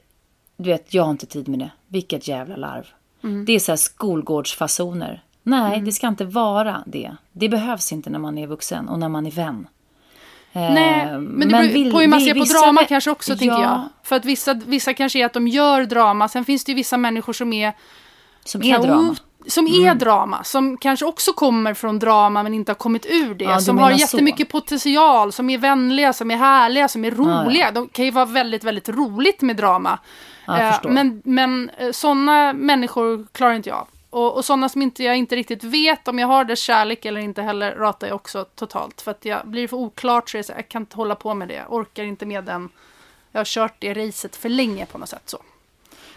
du 0.58 0.70
vet, 0.70 0.94
jag 0.94 1.04
har 1.04 1.12
inte 1.12 1.25
tid 1.25 1.48
med 1.48 1.60
det. 1.60 1.72
Vilket 1.88 2.28
jävla 2.28 2.56
larv. 2.56 2.88
Mm. 3.24 3.46
Det 3.46 3.54
är 3.54 3.60
så 3.60 3.72
här 3.72 3.78
skolgårdsfasoner. 3.78 5.24
Nej, 5.44 5.74
mm. 5.74 5.86
det 5.86 5.92
ska 5.92 6.08
inte 6.08 6.26
vara 6.26 6.84
det. 6.86 7.16
Det 7.32 7.50
behövs 7.50 7.92
inte 7.92 8.10
när 8.10 8.20
man 8.20 8.38
är 8.38 8.48
vuxen 8.48 8.90
och 8.90 9.00
när 9.00 9.10
man 9.10 9.26
är 9.26 9.32
vän. 9.32 9.68
Nej, 10.54 11.02
eh, 11.02 11.20
men 11.20 11.48
det 11.48 11.74
beror 11.74 11.92
på 11.92 12.00
hur 12.00 12.08
man 12.08 12.22
ser 12.22 12.34
på 12.34 12.44
drama 12.44 12.84
kanske 12.84 13.12
också, 13.12 13.32
ja. 13.32 13.38
tänker 13.38 13.62
jag. 13.62 13.90
För 14.04 14.16
att 14.16 14.26
vissa, 14.26 14.54
vissa 14.54 14.94
kanske 14.94 15.20
är 15.20 15.26
att 15.26 15.34
de 15.34 15.48
gör 15.48 15.86
drama. 15.86 16.28
Sen 16.28 16.46
finns 16.46 16.64
det 16.64 16.72
ju 16.72 16.76
vissa 16.76 16.98
människor 16.98 17.34
som 17.34 17.54
är... 17.54 17.74
Som 18.46 18.64
är 18.64 18.80
drama. 18.80 19.16
Som 19.48 19.68
mm. 19.68 19.88
är 19.88 19.96
drama, 19.96 20.44
som 20.44 20.78
kanske 20.78 21.06
också 21.06 21.34
kommer 21.34 21.74
från 21.74 22.00
drama 22.00 22.44
men 22.44 22.54
inte 22.54 22.72
har 22.72 22.76
kommit 22.76 23.06
ur 23.06 23.36
det. 23.36 23.46
Ja, 23.46 23.60
som 23.60 23.78
har 23.78 23.92
jättemycket 23.92 24.48
så. 24.48 24.52
potential, 24.52 25.32
som 25.32 25.50
är 25.50 25.58
vänliga, 25.58 26.14
som 26.14 26.32
är 26.32 26.38
härliga, 26.38 26.88
som 26.88 27.06
är 27.06 27.12
roliga. 27.12 27.66
Ja, 27.66 27.72
De 27.72 27.88
kan 27.88 28.06
ju 28.06 28.12
vara 28.12 28.26
väldigt, 28.26 28.64
väldigt 28.64 28.90
roligt 28.90 29.42
med 29.42 29.56
drama. 29.56 30.00
Eh, 30.48 30.76
men 30.84 31.22
men 31.26 31.72
eh, 31.78 31.92
sådana 31.92 32.54
människor 32.54 33.28
klarar 33.32 33.54
inte 33.54 33.70
jag 33.70 33.78
av. 33.78 33.88
Och, 34.12 34.36
och 34.36 34.46
sådana 34.46 34.70
som 34.70 34.82
inte, 34.82 35.03
jag 35.03 35.18
inte 35.18 35.36
riktigt 35.36 35.63
vet 35.63 36.08
om 36.08 36.20
jag 36.20 36.27
har 36.27 36.46
deras 36.46 36.60
kärlek 36.60 37.06
eller 37.06 37.22
inte 37.22 37.41
heller 37.41 37.75
ratar 37.75 38.08
jag 38.08 38.15
också 38.15 38.46
totalt. 38.56 39.01
För 39.01 39.12
att 39.12 39.25
jag 39.25 39.48
blir 39.48 39.68
för 39.68 39.77
oklart 39.77 40.30
så, 40.30 40.44
så 40.44 40.53
jag 40.56 40.70
kan 40.70 40.82
inte 40.82 40.96
hålla 40.96 41.15
på 41.15 41.34
med 41.34 41.48
det. 41.48 41.53
Jag 41.53 41.74
orkar 41.74 42.03
inte 42.03 42.25
med 42.25 42.44
den. 42.44 42.70
Jag 43.32 43.39
har 43.39 43.46
kört 43.46 43.74
det 43.80 43.94
racet 43.94 44.36
för 44.36 44.50
länge 44.50 44.86
på 44.86 44.98
något 44.98 45.10
sätt 45.10 45.24
så. 45.25 45.38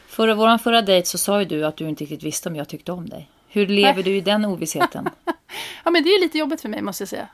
För 0.06 0.34
vår 0.34 0.58
förra 0.58 0.82
dejt 0.82 1.06
så 1.06 1.18
sa 1.18 1.40
ju 1.40 1.44
du 1.44 1.66
att 1.66 1.76
du 1.76 1.88
inte 1.88 2.04
riktigt 2.04 2.22
visste 2.22 2.48
om 2.48 2.56
jag 2.56 2.68
tyckte 2.68 2.92
om 2.92 3.08
dig. 3.08 3.30
Hur 3.54 3.66
lever 3.66 4.02
du 4.02 4.16
i 4.16 4.20
den 4.20 4.44
ovissheten? 4.44 5.08
ja, 5.84 5.90
men 5.90 6.04
det 6.04 6.08
är 6.08 6.20
lite 6.20 6.38
jobbigt 6.38 6.60
för 6.60 6.68
mig 6.68 6.82
måste 6.82 7.02
jag 7.02 7.08
säga. 7.08 7.28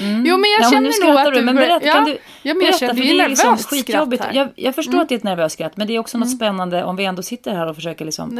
mm. 0.00 0.26
Jo, 0.26 0.36
men 0.36 0.50
jag 0.50 0.60
ja, 0.60 0.70
känner 0.70 1.00
men 1.00 1.08
nog 1.08 1.18
att 1.18 1.34
du... 1.34 1.42
Men 1.42 1.56
berätta, 1.56 1.86
ja, 1.86 1.92
kan 1.92 2.04
du 2.04 2.18
ja, 2.42 2.54
men 2.54 2.58
berätta, 2.58 2.78
för 2.78 2.94
det 2.94 3.20
är 3.20 3.28
liksom 3.28 3.56
skitjobbigt. 3.56 4.24
Jag, 4.32 4.48
jag 4.56 4.74
förstår 4.74 4.92
mm. 4.92 5.02
att 5.02 5.08
det 5.08 5.14
är 5.14 5.16
ett 5.16 5.24
nervöst 5.24 5.54
skratt, 5.54 5.76
men 5.76 5.86
det 5.86 5.94
är 5.94 5.98
också 5.98 6.18
något 6.18 6.26
mm. 6.26 6.36
spännande 6.36 6.84
om 6.84 6.96
vi 6.96 7.04
ändå 7.04 7.22
sitter 7.22 7.54
här 7.54 7.66
och 7.66 7.74
försöker 7.74 8.04
liksom 8.04 8.34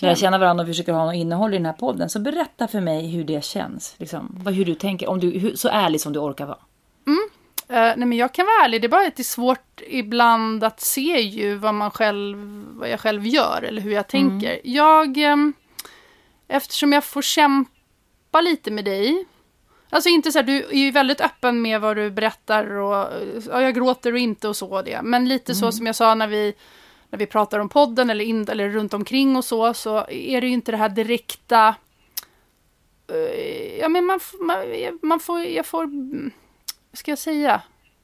lära 0.00 0.14
känna 0.14 0.38
varandra 0.38 0.62
och 0.62 0.68
försöker 0.68 0.92
ha 0.92 1.04
något 1.04 1.14
innehåll 1.14 1.54
i 1.54 1.56
den 1.56 1.66
här 1.66 1.72
podden. 1.72 2.10
Så 2.10 2.20
berätta 2.20 2.68
för 2.68 2.80
mig 2.80 3.10
hur 3.10 3.24
det 3.24 3.44
känns. 3.44 3.94
Liksom, 3.98 4.46
hur 4.46 4.64
du 4.64 4.74
tänker, 4.74 5.08
om 5.08 5.20
du, 5.20 5.30
hur, 5.30 5.56
så 5.56 5.68
ärlig 5.68 6.00
som 6.00 6.12
du 6.12 6.18
orkar 6.18 6.46
vara. 6.46 6.58
Mm. 7.06 7.18
Uh, 7.70 7.96
nej 7.96 8.06
men 8.06 8.18
jag 8.18 8.34
kan 8.34 8.46
vara 8.46 8.64
ärlig, 8.64 8.80
det 8.80 8.86
är 8.86 8.88
bara 8.88 9.06
att 9.06 9.16
det 9.16 9.22
är 9.22 9.24
svårt 9.24 9.82
ibland 9.86 10.64
att 10.64 10.80
se 10.80 11.20
ju 11.20 11.54
vad 11.54 11.74
man 11.74 11.90
själv, 11.90 12.36
vad 12.78 12.90
jag 12.90 13.00
själv 13.00 13.26
gör 13.26 13.62
eller 13.62 13.82
hur 13.82 13.92
jag 13.92 14.08
tänker. 14.08 14.48
Mm. 14.48 14.60
Jag, 14.64 15.32
um, 15.32 15.52
eftersom 16.52 16.92
jag 16.92 17.04
får 17.04 17.22
kämpa 17.22 18.40
lite 18.40 18.70
med 18.70 18.84
dig. 18.84 19.26
Alltså 19.90 20.08
inte 20.08 20.32
så 20.32 20.38
här, 20.38 20.46
du 20.46 20.64
är 20.64 20.72
ju 20.78 20.90
väldigt 20.90 21.20
öppen 21.20 21.62
med 21.62 21.80
vad 21.80 21.96
du 21.96 22.10
berättar 22.10 22.70
och 22.70 23.12
ja, 23.48 23.62
jag 23.62 23.74
gråter 23.74 24.12
och 24.12 24.18
inte 24.18 24.48
och 24.48 24.56
så 24.56 24.82
det. 24.82 25.02
Men 25.02 25.28
lite 25.28 25.52
mm. 25.52 25.60
så 25.60 25.72
som 25.72 25.86
jag 25.86 25.96
sa 25.96 26.14
när 26.14 26.26
vi, 26.26 26.54
när 27.10 27.18
vi 27.18 27.26
pratar 27.26 27.58
om 27.58 27.68
podden 27.68 28.10
eller, 28.10 28.24
in, 28.24 28.48
eller 28.48 28.68
runt 28.68 28.94
omkring 28.94 29.36
och 29.36 29.44
så, 29.44 29.74
så 29.74 30.06
är 30.08 30.40
det 30.40 30.46
ju 30.46 30.52
inte 30.52 30.70
det 30.70 30.76
här 30.76 30.88
direkta... 30.88 31.74
Uh, 33.12 33.78
ja 33.80 33.88
men 33.88 34.06
man, 34.06 34.20
man, 34.40 34.58
man 35.02 35.20
får, 35.20 35.40
jag 35.44 35.66
får, 35.66 35.86
vad 36.90 36.98
ska 36.98 37.10
jag 37.10 37.18
säga? 37.18 37.62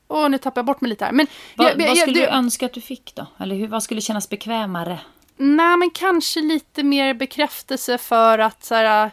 Åh, 0.08 0.28
nu 0.28 0.38
tappar 0.38 0.58
jag 0.58 0.66
bort 0.66 0.80
mig 0.80 0.88
lite 0.88 1.04
här. 1.04 1.12
Men 1.12 1.26
Vad, 1.56 1.66
jag- 1.66 1.76
vad 1.76 1.88
jag- 1.88 1.98
skulle 1.98 2.20
det- 2.20 2.26
du 2.26 2.32
önska 2.32 2.66
att 2.66 2.72
du 2.72 2.80
fick 2.80 3.14
då? 3.14 3.26
Eller 3.38 3.56
hur, 3.56 3.68
vad 3.68 3.82
skulle 3.82 4.00
kännas 4.00 4.28
bekvämare? 4.28 5.00
Nej, 5.38 5.76
men 5.76 5.90
kanske 5.90 6.40
lite 6.40 6.82
mer 6.82 7.14
bekräftelse 7.14 7.98
för 7.98 8.38
att 8.38 8.64
så 8.64 8.74
här, 8.74 9.10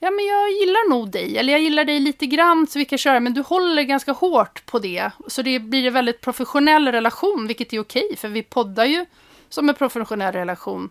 ja 0.00 0.10
men 0.10 0.26
jag 0.26 0.50
gillar 0.50 0.90
nog 0.90 1.10
dig, 1.10 1.38
eller 1.38 1.52
jag 1.52 1.62
gillar 1.62 1.84
dig 1.84 2.00
lite 2.00 2.26
grann 2.26 2.66
så 2.66 2.78
vi 2.78 2.84
kan 2.84 2.98
köra, 2.98 3.20
men 3.20 3.34
du 3.34 3.40
håller 3.40 3.82
ganska 3.82 4.12
hårt 4.12 4.66
på 4.66 4.78
det. 4.78 5.10
Så 5.26 5.42
det 5.42 5.58
blir 5.58 5.86
en 5.86 5.92
väldigt 5.92 6.20
professionell 6.20 6.88
relation, 6.88 7.46
vilket 7.46 7.72
är 7.72 7.80
okej, 7.80 8.16
för 8.16 8.28
vi 8.28 8.42
poddar 8.42 8.84
ju 8.84 9.06
som 9.48 9.68
en 9.68 9.74
professionell 9.74 10.32
relation. 10.32 10.90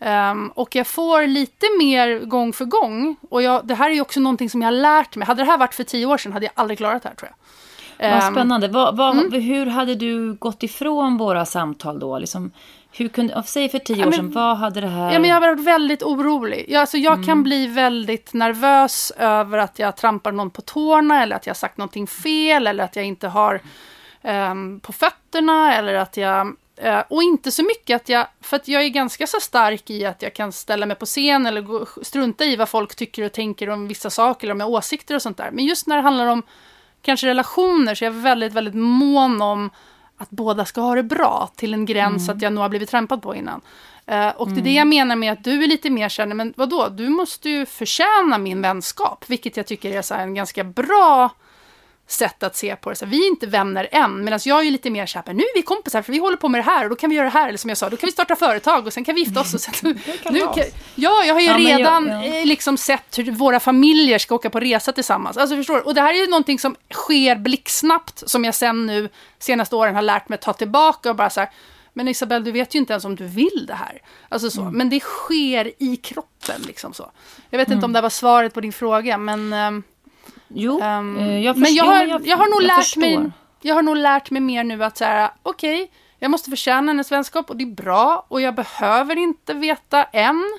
Ehm, 0.00 0.48
och 0.54 0.74
jag 0.74 0.86
får 0.86 1.26
lite 1.26 1.66
mer 1.78 2.18
gång 2.18 2.52
för 2.52 2.64
gång. 2.64 3.16
Och 3.30 3.42
jag, 3.42 3.66
det 3.66 3.74
här 3.74 3.90
är 3.90 3.94
ju 3.94 4.00
också 4.00 4.20
någonting 4.20 4.50
som 4.50 4.62
jag 4.62 4.66
har 4.66 4.72
lärt 4.72 5.16
mig. 5.16 5.26
Hade 5.26 5.42
det 5.42 5.50
här 5.50 5.58
varit 5.58 5.74
för 5.74 5.84
tio 5.84 6.06
år 6.06 6.18
sedan 6.18 6.32
hade 6.32 6.46
jag 6.46 6.52
aldrig 6.54 6.78
klarat 6.78 7.02
det 7.02 7.08
här 7.08 7.16
tror 7.16 7.28
jag. 7.28 7.36
Vad 8.10 8.22
Ehm, 8.22 8.34
spännande. 8.34 8.68
Vad, 8.68 8.96
vad, 8.96 9.18
mm. 9.18 9.42
Hur 9.42 9.66
hade 9.66 9.94
du 9.94 10.34
gått 10.34 10.62
ifrån 10.62 11.16
våra 11.16 11.46
samtal 11.46 11.98
då? 11.98 12.18
Liksom, 12.18 12.52
hur 12.92 13.08
kunde, 13.08 13.42
säg 13.46 13.68
för 13.68 13.78
tio 13.78 13.96
Ja, 13.96 14.02
år 14.06 14.10
men- 14.10 14.16
sedan, 14.18 14.30
vad 14.32 14.56
hade 14.56 14.80
det 14.80 14.86
här... 14.86 15.12
Ja, 15.12 15.18
men 15.18 15.30
jag 15.30 15.36
har 15.36 15.40
varit 15.40 15.60
väldigt 15.60 16.02
orolig. 16.02 16.64
Jag, 16.68 16.80
alltså, 16.80 16.96
jag 16.98 17.24
kan 17.26 17.42
bli 17.42 17.66
väldigt 17.66 18.32
nervös 18.32 19.12
över 19.18 19.58
att 19.58 19.78
jag 19.78 19.96
trampar 19.96 20.32
någon 20.32 20.50
på 20.50 20.62
tårna 20.62 21.22
eller 21.22 21.36
att 21.36 21.46
jag 21.46 21.50
har 21.50 21.56
sagt 21.56 21.76
någonting 21.76 22.06
fel 22.06 22.66
eller 22.66 22.84
att 22.84 22.96
jag 22.96 23.04
inte 23.04 23.28
har 23.28 23.60
ehm, 24.22 24.80
på 24.80 24.92
fötterna 24.92 25.74
eller 25.76 25.94
att 25.94 26.16
jag... 26.16 26.56
eh, 26.76 27.02
och 27.08 27.22
inte 27.22 27.50
så 27.50 27.62
mycket 27.62 27.96
att 28.02 28.08
jag... 28.08 28.26
För 28.40 28.56
att 28.56 28.68
jag 28.68 28.82
är 28.84 28.88
ganska 28.88 29.26
så 29.26 29.40
stark 29.40 29.90
i 29.90 30.06
att 30.06 30.22
jag 30.22 30.34
kan 30.34 30.52
ställa 30.52 30.86
mig 30.86 30.96
på 30.96 31.06
scen 31.06 31.46
eller 31.46 31.60
gå, 31.60 31.86
strunta 32.02 32.44
i 32.44 32.56
vad 32.56 32.68
folk 32.68 32.94
tycker 32.94 33.24
och 33.24 33.32
tänker 33.32 33.70
om 33.70 33.88
vissa 33.88 34.10
saker 34.10 34.46
eller 34.46 34.54
om 34.54 34.60
jag 34.60 34.66
har 34.66 34.72
åsikter 34.78 35.14
och 35.14 35.22
sånt 35.22 35.36
där. 35.36 35.50
Men 35.52 35.64
just 35.64 35.86
när 35.86 35.96
det 35.96 36.02
handlar 36.02 36.26
om 36.26 36.42
kanske 37.02 37.26
relationer 37.26 37.94
så 37.94 38.04
är 38.04 38.06
jag 38.06 38.12
väldigt, 38.14 38.52
väldigt 38.52 38.74
mån 38.74 39.42
om 39.42 39.70
att 40.20 40.30
båda 40.30 40.64
ska 40.64 40.80
ha 40.80 40.94
det 40.94 41.02
bra 41.02 41.50
till 41.56 41.74
en 41.74 41.84
gräns 41.84 42.28
att 42.28 42.42
jag 42.42 42.52
nog 42.52 42.62
har 42.62 42.68
blivit 42.68 42.90
trampad 42.90 43.22
på 43.22 43.34
innan. 43.34 43.60
Eh, 44.06 44.28
och 44.28 44.48
det 44.50 44.60
är 44.60 44.64
det 44.64 44.72
jag 44.72 44.86
menar 44.86 45.16
med 45.16 45.32
att 45.32 45.44
du 45.44 45.64
är 45.64 45.68
lite 45.68 45.90
mer 45.90 46.08
känner, 46.08 46.34
men 46.34 46.54
vadå, 46.56 46.88
du 46.88 47.08
måste 47.08 47.50
ju 47.50 47.66
förtjäna 47.66 48.38
min 48.38 48.62
vänskap, 48.62 49.24
vilket 49.28 49.56
jag 49.56 49.66
tycker 49.66 49.90
är 49.90 50.02
så 50.02 50.14
en 50.14 50.34
ganska 50.34 50.64
bra 50.64 51.30
sätt 52.12 52.42
att 52.42 52.56
se 52.56 52.76
på 52.76 52.90
det. 52.90 52.96
Så 52.96 53.06
vi 53.06 53.24
är 53.24 53.28
inte 53.28 53.46
vänner 53.46 53.88
än, 53.92 54.24
medan 54.24 54.40
jag 54.44 54.58
är 54.60 54.62
ju 54.62 54.70
lite 54.70 54.90
mer 54.90 55.06
så 55.06 55.22
här, 55.26 55.34
nu 55.34 55.42
är 55.42 55.54
vi 55.54 55.62
kompisar 55.62 56.02
för 56.02 56.12
vi 56.12 56.18
håller 56.18 56.36
på 56.36 56.48
med 56.48 56.58
det 56.58 56.64
här 56.64 56.84
och 56.84 56.90
då 56.90 56.96
kan 56.96 57.10
vi 57.10 57.16
göra 57.16 57.24
det 57.26 57.30
här, 57.32 57.48
eller 57.48 57.58
som 57.58 57.68
jag 57.68 57.78
sa, 57.78 57.88
då 57.90 57.96
kan 57.96 58.06
vi 58.06 58.12
starta 58.12 58.36
företag 58.36 58.86
och 58.86 58.92
sen 58.92 59.04
kan 59.04 59.14
vi 59.14 59.20
gifta 59.20 59.40
oss. 59.40 59.54
Och 59.54 59.60
sen, 59.60 59.74
kan 60.22 60.32
nu 60.34 60.40
kan, 60.40 60.64
ja, 60.94 61.24
jag 61.24 61.34
har 61.34 61.40
ju 61.40 61.46
Ja, 61.46 61.52
men 61.58 61.62
jag- 61.66 61.78
redan 61.78 62.08
ja. 62.08 62.24
eh, 62.24 62.46
liksom 62.46 62.76
sett 62.76 63.18
hur 63.18 63.32
våra 63.32 63.60
familjer 63.60 64.18
ska 64.18 64.34
åka 64.34 64.50
på 64.50 64.60
resa 64.60 64.92
tillsammans. 64.92 65.36
Alltså 65.36 65.56
förstår 65.56 65.74
du? 65.74 65.80
Och 65.80 65.94
det 65.94 66.00
här 66.00 66.14
är 66.14 66.18
ju 66.18 66.26
någonting 66.26 66.58
som 66.58 66.76
sker 66.94 67.36
blixtsnabbt, 67.36 68.22
som 68.30 68.44
jag 68.44 68.54
sen 68.54 68.86
nu 68.86 69.08
senaste 69.38 69.76
åren 69.76 69.94
har 69.94 70.02
lärt 70.02 70.28
mig 70.28 70.34
att 70.34 70.42
ta 70.42 70.52
tillbaka 70.52 71.10
och 71.10 71.16
bara 71.16 71.30
så 71.30 71.40
här, 71.40 71.50
men 71.92 72.08
Isabelle, 72.08 72.44
du 72.44 72.52
vet 72.52 72.74
ju 72.74 72.78
inte 72.78 72.92
ens 72.92 73.04
om 73.04 73.16
du 73.16 73.26
vill 73.26 73.64
det 73.66 73.74
här. 73.74 74.02
Alltså 74.28 74.50
så. 74.50 74.62
Men 74.62 74.90
det 74.90 75.00
sker 75.00 75.72
i 75.82 75.96
kroppen, 75.96 76.62
liksom 76.66 76.94
så. 76.94 77.10
Jag 77.50 77.58
vet 77.58 77.70
inte 77.70 77.84
om 77.86 77.92
det 77.92 78.00
var 78.00 78.10
svaret 78.10 78.54
på 78.54 78.60
din 78.60 78.72
fråga, 78.72 79.18
men... 79.18 79.82
Jo, 80.54 80.80
eh, 80.80 80.86
jag 80.86 81.56
men 81.56 81.64
förstår. 81.66 81.68
jag 81.76 81.84
har, 81.84 82.04
jag, 82.04 82.26
jag 82.26 82.36
har 82.36 82.46
nog 82.46 82.62
jag 82.62 82.66
lärt 82.66 82.84
förstår. 82.84 83.00
mig... 83.00 83.30
Jag 83.62 83.74
har 83.74 83.82
nog 83.82 83.96
lärt 83.96 84.30
mig 84.30 84.40
mer 84.42 84.64
nu 84.64 84.84
att 84.84 84.96
så 84.96 85.04
här, 85.04 85.30
okej, 85.42 85.90
jag 86.18 86.30
måste 86.30 86.50
förtjäna 86.50 86.90
hennes 86.92 87.12
vänskap 87.12 87.50
och 87.50 87.56
det 87.56 87.64
är 87.64 87.74
bra 87.74 88.26
och 88.28 88.40
jag 88.40 88.54
behöver 88.54 89.18
inte 89.18 89.54
veta 89.54 90.04
än. 90.04 90.58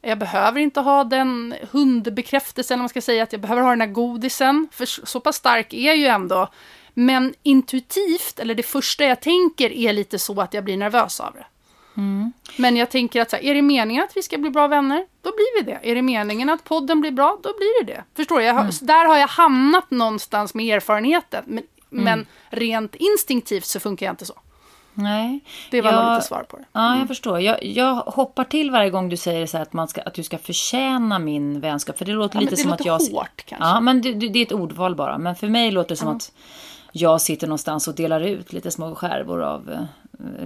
Jag 0.00 0.18
behöver 0.18 0.60
inte 0.60 0.80
ha 0.80 1.04
den 1.04 1.54
hundbekräftelsen, 1.70 2.74
om 2.74 2.82
man 2.82 2.88
ska 2.88 3.00
säga 3.00 3.22
att 3.22 3.32
jag 3.32 3.40
behöver 3.40 3.62
ha 3.62 3.70
den 3.70 3.80
här 3.80 3.88
godisen, 3.88 4.68
för 4.72 4.84
så 4.86 5.06
så 5.06 5.20
pass 5.20 5.36
stark 5.36 5.72
är 5.72 5.86
jag 5.86 5.96
ju 5.96 6.06
ändå. 6.06 6.48
Men 6.94 7.34
intuitivt, 7.42 8.38
eller 8.38 8.54
det 8.54 8.62
första 8.62 9.04
jag 9.04 9.20
tänker 9.20 9.72
är 9.72 9.92
lite 9.92 10.18
så 10.18 10.40
att 10.40 10.54
jag 10.54 10.64
blir 10.64 10.76
nervös 10.76 11.20
av 11.20 11.32
det. 11.34 11.46
Men 12.56 12.76
jag 12.76 12.90
tänker 12.90 13.20
att 13.20 13.30
så 13.30 13.36
här, 13.36 13.42
är 13.42 13.54
det 13.54 13.62
meningen 13.62 14.04
att 14.04 14.16
vi 14.16 14.22
ska 14.22 14.38
bli 14.38 14.50
bra 14.50 14.68
vänner, 14.68 15.06
då 15.22 15.30
blir 15.30 15.64
vi 15.64 15.72
det. 15.72 15.90
Är 15.90 15.94
det 15.94 16.02
meningen 16.02 16.50
att 16.50 16.64
podden 16.64 17.00
blir 17.00 17.10
bra, 17.10 17.38
då 17.42 17.52
blir 17.58 17.84
det 17.84 17.92
det. 17.92 18.04
Förstår 18.16 18.38
du? 18.38 18.44
Jag 18.44 18.54
har, 18.54 18.84
Där 18.86 19.06
har 19.06 19.18
jag 19.18 19.28
hamnat 19.28 19.90
någonstans 19.90 20.54
med 20.54 20.76
erfarenheten. 20.76 21.44
Men, 21.46 21.64
men 21.88 22.26
rent 22.50 22.94
instinktivt 22.94 23.64
så 23.64 23.80
funkar 23.80 24.06
jag 24.06 24.12
inte 24.12 24.26
så. 24.26 24.34
Nej. 24.94 25.40
Det 25.70 25.80
var 25.80 25.92
jag, 25.92 26.04
nog 26.04 26.14
lite 26.14 26.26
svar 26.26 26.42
på 26.48 26.56
det. 26.56 26.64
Ja, 26.72 26.98
jag 26.98 27.08
förstår. 27.08 27.40
Jag, 27.40 27.64
jag 27.64 27.94
hoppar 27.94 28.44
till 28.44 28.70
varje 28.70 28.90
gång 28.90 29.08
du 29.08 29.16
säger 29.16 29.46
så 29.46 29.56
här 29.56 29.62
att, 29.62 29.72
man 29.72 29.88
ska, 29.88 30.02
att 30.02 30.14
du 30.14 30.22
ska 30.22 30.38
förtjäna 30.38 31.18
min 31.18 31.60
vänskap. 31.60 31.98
För 31.98 32.04
det 32.04 32.12
låter 32.12 32.36
Ja, 32.36 32.40
lite 32.40 32.52
det 32.54 32.60
som 32.60 32.70
låter 32.70 32.82
att 32.82 33.10
jag... 33.10 33.16
hårt 33.16 33.44
kanske. 33.44 33.68
Ja, 33.68 33.80
men 33.80 34.02
det, 34.02 34.12
det 34.12 34.28
det 34.28 34.38
är 34.38 34.42
ett 34.42 34.52
ordval 34.52 34.94
bara. 34.94 35.18
Men 35.18 35.36
för 35.36 35.48
mig 35.48 35.70
låter 35.70 35.88
det 35.88 35.96
som 35.96 36.08
att 36.08 36.32
jag 36.92 37.20
sitter 37.20 37.46
någonstans 37.46 37.88
och 37.88 37.94
delar 37.94 38.20
ut 38.20 38.52
lite 38.52 38.70
små 38.70 38.94
skärvor 38.94 39.42
av 39.42 39.86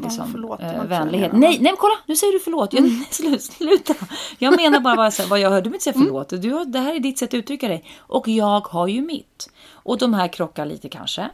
liksom, 0.03 0.29
förlåt, 0.33 0.59
det 0.61 0.65
var 0.77 0.85
eh, 0.85 0.85
vänlighet. 0.85 1.33
Nej, 1.33 1.41
nej, 1.41 1.59
men 1.63 1.77
kolla! 1.79 1.95
Nu 2.07 2.17
säger 2.17 2.33
du 2.33 2.39
förlåt. 2.39 2.73
Jag, 2.73 2.85
sluta, 3.11 3.39
sluta. 3.39 3.95
Jag 4.39 4.57
menar 4.57 4.81
bara 4.81 4.95
vad 4.97 5.15
jag, 5.19 5.27
vad 5.27 5.41
jag 5.41 5.51
hörde. 5.51 5.61
Du 5.61 5.71
behöver 5.71 5.77
inte 5.77 5.91
Mm. 5.91 6.09
säga 6.09 6.25
förlåt. 6.29 6.43
Du 6.43 6.53
har, 6.53 6.65
det 6.65 6.79
här 6.79 6.95
är 6.95 7.01
ditt 7.01 7.19
sätt 7.19 7.29
att 7.31 7.35
uttrycka 7.35 7.69
dig. 7.69 7.85
Och 7.99 8.29
jag 8.29 8.61
har 8.67 8.87
ju 8.87 9.03
mitt. 9.03 9.51
Och 9.73 9.99
de 9.99 10.15
här 10.15 10.29
krockar 10.29 10.67
lite 10.67 10.89
kanske. 10.89 11.29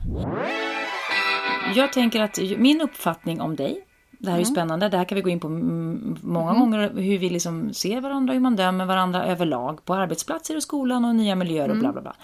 Jag 1.74 1.92
tänker 1.92 2.22
att 2.22 2.38
min 2.58 2.80
uppfattning 2.80 3.40
om 3.40 3.56
dig, 3.56 3.84
det 4.22 4.30
här 4.30 4.36
är 4.36 4.40
ju 4.40 4.44
Mm. 4.46 4.54
spännande, 4.54 4.88
det 4.88 4.96
här 4.96 5.04
kan 5.04 5.16
vi 5.16 5.22
gå 5.22 5.30
in 5.30 5.40
på 5.40 5.46
mm, 5.46 6.16
många 6.22 6.54
gånger, 6.54 6.92
hur 6.96 7.18
vi 7.18 7.30
liksom 7.30 7.72
ser 7.74 8.00
varandra, 8.00 8.32
hur 8.32 8.40
man 8.40 8.56
dömer 8.56 8.84
varandra 8.84 9.24
överlag 9.24 9.84
på 9.84 9.94
arbetsplatser 9.94 10.56
och 10.56 10.62
skolan 10.62 11.04
och 11.04 11.14
nya 11.14 11.34
miljöer 11.34 11.64
och 11.68 11.70
Mm. 11.76 11.80
bla 11.80 11.92
bla 11.92 12.02
bla. 12.02 12.14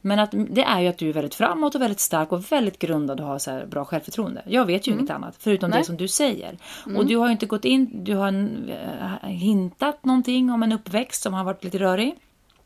Men 0.00 0.18
att, 0.18 0.30
det 0.50 0.62
är 0.62 0.80
ju 0.80 0.88
att 0.88 0.98
du 0.98 1.08
är 1.08 1.12
väldigt 1.12 1.34
framåt 1.34 1.74
och 1.74 1.80
väldigt 1.80 2.00
stark 2.00 2.32
och 2.32 2.52
väldigt 2.52 2.78
grundad 2.78 3.20
och 3.20 3.26
har 3.26 3.38
så 3.38 3.50
här 3.50 3.66
bra 3.66 3.84
självförtroende. 3.84 4.42
Jag 4.46 4.64
vet 4.66 4.88
ju 4.88 4.92
inget 4.92 5.10
annat, 5.10 5.34
förutom 5.38 5.66
Mm. 5.66 5.70
Nej. 5.74 5.80
det 5.82 5.86
som 5.86 5.96
du 5.96 6.08
säger. 6.08 6.58
Och 6.96 7.06
du 7.06 7.16
har 7.16 7.26
ju 7.26 7.32
inte 7.32 7.46
gått 7.46 7.64
in, 7.64 8.04
du 8.04 8.14
har 8.14 8.28
eh, 8.32 9.28
hintat 9.28 10.04
någonting 10.04 10.50
om 10.50 10.62
en 10.62 10.72
uppväxt 10.72 11.22
som 11.22 11.34
har 11.34 11.44
varit 11.44 11.64
lite 11.64 11.78
rörig. 11.78 12.14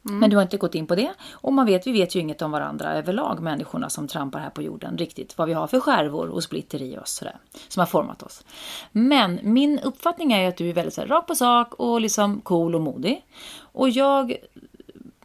Mm. 0.08 0.20
Men 0.20 0.30
du 0.30 0.36
har 0.36 0.42
inte 0.42 0.56
gått 0.56 0.74
in 0.74 0.86
på 0.86 0.94
det. 0.94 1.12
Och 1.32 1.52
man 1.52 1.66
vet, 1.66 1.86
vi 1.86 1.92
vet 1.92 2.14
ju 2.14 2.20
inget 2.20 2.42
om 2.42 2.50
varandra 2.50 2.94
överlag, 2.94 3.40
människorna 3.40 3.90
som 3.90 4.08
trampar 4.08 4.38
här 4.38 4.50
på 4.50 4.62
jorden, 4.62 4.98
riktigt. 4.98 5.38
Vad 5.38 5.48
vi 5.48 5.54
har 5.54 5.66
för 5.66 5.80
skärvor 5.80 6.28
och 6.28 6.42
splitter 6.42 6.82
i 6.82 6.98
oss, 6.98 7.10
sådär, 7.10 7.36
som 7.68 7.80
har 7.80 7.86
format 7.86 8.22
oss. 8.22 8.44
Men 8.92 9.40
min 9.42 9.78
uppfattning 9.78 10.32
är 10.32 10.42
ju 10.42 10.48
att 10.48 10.56
du 10.56 10.68
är 10.68 10.72
väldigt 10.72 10.94
sådär, 10.94 11.08
rak 11.08 11.20
rakt 11.20 11.28
på 11.28 11.34
sak 11.34 11.74
och 11.74 12.00
liksom 12.00 12.40
cool 12.40 12.74
och 12.74 12.80
modig. 12.80 13.24
Och 13.60 13.90
jag 13.90 14.36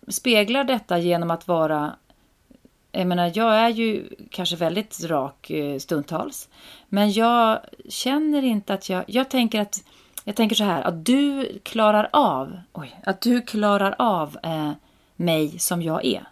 speglar 0.07 0.63
detta 0.63 0.97
genom 0.97 1.31
att 1.31 1.47
vara 1.47 1.95
jag 2.91 3.07
menar, 3.07 3.31
jag 3.33 3.55
är 3.55 3.69
ju 3.69 4.09
kanske 4.29 4.55
väldigt 4.55 5.03
rak 5.03 5.49
eh, 5.49 5.79
stundtals. 5.79 6.49
Men 6.89 7.11
jag 7.11 7.59
känner 7.89 8.43
inte 8.43 8.73
att 8.73 8.89
jag... 8.89 9.03
Jag 9.07 9.29
tänker 9.29 9.61
att... 9.61 9.83
Jag 10.27 10.35
tänker 10.35 10.55
så 10.55 10.63
här, 10.63 10.81
att 10.81 11.05
du 11.05 11.51
klarar 11.63 12.09
av... 12.13 12.59
Oj, 12.73 12.99
att 13.03 13.21
du 13.21 13.41
klarar 13.41 13.95
av 13.99 14.37
eh, 14.43 14.71
mig 15.15 15.59
som 15.59 15.81
jag 15.81 16.05
är. 16.05 16.27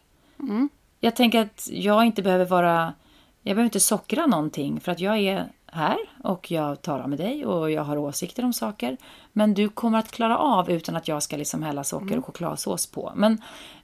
Jag 0.99 1.15
tänker 1.15 1.41
att 1.41 1.69
jag 1.71 2.06
inte 2.06 2.21
behöver 2.21 2.45
vara... 2.45 2.93
Jag 3.41 3.56
behöver 3.56 3.63
inte 3.63 3.79
sockra 3.79 4.25
någonting 4.25 4.79
för 4.79 4.91
att 4.91 4.99
jag 4.99 5.17
är 5.17 5.47
här 5.65 5.97
och 6.23 6.51
jag 6.51 6.82
talar 6.82 7.08
med 7.08 7.17
dig 7.17 7.45
och 7.45 7.71
jag 7.71 7.84
har 7.84 7.97
åsikter 7.97 8.45
om 8.45 8.53
saker. 8.53 8.97
Men 9.32 9.53
du 9.53 9.69
kommer 9.69 9.99
att 9.99 10.12
klara 10.12 10.38
av 10.38 10.71
utan 10.71 10.95
att 10.95 11.08
jag 11.08 11.23
ska 11.23 11.38
liksom 11.38 11.63
hälla 11.63 11.84
socker 11.84 12.17
och 12.17 12.25
chokladsås 12.25 12.88
på. 12.88 13.12
Men, 13.15 13.34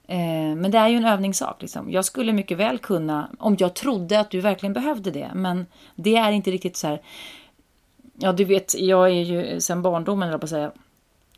eh, 0.07 0.55
men 0.55 0.71
det 0.71 0.77
är 0.77 0.87
ju 0.87 0.97
en 0.97 1.05
övningssak. 1.05 1.61
Liksom. 1.61 1.91
Jag 1.91 2.05
skulle 2.05 2.33
mycket 2.33 2.57
väl 2.57 2.77
kunna, 2.77 3.29
om 3.39 3.55
jag 3.59 3.73
trodde 3.73 4.19
att 4.19 4.31
du 4.31 4.41
verkligen 4.41 4.73
behövde 4.73 5.11
det. 5.11 5.31
Men 5.33 5.65
det 5.95 6.15
är 6.15 6.31
inte 6.31 6.51
riktigt 6.51 6.77
så 6.77 6.87
här... 6.87 7.01
Ja, 8.21 8.31
du 8.31 8.45
vet, 8.45 8.75
jag 8.79 9.07
är 9.07 9.23
ju 9.23 9.61
sen 9.61 9.81
barndomen, 9.81 10.39
på 10.39 10.43
att 10.43 10.49
säga, 10.49 10.71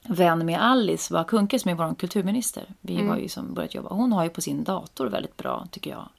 vän 0.03 0.45
med 0.45 0.61
Alice 0.61 1.13
Bah 1.13 1.25
Kuhnke 1.25 1.59
som 1.59 1.71
är 1.71 1.75
vår 1.75 1.95
kulturminister. 1.95 2.65
Vi 2.81 3.07
har 3.07 3.17
ju 3.17 3.29
som 3.29 3.53
börjat 3.53 3.75
jobba. 3.75 3.89
Hon 3.89 4.11
har 4.11 4.23
ju 4.23 4.29
på 4.29 4.41
sin 4.41 4.63
dator 4.63 5.07
väldigt 5.07 5.37
bra, 5.37 5.67
tycker 5.71 5.91
jag, 5.91 6.09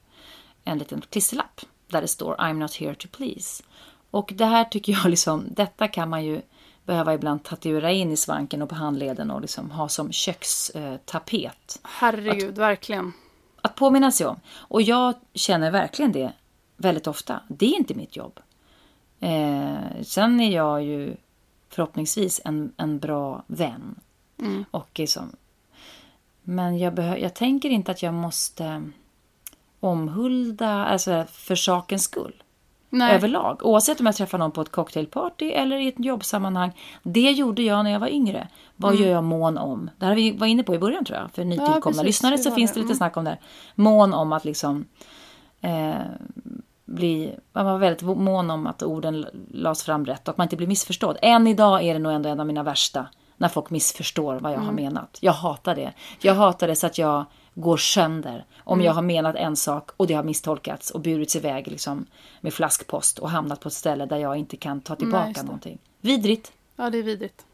en 0.63 0.77
liten 0.77 1.01
klisterlapp 1.01 1.61
där 1.87 2.01
det 2.01 2.07
står 2.07 2.35
I'm 2.35 2.53
not 2.53 2.75
here 2.75 2.95
to 2.95 3.07
please. 3.11 3.63
Och 4.11 4.33
det 4.35 4.45
här 4.45 4.63
tycker 4.63 4.93
jag 4.93 5.05
liksom, 5.09 5.45
detta 5.51 5.87
kan 5.87 6.09
man 6.09 6.25
ju 6.25 6.41
behöva 6.85 7.13
ibland 7.13 7.43
tatuera 7.43 7.91
in 7.91 8.11
i 8.11 8.17
svanken 8.17 8.61
och 8.61 8.69
på 8.69 8.75
handleden 8.75 9.31
och 9.31 9.41
liksom 9.41 9.71
ha 9.71 9.89
som 9.89 10.11
kökstapet. 10.11 11.79
Herregud, 11.83 12.57
verkligen. 12.57 13.13
Att 13.61 13.75
påminna 13.75 14.11
sig 14.11 14.27
om. 14.27 14.39
Och 14.47 14.81
jag 14.81 15.13
känner 15.33 15.71
verkligen 15.71 16.11
det 16.11 16.33
väldigt 16.77 17.07
ofta. 17.07 17.39
Det 17.47 17.65
är 17.65 17.75
inte 17.75 17.93
mitt 17.93 18.15
jobb. 18.15 18.39
Eh, 19.23 20.01
sen 20.03 20.39
är 20.39 20.51
jag 20.51 20.83
ju 20.83 21.15
förhoppningsvis 21.69 22.41
en, 22.45 22.71
en 22.77 22.99
bra 22.99 23.43
vän. 23.47 23.95
Och 24.71 24.89
liksom, 24.99 25.31
men 26.41 26.77
jag, 26.77 26.93
behö- 26.93 27.17
jag 27.17 27.33
tänker 27.33 27.69
inte 27.69 27.91
att 27.91 28.03
jag 28.03 28.13
måste 28.13 28.83
omhulda 29.79 30.85
alltså 30.85 31.25
för 31.31 31.55
sakens 31.55 32.03
skull. 32.03 32.43
Nej. 32.89 33.15
Överlag. 33.15 33.65
Oavsett 33.65 33.99
om 33.99 34.05
jag 34.05 34.15
träffar 34.15 34.37
någon 34.37 34.51
på 34.51 34.61
ett 34.61 34.71
cocktailparty 34.71 35.51
eller 35.51 35.77
i 35.77 35.87
ett 35.87 35.95
jobbsammanhang. 36.05 36.71
Det 37.03 37.31
gjorde 37.31 37.61
jag 37.61 37.83
när 37.83 37.91
jag 37.91 37.99
var 37.99 38.07
yngre. 38.07 38.47
Vad 38.75 38.95
gör 38.95 39.07
jag 39.09 39.23
mån 39.23 39.57
om? 39.57 39.89
Det 39.97 40.05
här 40.05 40.15
vi 40.15 40.31
var 40.31 40.47
inne 40.47 40.63
på 40.63 40.75
i 40.75 40.79
början 40.79 41.05
tror 41.05 41.19
jag. 41.19 41.31
För 41.31 41.43
nytillkomna 41.43 41.81
precis, 41.81 42.03
lyssnare 42.03 42.37
så 42.37 42.51
finns 42.51 42.71
det. 42.71 42.79
det 42.79 42.81
lite 42.81 42.91
Mm. 42.91 42.97
snack 42.97 43.17
om 43.17 43.23
det 43.23 43.29
här. 43.29 43.39
Mån 43.75 44.13
om 44.13 44.33
att 44.33 44.45
liksom 44.45 44.85
eh, 45.61 45.93
bli, 46.93 47.35
man 47.53 47.65
var 47.65 47.77
väldigt 47.77 48.01
mån 48.01 48.51
om 48.51 48.67
att 48.67 48.83
orden 48.83 49.25
lades 49.51 49.83
fram 49.83 50.05
rätt 50.05 50.27
och 50.27 50.31
att 50.31 50.37
man 50.37 50.45
inte 50.45 50.55
blir 50.55 50.67
missförstådd. 50.67 51.17
Än 51.21 51.47
idag 51.47 51.83
är 51.83 51.93
det 51.93 51.99
nog 51.99 52.13
ändå 52.13 52.29
en 52.29 52.39
av 52.39 52.47
mina 52.47 52.63
värsta, 52.63 53.07
när 53.37 53.49
folk 53.49 53.69
missförstår 53.69 54.39
vad 54.39 54.53
jag 54.53 54.59
har 54.59 54.71
menat. 54.71 55.17
Jag 55.21 55.33
hatar 55.33 55.75
det. 55.75 55.93
Jag 56.21 56.35
hatar 56.35 56.67
det 56.67 56.75
så 56.75 56.87
att 56.87 56.97
jag 56.97 57.25
går 57.53 57.77
sönder. 57.77 58.45
Om 58.63 58.81
jag 58.81 58.93
har 58.93 59.01
menat 59.01 59.35
en 59.35 59.55
sak 59.55 59.89
och 59.97 60.07
det 60.07 60.13
har 60.13 60.23
misstolkats 60.23 60.91
och 60.91 61.01
burits 61.01 61.35
iväg 61.35 61.67
liksom, 61.67 62.05
med 62.41 62.53
flaskpost 62.53 63.19
och 63.19 63.29
hamnat 63.29 63.59
på 63.59 63.67
ett 63.67 63.73
ställe 63.73 64.05
där 64.05 64.17
jag 64.17 64.37
inte 64.37 64.57
kan 64.57 64.81
ta 64.81 64.95
tillbaka 64.95 65.33
det. 65.33 65.43
någonting. 65.43 65.79
Vidrigt. 66.01 66.51
Ja, 66.75 66.89
det 66.89 66.97
är 66.97 67.03
vidrigt. 67.03 67.45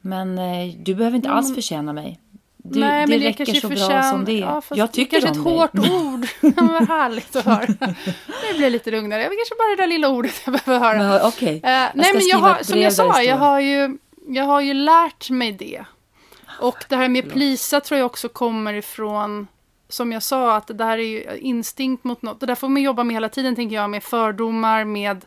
Men 0.00 0.38
eh, 0.38 0.74
du 0.78 0.94
behöver 0.94 1.16
inte 1.16 1.30
alls 1.30 1.54
förtjäna 1.54 1.92
mig. 1.92 2.20
Du, 2.66 2.80
Nej, 2.80 3.00
det 3.00 3.06
men 3.06 3.20
det 3.20 3.26
räcker 3.26 3.44
kanske 3.44 3.60
så 3.60 3.88
bra 3.88 4.02
som 4.02 4.24
det 4.24 4.32
är. 4.32 4.40
Ja, 4.40 4.62
jag 4.70 4.92
tycker 4.92 5.20
det 5.20 5.26
är 5.26 5.32
kanske 5.32 5.50
dig. 5.50 5.58
ett 5.58 5.60
hårt 5.60 5.78
ord. 6.02 6.26
Vad 6.70 6.88
härligt 6.88 7.36
att 7.36 7.44
höra. 7.44 7.66
Det 7.66 8.58
blir 8.58 8.70
lite 8.70 8.90
lugnare. 8.90 9.22
Jag 9.22 9.32
kanske 9.32 9.54
bara 9.58 9.76
det 9.76 9.82
där 9.82 9.86
lilla 9.86 10.08
ordet 10.08 10.42
jag 10.44 10.52
behöver 10.52 10.86
höra. 10.86 10.98
Men, 10.98 11.20
Okej, 11.22 11.54
Eh, 11.54 11.60
nej, 11.62 11.90
jag 11.94 12.06
ska 12.06 12.18
men 12.18 12.26
jag 12.26 12.38
har, 12.38 12.62
som 12.62 12.78
jag 12.78 12.90
det 12.90 12.94
sa, 12.94 13.22
jag 13.22 13.36
har, 13.36 13.60
ju, 13.60 13.98
jag 14.28 14.44
har 14.44 14.60
ju 14.60 14.74
lärt 14.74 15.30
mig 15.30 15.52
det. 15.52 15.84
Och 16.60 16.84
det 16.88 16.96
här 16.96 17.08
med 17.08 17.32
plisa 17.32 17.80
tror 17.80 17.98
jag 17.98 18.06
också 18.06 18.28
kommer 18.28 18.74
ifrån, 18.74 19.46
som 19.88 20.12
jag 20.12 20.22
sa, 20.22 20.56
att 20.56 20.78
det 20.78 20.84
här 20.84 20.98
är 20.98 21.02
ju 21.02 21.38
instinkt 21.38 22.04
mot 22.04 22.22
något. 22.22 22.40
Det 22.40 22.46
där 22.46 22.54
får 22.54 22.68
man 22.68 22.82
jobba 22.82 23.04
med 23.04 23.16
hela 23.16 23.28
tiden, 23.28 23.56
tänker 23.56 23.76
jag, 23.76 23.90
med 23.90 24.02
fördomar, 24.02 24.84
med... 24.84 25.24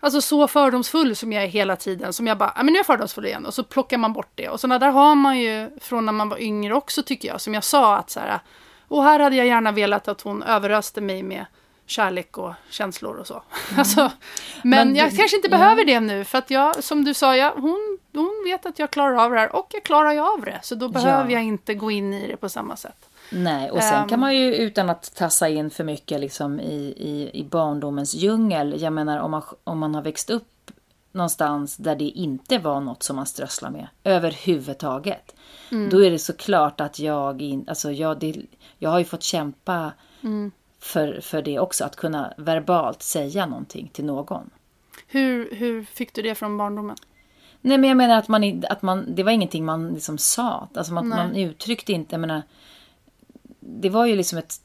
Alltså 0.00 0.20
så 0.20 0.48
fördomsfull 0.48 1.16
som 1.16 1.32
jag 1.32 1.44
är 1.44 1.48
hela 1.48 1.76
tiden, 1.76 2.12
som 2.12 2.26
jag 2.26 2.38
bara, 2.38 2.52
men 2.56 2.66
nu 2.66 2.72
är 2.72 2.76
jag 2.76 2.86
fördomsfull 2.86 3.26
igen, 3.26 3.46
och 3.46 3.54
så 3.54 3.64
plockar 3.64 3.98
man 3.98 4.12
bort 4.12 4.30
det. 4.34 4.48
Och 4.48 4.60
sådana 4.60 4.78
där 4.78 4.90
har 4.90 5.14
man 5.14 5.38
ju 5.38 5.70
från 5.80 6.06
när 6.06 6.12
man 6.12 6.28
var 6.28 6.40
yngre 6.40 6.74
också, 6.74 7.02
tycker 7.02 7.28
jag, 7.28 7.40
som 7.40 7.54
jag 7.54 7.64
sa, 7.64 7.96
att 7.96 8.10
så 8.10 8.20
här, 8.20 8.40
och 8.88 9.02
här 9.02 9.20
hade 9.20 9.36
jag 9.36 9.46
gärna 9.46 9.72
velat 9.72 10.08
att 10.08 10.20
hon 10.20 10.42
överöste 10.42 11.00
mig 11.00 11.22
med 11.22 11.46
kärlek 11.90 12.38
och 12.38 12.52
känslor 12.70 13.16
och 13.16 13.26
så. 13.26 13.42
Alltså, 13.78 14.00
men, 14.00 14.70
Men 14.88 14.96
jag 14.96 15.10
du- 15.10 15.16
kanske 15.16 15.36
inte 15.36 15.48
ja. 15.48 15.58
behöver 15.58 15.84
det 15.84 16.00
nu, 16.00 16.24
för 16.24 16.38
att 16.38 16.50
jag, 16.50 16.84
som 16.84 17.04
du 17.04 17.14
sa, 17.14 17.36
jag, 17.36 17.52
hon, 17.52 17.98
hon 18.14 18.42
vet 18.46 18.66
att 18.66 18.78
jag 18.78 18.90
klarar 18.90 19.24
av 19.24 19.30
det 19.30 19.38
här, 19.38 19.56
och 19.56 19.66
jag 19.72 19.82
klarar 19.82 20.12
ju 20.12 20.20
av 20.20 20.40
det. 20.44 20.58
Så 20.62 20.74
då 20.74 20.88
behöver 20.88 21.30
jag 21.32 21.42
inte 21.44 21.74
gå 21.74 21.90
in 21.90 22.14
i 22.14 22.26
det 22.28 22.36
på 22.36 22.48
samma 22.48 22.76
sätt. 22.76 23.08
Nej, 23.32 23.70
och 23.70 23.82
sen 23.82 23.94
Ehm. 24.02 24.08
kan 24.08 24.20
man 24.20 24.36
ju 24.36 24.54
utan 24.54 24.90
att 24.90 25.14
tassa 25.14 25.48
in 25.48 25.70
för 25.70 25.84
mycket 25.84 26.20
liksom 26.20 26.60
i, 26.60 26.94
i, 26.96 27.30
i 27.40 27.44
barndomens 27.44 28.14
djungel. 28.14 28.74
Jag 28.82 28.92
menar 28.92 29.18
om 29.18 29.30
man, 29.30 29.42
om 29.64 29.78
man 29.78 29.94
har 29.94 30.02
växt 30.02 30.30
upp 30.30 30.70
någonstans 31.12 31.76
där 31.76 31.96
det 31.96 32.04
inte 32.04 32.58
var 32.58 32.80
något 32.80 33.02
som 33.02 33.16
man 33.16 33.26
strösslar 33.26 33.70
med 33.70 33.86
överhuvudtaget. 34.04 35.34
Mm. 35.70 35.90
Då 35.90 36.04
är 36.04 36.10
det 36.10 36.18
såklart 36.18 36.80
att 36.80 36.98
jag, 36.98 37.42
in, 37.42 37.64
alltså 37.68 37.90
jag, 37.92 38.18
det, 38.18 38.36
jag 38.78 38.90
har 38.90 38.98
ju 38.98 39.04
fått 39.04 39.22
kämpa 39.22 39.92
Mm. 40.22 40.52
För, 40.78 41.20
för 41.20 41.42
det 41.42 41.58
också. 41.58 41.84
Att 41.84 41.96
kunna 41.96 42.34
verbalt 42.36 43.02
säga 43.02 43.46
någonting 43.46 43.90
till 43.92 44.04
någon. 44.04 44.50
Hur, 45.06 45.54
hur 45.54 45.84
fick 45.84 46.14
du 46.14 46.22
det 46.22 46.34
från 46.34 46.58
barndomen? 46.58 46.96
Nej 47.60 47.78
men 47.78 47.88
jag 47.88 47.96
menar 47.96 48.18
att 48.18 48.28
man, 48.28 48.64
att 48.70 48.82
man 48.82 49.14
det 49.14 49.22
var 49.22 49.32
ingenting 49.32 49.64
man 49.64 49.88
liksom 49.88 50.18
sa. 50.18 50.68
Alltså 50.74 50.92
man, 50.92 51.08
man 51.08 51.36
uttryckte 51.36 51.92
inte, 51.92 52.14
jag 52.14 52.20
menar. 52.20 52.42
Det 53.60 53.90
var 53.90 54.06
ju 54.06 54.16
liksom 54.16 54.38
ett, 54.38 54.60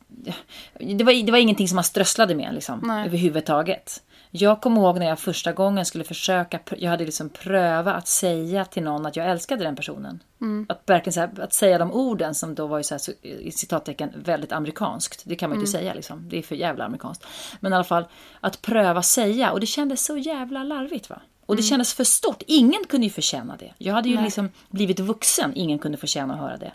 det 0.79 1.03
var, 1.03 1.25
det 1.25 1.31
var 1.31 1.39
ingenting 1.39 1.67
som 1.67 1.75
man 1.75 1.83
strösslade 1.83 2.35
med 2.35 2.53
liksom. 2.53 2.89
Överhuvudtaget. 2.89 4.03
Jag 4.35 4.61
kommer 4.61 4.81
ihåg 4.81 4.99
när 4.99 5.05
jag 5.05 5.19
första 5.19 5.51
gången 5.51 5.85
skulle 5.85 6.03
försöka, 6.03 6.59
jag 6.77 6.91
hade 6.91 7.05
liksom 7.05 7.29
prövat 7.29 7.95
att 7.95 8.07
säga 8.07 8.65
till 8.65 8.83
någon 8.83 9.05
att 9.05 9.15
jag 9.15 9.29
älskade 9.29 9.63
den 9.63 9.75
personen. 9.75 10.23
Att 10.69 10.81
verkligen 10.85 11.19
här, 11.19 11.43
att 11.43 11.53
säga 11.53 11.77
de 11.77 11.91
orden 11.91 12.35
som 12.35 12.55
då 12.55 12.67
var 12.67 12.77
ju 12.77 12.83
så 12.83 12.93
här, 12.93 13.25
i 13.25 13.51
citattecken 13.51 14.11
väldigt 14.15 14.51
amerikanskt. 14.51 15.23
Det 15.25 15.35
kan 15.35 15.49
man 15.49 15.57
ju 15.57 15.61
inte 15.61 15.71
säga 15.71 15.93
liksom. 15.93 16.29
Det 16.29 16.37
är 16.37 16.41
för 16.41 16.55
jävla 16.55 16.85
amerikanskt. 16.85 17.25
Men 17.59 17.73
i 17.73 17.75
alla 17.75 17.83
fall 17.83 18.05
att 18.39 18.61
pröva 18.61 19.01
säga 19.01 19.51
och 19.51 19.59
det 19.59 19.65
kändes 19.65 20.05
så 20.05 20.17
jävla 20.17 20.63
larvigt 20.63 21.09
va. 21.09 21.21
Och 21.53 21.57
det 21.57 21.63
kändes 21.63 21.93
för 21.93 22.03
stort. 22.03 22.43
Ingen 22.47 22.83
kunde 22.89 23.07
ju 23.07 23.11
förtjäna 23.13 23.57
det. 23.57 23.73
Jag 23.77 23.93
hade 23.93 24.09
ju 24.09 24.21
liksom 24.21 24.49
blivit 24.69 24.99
vuxen. 24.99 25.51
Ingen 25.55 25.79
kunde 25.79 25.97
förtjäna 25.97 26.33
att 26.33 26.39
höra 26.39 26.57
det. 26.57 26.71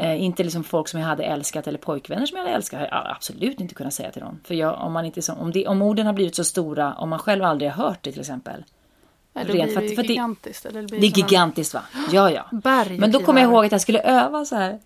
Eh, 0.00 0.22
inte 0.22 0.42
liksom 0.42 0.64
folk 0.64 0.88
som 0.88 1.00
jag 1.00 1.06
hade 1.06 1.22
älskat 1.22 1.66
eller 1.66 1.78
pojkvänner 1.78 2.26
som 2.26 2.36
jag 2.36 2.44
hade 2.44 2.56
älskat. 2.56 2.80
hade 2.80 2.90
Jag 2.90 3.10
absolut 3.16 3.60
inte 3.60 3.74
kunnat 3.74 3.94
säga 3.94 4.10
till 4.10 4.22
dem. 4.22 4.40
För 4.44 4.54
jag, 4.54 4.80
om, 4.80 4.92
man 4.92 5.04
inte, 5.04 5.32
om, 5.32 5.52
det, 5.52 5.66
om 5.66 5.82
orden 5.82 6.06
har 6.06 6.12
blivit 6.12 6.34
så 6.34 6.44
stora, 6.44 6.94
om 6.94 7.08
man 7.08 7.18
själv 7.18 7.44
aldrig 7.44 7.70
har 7.70 7.84
hört 7.84 8.02
det 8.02 8.12
till 8.12 8.20
exempel. 8.20 8.64
Eller 9.34 9.52
Rent 9.52 9.64
blir 9.64 9.74
för 9.74 9.80
det 9.80 9.86
ju 9.88 9.94
för 9.96 10.02
det- 10.02 10.08
gigantiskt? 10.08 10.66
Eller 10.66 10.82
blir 10.82 11.00
Det 11.00 11.06
är 11.06 11.16
gigantiskt 11.18 11.74
va? 11.74 11.82
Ja, 12.12 12.30
ja. 12.30 12.46
berg 12.52 12.98
Men 12.98 13.12
då 13.12 13.20
kommer 13.20 13.40
jag 13.40 13.50
ihåg 13.50 13.64
att 13.66 13.72
jag 13.72 13.80
skulle 13.80 14.00
öva 14.02 14.44
så 14.44 14.56
här 14.56 14.80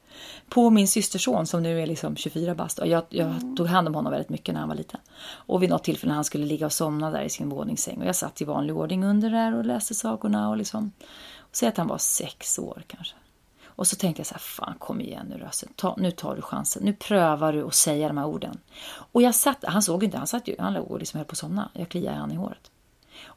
på 0.49 0.71
min 0.71 0.89
systerson 0.89 1.47
som 1.47 1.63
nu 1.63 1.83
är 1.83 1.87
liksom 1.87 2.17
24 2.17 2.55
bast. 2.55 2.79
Och 2.79 2.87
jag, 2.87 3.05
jag 3.09 3.27
Mm. 3.31 3.57
tog 3.57 3.67
hand 3.67 3.89
om 3.89 3.95
honom 3.95 4.11
väldigt 4.13 4.29
mycket 4.29 4.53
när 4.53 4.61
han 4.61 4.69
var 4.69 4.77
liten. 4.77 5.01
Och 5.27 5.63
vid 5.63 5.71
något 5.71 5.85
tillfälle 5.85 6.09
när 6.11 6.15
han 6.15 6.25
skulle 6.25 6.47
ligga 6.47 6.67
och 6.67 6.73
somna 6.73 7.11
där 7.11 7.23
i 7.23 7.31
sin 7.31 7.49
våningssäng. 7.49 7.99
Och 8.01 8.07
jag 8.07 8.17
satt 8.17 8.41
i 8.41 8.45
vanlig 8.45 8.77
ordning 8.77 9.05
under 9.05 9.31
där 9.31 9.55
och 9.55 9.65
läste 9.65 9.95
sagorna 9.95 10.49
och 10.51 10.57
liksom. 10.57 10.93
Och 11.39 11.57
säg 11.57 11.69
att 11.69 11.77
han 11.77 11.87
var 11.87 11.99
sex 11.99 12.59
år 12.59 12.83
kanske. 12.87 13.15
Och 13.67 13.87
så 13.87 13.97
tänkte 13.97 14.21
jag 14.21 14.27
så 14.27 14.35
här, 14.35 14.41
fan 14.41 14.75
kom 14.79 15.01
igen 15.01 15.27
nu 15.31 15.37
Rösen, 15.39 15.69
ta, 15.77 15.95
nu 15.99 16.11
tar 16.11 16.37
du 16.37 16.43
chansen. 16.43 16.83
Nu 16.85 16.93
prövar 16.93 17.53
du 17.53 17.67
att 17.67 17.75
säga 17.75 18.09
de 18.09 18.19
här 18.19 18.27
orden. 18.27 18.59
Och 19.13 19.23
jag 19.23 19.35
satt, 19.35 19.65
han 19.67 19.83
såg 19.83 20.05
inte, 20.05 20.19
han 20.19 20.27
satt 20.27 20.49
ju, 20.49 20.57
han 20.59 20.75
låg 20.75 20.91
och 20.91 20.99
liksom 20.99 21.19
höll 21.19 21.27
på 21.27 21.33
att 21.33 21.39
somna. 21.39 21.69
Jag 21.73 21.89
kliade 21.89 22.17
han 22.17 22.33
i 22.33 22.35
håret. 22.37 22.71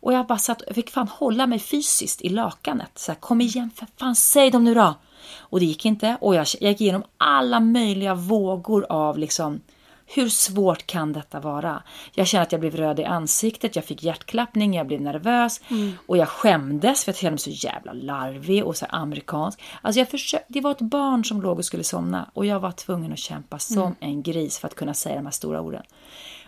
Och 0.07 0.13
jag 0.13 0.27
bara 0.27 0.37
satt, 0.37 0.61
jag 0.67 0.75
fick 0.75 0.89
fan 0.89 1.07
hålla 1.07 1.47
mig 1.47 1.59
fysiskt 1.59 2.21
i 2.21 2.29
lakanet. 2.29 2.91
Så 2.95 3.11
här, 3.11 3.19
kom 3.19 3.41
igen 3.41 3.71
för 3.75 3.87
fan, 3.99 4.15
säg 4.15 4.51
dem 4.51 4.63
nu 4.63 4.73
då. 4.73 4.95
Och 5.37 5.59
det 5.59 5.65
gick 5.65 5.85
inte. 5.85 6.17
Och 6.21 6.35
jag, 6.35 6.45
jag 6.59 6.71
gick 6.71 6.81
igenom 6.81 7.03
alla 7.17 7.59
möjliga 7.59 8.15
vågor 8.15 8.85
av 8.89 9.17
liksom, 9.17 9.61
hur 10.05 10.29
svårt 10.29 10.87
kan 10.87 11.13
detta 11.13 11.39
vara? 11.39 11.83
Jag 12.13 12.27
kände 12.27 12.43
att 12.43 12.51
jag 12.51 12.61
blev 12.61 12.75
röd 12.75 12.99
i 12.99 13.03
ansiktet, 13.03 13.75
jag 13.75 13.85
fick 13.85 14.03
hjärtklappning, 14.03 14.73
jag 14.73 14.87
blev 14.87 15.01
nervös 15.01 15.61
och 16.07 16.17
jag 16.17 16.29
skämdes 16.29 17.03
för 17.03 17.11
jag 17.11 17.17
kände 17.17 17.31
mig 17.31 17.39
så 17.39 17.67
jävla 17.67 17.93
larvig 17.93 18.65
och 18.65 18.77
så 18.77 18.85
amerikansk. 18.89 19.61
Alltså 19.81 19.99
jag 19.99 20.09
försökte, 20.09 20.53
det 20.53 20.61
var 20.61 20.71
ett 20.71 20.81
barn 20.81 21.25
som 21.25 21.41
låg 21.41 21.57
och 21.57 21.65
skulle 21.65 21.83
somna 21.83 22.29
och 22.33 22.45
jag 22.45 22.59
var 22.59 22.71
tvungen 22.71 23.13
att 23.13 23.19
kämpa 23.19 23.59
som 23.59 23.95
en 23.99 24.23
gris 24.23 24.57
för 24.59 24.67
att 24.67 24.75
kunna 24.75 24.93
säga 24.93 25.15
de 25.15 25.25
här 25.25 25.31
stora 25.31 25.61
orden. 25.61 25.83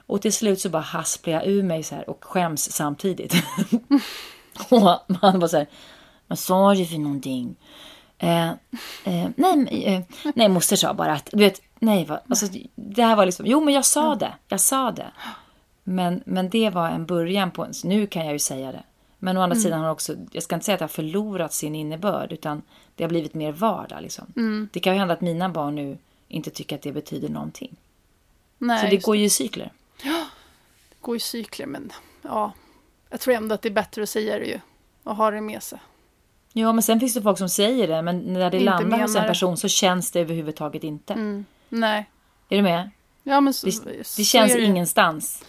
Och 0.09 0.21
till 0.21 0.33
slut 0.33 0.59
så 0.61 0.69
bara 0.69 0.81
hasplar 0.81 1.33
jag 1.33 1.47
ur 1.47 1.63
mig 1.63 1.83
så 1.83 1.95
här 1.95 2.09
och 2.09 2.25
skäms 2.25 2.71
samtidigt. 2.71 3.33
och 4.69 4.81
man 5.21 5.39
bara 5.39 5.47
så 5.47 5.57
här, 5.57 5.67
vad 6.27 6.39
sa 6.39 6.73
du 6.73 6.85
för 6.85 6.97
någonting? 6.97 7.55
Eh, 8.17 8.49
eh, 9.03 9.29
nej, 9.35 9.83
eh, 9.85 10.01
nej, 10.35 10.49
moster 10.49 10.75
sa 10.75 10.93
bara 10.93 11.13
att, 11.13 11.29
du 11.31 11.37
vet, 11.37 11.61
nej, 11.79 12.05
va, 12.05 12.19
alltså, 12.29 12.45
det 12.75 13.03
här 13.03 13.15
var 13.15 13.25
liksom, 13.25 13.45
jo 13.45 13.61
men 13.61 13.73
jag 13.73 13.85
sa 13.85 14.15
det, 14.15 14.33
jag 14.47 14.59
sa 14.59 14.91
det. 14.91 15.11
Men, 15.83 16.23
men 16.25 16.49
det 16.49 16.69
var 16.69 16.89
en 16.89 17.05
början 17.05 17.51
på, 17.51 17.67
så 17.71 17.87
nu 17.87 18.07
kan 18.07 18.25
jag 18.25 18.33
ju 18.33 18.39
säga 18.39 18.71
det. 18.71 18.83
Men 19.19 19.37
å 19.37 19.41
andra 19.41 19.55
sidan 19.55 19.81
har 19.81 19.89
också, 19.89 20.15
jag 20.31 20.43
ska 20.43 20.55
inte 20.55 20.65
säga 20.65 20.73
att 20.73 20.79
det 20.79 20.83
har 20.83 20.89
förlorat 20.89 21.53
sin 21.53 21.75
innebörd, 21.75 22.31
utan 22.31 22.61
det 22.95 23.03
har 23.03 23.09
blivit 23.09 23.33
mer 23.33 23.51
vardag. 23.51 24.01
Liksom. 24.01 24.25
Det 24.73 24.79
kan 24.79 24.93
ju 24.93 24.99
hända 24.99 25.13
att 25.13 25.21
mina 25.21 25.49
barn 25.49 25.75
nu 25.75 25.97
inte 26.27 26.49
tycker 26.49 26.75
att 26.75 26.81
det 26.81 26.91
betyder 26.91 27.29
någonting. 27.29 27.75
Nej, 28.57 28.81
Så 28.81 28.87
det 28.95 29.03
går 29.03 29.15
ju 29.15 29.23
i 29.23 29.29
cykler. 29.29 29.71
Går 31.09 31.15
i 31.15 31.19
cykler, 31.19 31.65
men 31.65 31.91
ja. 32.21 32.51
Jag 33.09 33.19
tror 33.19 33.33
ändå 33.35 33.55
att 33.55 33.61
det 33.61 33.69
är 33.69 33.73
bättre 33.73 34.03
att 34.03 34.09
säga 34.09 34.39
det 34.39 34.45
ju. 34.45 34.59
Och 35.03 35.15
ha 35.15 35.31
det 35.31 35.41
med 35.41 35.63
sig. 35.63 35.79
Ja, 36.53 36.73
men 36.73 36.83
sen 36.83 36.99
finns 36.99 37.13
det 37.13 37.21
folk 37.21 37.37
som 37.37 37.49
säger 37.49 37.87
det, 37.87 38.01
men 38.01 38.19
när 38.33 38.39
det 38.51 38.57
Inte 38.57 38.59
landar 38.71 38.97
hos 38.99 39.09
menar 39.09 39.19
en 39.21 39.23
det. 39.23 39.27
person 39.27 39.57
så 39.57 39.67
känns 39.67 40.11
det 40.11 40.19
överhuvudtaget 40.19 40.83
inte. 40.83 41.13
Mm. 41.13 41.45
Nej. 41.69 42.09
Är 42.49 42.55
du 42.57 42.61
med? 42.63 42.89
Ja, 43.23 43.41
men 43.41 43.53
så, 43.53 43.65
Det, 43.65 43.71
så 43.71 43.83
det 44.17 44.23
känns 44.23 44.51
är 44.51 44.57
det. 44.57 44.63
ingenstans. 44.63 45.43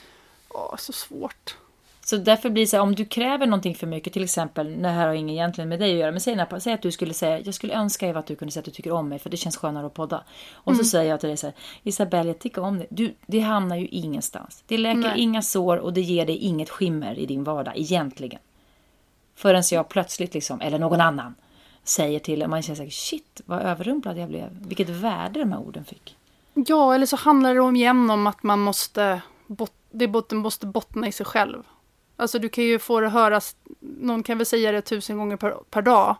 Åh, 0.48 0.76
så 0.76 0.92
svårt. 0.92 1.56
Så 2.10 2.16
därför 2.16 2.50
blir 2.50 2.62
det 2.62 2.66
så 2.66 2.76
här, 2.76 2.82
om 2.82 2.94
du 2.94 3.04
kräver 3.04 3.46
någonting 3.46 3.74
för 3.74 3.86
mycket, 3.86 4.12
till 4.12 4.24
exempel, 4.24 4.82
det 4.82 4.88
här 4.88 5.06
har 5.06 5.14
inget 5.14 5.32
egentligen 5.32 5.68
med 5.68 5.78
dig 5.78 5.92
att 5.92 5.98
göra, 5.98 6.10
men 6.10 6.20
säg, 6.20 6.36
när- 6.36 6.58
säg 6.58 6.72
att 6.72 6.82
du 6.82 6.92
skulle 6.92 7.14
säga, 7.14 7.40
jag 7.40 7.54
skulle 7.54 7.74
önska 7.74 8.06
Eva 8.06 8.20
att 8.20 8.26
du 8.26 8.36
kunde 8.36 8.52
säga 8.52 8.60
att 8.60 8.64
du 8.64 8.70
tycker 8.70 8.92
om 8.92 9.08
mig, 9.08 9.18
för 9.18 9.30
det 9.30 9.36
känns 9.36 9.56
skönare 9.56 9.86
att 9.86 9.94
podda. 9.94 10.24
Och 10.52 10.76
så 10.76 10.84
säger 10.84 11.10
jag 11.10 11.20
till 11.20 11.28
dig 11.28 11.36
så 11.36 11.46
här, 11.46 11.54
Isabelle, 11.82 12.28
jag 12.28 12.38
tycker 12.38 12.62
om 12.62 12.78
dig. 12.78 12.86
Du, 12.90 13.14
det 13.26 13.40
hamnar 13.40 13.76
ju 13.76 13.86
ingenstans. 13.86 14.64
Det 14.66 14.78
läker 14.78 15.00
Nej. 15.00 15.20
inga 15.20 15.42
sår 15.42 15.76
och 15.76 15.92
det 15.92 16.00
ger 16.00 16.26
dig 16.26 16.36
inget 16.36 16.70
skimmer 16.70 17.18
i 17.18 17.26
din 17.26 17.44
vardag, 17.44 17.74
egentligen. 17.76 18.40
Förrän 19.34 19.62
jag 19.70 19.88
plötsligt, 19.88 20.34
liksom, 20.34 20.60
eller 20.60 20.78
någon 20.78 21.00
annan, 21.00 21.34
säger 21.84 22.18
till, 22.18 22.42
och 22.42 22.50
man 22.50 22.62
känner 22.62 22.76
så 22.76 22.82
här, 22.82 22.90
shit, 22.90 23.40
vad 23.46 23.62
överrumplad 23.62 24.18
jag 24.18 24.28
blev. 24.28 24.48
Vilket 24.66 24.88
värde 24.88 25.40
de 25.40 25.52
här 25.52 25.60
orden 25.60 25.84
fick. 25.84 26.16
Ja, 26.54 26.94
eller 26.94 27.06
så 27.06 27.16
handlar 27.16 27.54
det 27.54 27.60
om 27.60 27.76
igen 27.76 28.10
om 28.10 28.26
att 28.26 28.42
man 28.42 28.58
måste, 28.58 29.20
bot, 29.46 29.72
det 29.90 30.08
måste 30.32 30.66
bottna 30.66 31.08
i 31.08 31.12
sig 31.12 31.26
själv. 31.26 31.62
Alltså 32.20 32.38
du 32.38 32.48
kan 32.48 32.64
ju 32.64 32.78
få 32.78 33.00
det 33.00 33.08
höras, 33.08 33.56
någon 33.80 34.22
kan 34.22 34.38
väl 34.38 34.46
säga 34.46 34.72
det 34.72 34.80
tusen 34.82 35.18
gånger 35.18 35.36
per, 35.36 35.54
per 35.70 35.82
dag. 35.82 36.16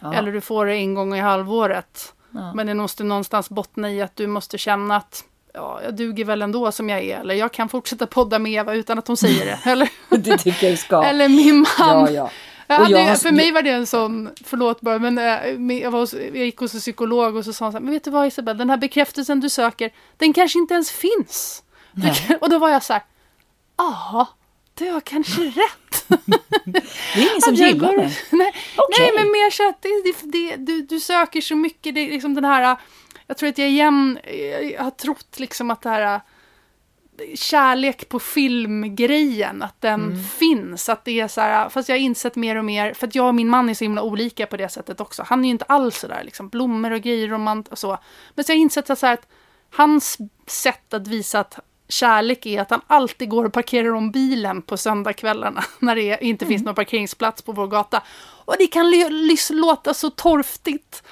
Ja. 0.00 0.14
Eller 0.14 0.32
du 0.32 0.40
får 0.40 0.66
det 0.66 0.74
en 0.74 0.94
gång 0.94 1.14
i 1.16 1.20
halvåret. 1.20 2.14
Ja. 2.30 2.54
Men 2.54 2.66
det 2.66 2.74
måste 2.74 3.04
någonstans 3.04 3.50
bottna 3.50 3.90
i 3.90 4.02
att 4.02 4.16
du 4.16 4.26
måste 4.26 4.58
känna 4.58 4.96
att 4.96 5.24
ja, 5.54 5.80
jag 5.84 5.94
duger 5.96 6.24
väl 6.24 6.42
ändå 6.42 6.72
som 6.72 6.88
jag 6.88 7.02
är. 7.04 7.20
Eller 7.20 7.34
jag 7.34 7.52
kan 7.52 7.68
fortsätta 7.68 8.06
podda 8.06 8.38
med 8.38 8.52
Eva 8.52 8.74
utan 8.74 8.98
att 8.98 9.08
hon 9.08 9.16
säger 9.16 9.46
det. 9.46 9.58
Eller, 9.70 9.88
Det 10.10 10.38
tycker 10.38 10.68
jag 10.70 10.78
ska. 10.78 11.02
eller 11.04 11.28
min 11.28 11.58
man. 11.58 11.66
ja, 11.78 12.10
ja. 12.10 12.30
Jag 12.66 12.76
hade, 12.76 12.90
jag 12.90 13.08
har- 13.08 13.16
För 13.16 13.32
mig 13.32 13.52
var 13.52 13.62
det 13.62 13.70
en 13.70 13.86
sån, 13.86 14.30
förlåt 14.44 14.80
bara, 14.80 14.98
men 14.98 15.18
eh, 15.18 15.78
jag, 15.82 15.90
var 15.90 16.00
hos, 16.00 16.12
jag 16.14 16.36
gick 16.36 16.56
hos 16.58 16.74
en 16.74 16.80
psykolog 16.80 17.36
och 17.36 17.44
så 17.44 17.52
sa 17.52 17.64
han 17.64 17.72
så 17.72 17.78
här, 17.78 17.84
men 17.84 17.92
vet 17.92 18.04
du 18.04 18.10
vad 18.10 18.26
Isabel, 18.26 18.58
den 18.58 18.70
här 18.70 18.76
bekräftelsen 18.76 19.40
du 19.40 19.48
söker, 19.50 19.90
den 20.16 20.32
kanske 20.32 20.58
inte 20.58 20.74
ens 20.74 20.90
finns. 20.90 21.62
Kan- 22.02 22.38
Och 22.40 22.50
då 22.50 22.58
var 22.58 22.68
jag 22.70 22.82
så 22.82 22.92
här, 22.92 23.02
ja, 23.76 24.28
du 24.74 24.90
har 24.90 25.00
kanske 25.00 25.42
rätt. 25.42 26.04
Det 26.64 27.18
är 27.20 27.30
ingen 27.30 27.40
som 27.40 27.54
gillar 27.54 27.96
det. 27.96 28.10
Nej, 28.36 28.54
Okej. 28.76 29.00
nej, 29.00 29.10
men 29.14 29.30
mer 29.32 29.50
så 29.50 29.68
att 29.68 29.82
det, 29.82 30.22
det, 30.32 30.56
du, 30.56 30.82
du 30.82 31.00
söker 31.00 31.40
så 31.40 31.56
mycket, 31.56 31.94
det 31.94 32.00
är 32.00 32.10
liksom 32.10 32.34
den 32.34 32.44
här, 32.44 32.76
jag 33.26 33.36
tror 33.36 33.48
att 33.48 33.58
jag 33.58 33.68
igen 33.68 34.18
jag 34.72 34.82
har 34.82 34.90
trott 34.90 35.38
liksom 35.38 35.70
att 35.70 35.82
det 35.82 35.88
här 35.90 36.20
kärlek 37.34 38.08
på 38.08 38.18
film-grejen, 38.20 39.62
att 39.62 39.80
den 39.80 40.04
Mm. 40.04 40.24
finns. 40.24 40.88
Att 40.88 41.04
det 41.04 41.20
är 41.20 41.28
så 41.28 41.40
här, 41.40 41.68
fast 41.68 41.88
jag 41.88 41.96
har 41.96 42.00
insett 42.00 42.36
mer 42.36 42.56
och 42.56 42.64
mer, 42.64 42.94
för 42.94 43.06
att 43.06 43.14
jag 43.14 43.26
och 43.28 43.34
min 43.34 43.48
man 43.48 43.68
är 43.68 43.74
så 43.74 43.84
himla 43.84 44.02
olika 44.02 44.46
på 44.46 44.56
det 44.56 44.68
sättet 44.68 45.00
också. 45.00 45.22
Han 45.26 45.40
är 45.40 45.44
ju 45.44 45.50
inte 45.50 45.64
alls 45.64 45.98
så 45.98 46.06
där, 46.06 46.24
liksom 46.24 46.48
blommor 46.48 46.90
och 46.90 47.00
grejer 47.00 47.28
romant 47.28 47.68
och 47.68 47.78
så. 47.78 47.98
Men 48.34 48.44
så 48.44 48.52
har 48.52 48.54
jag 48.54 48.60
insett 48.62 48.90
att, 48.90 48.98
så 48.98 49.06
här, 49.06 49.14
att 49.14 49.26
hans 49.70 50.18
sätt 50.46 50.94
att 50.94 51.08
visa 51.08 51.40
att 51.40 51.58
kärlek 51.88 52.46
är 52.46 52.60
att 52.60 52.70
han 52.70 52.80
alltid 52.86 53.28
går 53.28 53.44
och 53.44 53.52
parkerar 53.52 53.94
om 53.94 54.10
bilen 54.10 54.62
på 54.62 54.76
söndagskvällarna 54.76 55.64
när 55.78 55.96
det 55.96 56.18
inte 56.24 56.46
finns 56.46 56.62
någon 56.62 56.74
parkeringsplats 56.74 57.42
på 57.42 57.52
vår 57.52 57.66
gata. 57.66 58.02
Och 58.44 58.54
det 58.58 58.66
kan 58.66 58.92
låta 59.50 59.94
så 59.94 60.10
torftigt. 60.10 61.02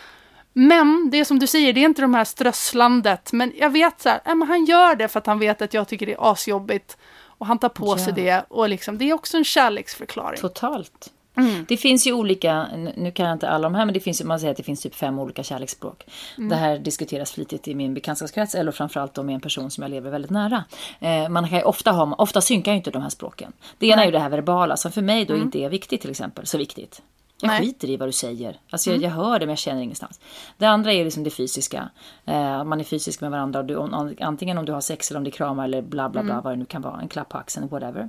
Men 0.52 1.10
det 1.10 1.20
är 1.20 1.24
som 1.24 1.38
du 1.38 1.46
säger, 1.46 1.72
det 1.72 1.80
är 1.80 1.84
inte 1.84 2.02
de 2.02 2.14
här 2.14 2.24
strösslandet. 2.24 3.32
Men 3.32 3.52
jag 3.56 3.70
vet 3.70 4.00
så 4.00 4.08
här, 4.08 4.20
äh, 4.24 4.34
men 4.34 4.48
han 4.48 4.64
gör 4.64 4.94
det 4.96 5.08
för 5.08 5.18
att 5.18 5.26
han 5.26 5.38
vet 5.38 5.62
att 5.62 5.74
jag 5.74 5.88
tycker 5.88 6.06
det 6.06 6.12
är 6.12 6.32
asjobbigt. 6.32 6.96
Och 7.24 7.46
han 7.46 7.58
tar 7.58 7.68
på 7.68 7.96
sig 7.96 8.08
Ja. 8.08 8.14
det. 8.14 8.44
Och 8.48 8.68
liksom, 8.68 8.98
det 8.98 9.10
är 9.10 9.12
också 9.14 9.36
en 9.36 9.44
kärleksförklaring. 9.44 10.40
Totalt. 10.40 11.10
Mm. 11.36 11.64
Det 11.68 11.76
finns 11.76 12.06
ju 12.06 12.12
olika, 12.12 12.66
nu 12.96 13.10
kan 13.10 13.26
jag 13.26 13.34
inte 13.34 13.48
alla 13.48 13.62
de 13.62 13.74
här, 13.74 13.84
men 13.84 13.94
det 13.94 14.00
finns 14.00 14.24
man 14.24 14.40
säger 14.40 14.50
att 14.50 14.56
det 14.56 14.62
finns 14.62 14.80
typ 14.80 14.94
fem 14.94 15.18
olika 15.18 15.42
kärleksspråk. 15.42 16.06
Mm. 16.38 16.48
Det 16.48 16.56
här 16.56 16.78
diskuteras 16.78 17.32
flitigt 17.32 17.68
i 17.68 17.74
min 17.74 17.94
bekantskapskrets 17.94 18.54
eller 18.54 18.72
framförallt 18.72 19.14
då 19.14 19.22
med 19.22 19.34
en 19.34 19.40
person 19.40 19.70
som 19.70 19.82
jag 19.82 19.90
lever 19.90 20.10
väldigt 20.10 20.30
nära. 20.30 20.64
Eh, 21.00 21.28
man 21.28 21.48
kan 21.48 21.58
ju 21.58 21.64
ofta 21.64 21.92
ha, 21.92 22.14
ofta 22.14 22.40
synkar 22.40 22.72
ju 22.72 22.78
inte 22.78 22.90
de 22.90 23.02
här 23.02 23.08
språken. 23.08 23.52
Det 23.78 23.86
ena 23.86 24.02
är 24.02 24.06
ju 24.06 24.12
det 24.12 24.18
här 24.18 24.30
verbala 24.30 24.76
som 24.76 24.92
för 24.92 25.02
mig 25.02 25.24
då 25.24 25.36
inte 25.36 25.58
är 25.58 25.68
viktigt 25.68 26.00
till 26.00 26.10
exempel, 26.10 26.46
så 26.46 26.58
viktigt. 26.58 27.02
Jag 27.40 27.48
Mm. 27.48 27.60
Nej. 27.60 27.68
skiter 27.68 27.90
i 27.90 27.96
vad 27.96 28.08
du 28.08 28.12
säger. 28.12 28.60
Alltså 28.70 28.90
jag, 28.90 29.02
jag 29.02 29.10
hör 29.10 29.38
det 29.38 29.46
men 29.46 29.52
jag 29.52 29.58
känner 29.58 29.82
ingenstans. 29.82 30.20
Det 30.58 30.66
andra 30.66 30.92
är 30.92 31.04
liksom 31.04 31.24
det 31.24 31.30
fysiska. 31.30 31.88
Eh, 32.24 32.64
man 32.64 32.80
är 32.80 32.84
fysisk 32.84 33.20
med 33.20 33.30
varandra. 33.30 33.62
Du, 33.62 33.76
om, 33.76 34.14
antingen 34.20 34.58
om 34.58 34.64
du 34.64 34.72
har 34.72 34.80
sex 34.80 35.10
eller 35.10 35.20
om 35.20 35.26
är 35.26 35.30
kramar 35.30 35.64
eller 35.64 35.82
bla 35.82 36.08
bla 36.08 36.22
bla 36.22 36.40
vad 36.40 36.52
det 36.52 36.56
nu 36.56 36.64
kan 36.64 36.82
vara. 36.82 37.00
En 37.00 37.08
klapp 37.08 37.28
på 37.28 37.38
axeln, 37.38 37.68
whatever. 37.68 38.08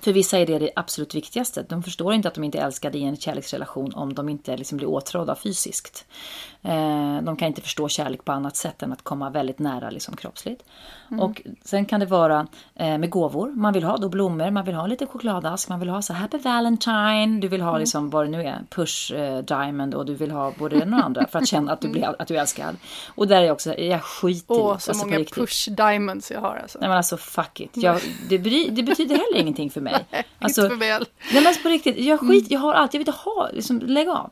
För 0.00 0.12
vissa 0.12 0.38
är 0.38 0.46
det 0.46 0.58
det 0.58 0.70
absolut 0.76 1.14
viktigaste. 1.14 1.64
De 1.68 1.82
förstår 1.82 2.14
inte 2.14 2.28
att 2.28 2.34
de 2.34 2.44
inte 2.44 2.58
är 2.58 2.64
älskade 2.64 2.98
i 2.98 3.02
en 3.02 3.16
kärleksrelation 3.16 3.94
om 3.94 4.14
de 4.14 4.28
inte 4.28 4.56
liksom 4.56 4.78
blir 4.78 4.88
åtrådda 4.88 5.36
fysiskt. 5.36 6.04
Eh, 6.62 7.22
de 7.22 7.36
kan 7.36 7.48
inte 7.48 7.62
förstå 7.62 7.88
kärlek 7.88 8.24
på 8.24 8.32
annat 8.32 8.56
sätt 8.56 8.82
än 8.82 8.92
att 8.92 9.02
komma 9.02 9.30
väldigt 9.30 9.58
nära 9.58 9.90
liksom 9.90 10.16
kroppsligt. 10.16 10.64
Och 11.20 11.42
sen 11.64 11.84
kan 11.84 12.00
det 12.00 12.06
vara 12.06 12.46
eh, 12.74 12.98
med 12.98 13.10
gåvor. 13.10 13.50
Man 13.50 13.72
vill 13.72 13.84
ha 13.84 13.96
då 13.96 14.08
blommor, 14.08 14.50
man 14.50 14.64
vill 14.64 14.74
ha 14.74 14.86
lite 14.86 15.06
chokladask, 15.06 15.68
man 15.68 15.80
vill 15.80 15.88
ha 15.88 16.02
så 16.02 16.12
happy 16.12 16.38
valentine, 16.38 17.40
du 17.40 17.48
vill 17.48 17.60
ha 17.60 17.78
liksom 17.78 18.10
vad 18.10 18.26
det 18.26 18.30
nu 18.30 18.42
är, 18.42 18.60
push 18.70 19.12
eh, 19.12 19.42
diamond 19.42 19.94
och 19.94 20.06
du 20.06 20.14
vill 20.14 20.30
ha 20.30 20.52
både 20.58 20.76
det 20.76 20.82
ena 20.82 20.96
och 20.96 21.00
det 21.00 21.06
andra 21.06 21.26
för 21.26 21.38
att 21.38 21.48
känna 21.48 21.72
att 21.72 21.80
du, 21.80 21.88
blir, 21.88 22.14
att 22.18 22.28
du 22.28 22.36
är 22.36 22.40
älskad. 22.40 22.76
Och 23.14 23.28
där 23.28 23.36
är 23.36 23.44
jag 23.44 23.52
också, 23.52 23.78
jag 23.78 24.02
skiter. 24.02 24.54
Åh, 24.54 24.78
så 24.78 24.90
alltså 24.90 25.06
många 25.06 25.24
push 25.24 25.68
diamonds 25.70 26.30
jag 26.30 26.40
har 26.40 26.56
alltså. 26.62 26.78
Nej 26.78 26.88
men 26.88 26.96
alltså 26.96 27.16
fuck 27.16 27.60
it. 27.60 27.70
Jag, 27.74 28.00
det, 28.28 28.38
det 28.70 28.82
betyder 28.82 29.14
heller 29.14 29.36
ingenting 29.36 29.70
för 29.70 29.80
mig. 29.82 30.06
Alltså, 30.38 30.62
Inte 30.64 30.76
för 30.76 30.84
heller. 30.84 31.06
Nej 31.32 31.34
men 31.34 31.46
alltså 31.46 31.62
på 31.62 31.68
riktigt, 31.68 31.98
jag 31.98 32.20
skit, 32.20 32.50
jag 32.50 32.60
har 32.60 32.74
allt, 32.74 32.94
jag 32.94 32.98
vill 32.98 33.08
inte 33.08 33.18
ha, 33.20 33.48
liksom 33.52 33.80
lägg 33.80 34.08
av. 34.08 34.30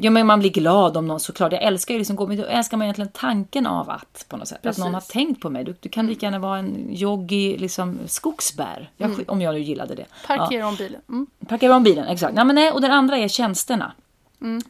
Ja 0.00 0.10
men 0.10 0.26
man 0.26 0.40
blir 0.40 0.50
glad 0.50 0.96
om 0.96 1.06
någon 1.08 1.20
såklart, 1.20 1.52
jag 1.52 1.62
älskar 1.62 1.94
ju 1.94 1.98
liksom 1.98 2.16
gå, 2.16 2.26
men 2.26 2.36
då 2.36 2.44
älskar 2.44 2.76
man 2.76 2.84
egentligen 2.84 3.10
tanken 3.14 3.66
av 3.66 3.90
att 3.90 4.24
på 4.28 4.36
något 4.36 4.48
sätt. 4.48 4.66
Att 4.66 4.78
någon 4.78 4.94
har 4.94 5.00
tänkt 5.00 5.40
på 5.42 5.50
mig. 5.50 5.64
Du, 5.64 5.74
du 5.80 5.88
kan 5.88 6.06
lika 6.06 6.26
gärna 6.26 6.38
vara 6.38 6.58
en 6.58 6.90
yogi, 6.94 7.58
liksom 7.58 7.98
skogsbär. 8.06 8.90
Jag, 8.96 9.16
skit- 9.16 9.28
Om 9.28 9.40
jag 9.40 9.54
nu 9.54 9.60
gillade 9.60 9.94
det. 9.94 10.06
Ja. 10.28 10.36
Parkera 10.36 10.66
om 10.66 10.76
bilen. 10.76 11.00
Mm. 11.08 11.26
Parkera 11.48 11.76
om 11.76 11.82
bilen, 11.82 12.06
exakt. 12.06 12.32
Ja, 12.36 12.44
men 12.44 12.54
nej, 12.56 12.70
och 12.72 12.80
den 12.80 12.90
andra 12.90 13.16
är 13.16 13.28
tjänsterna. 13.28 13.92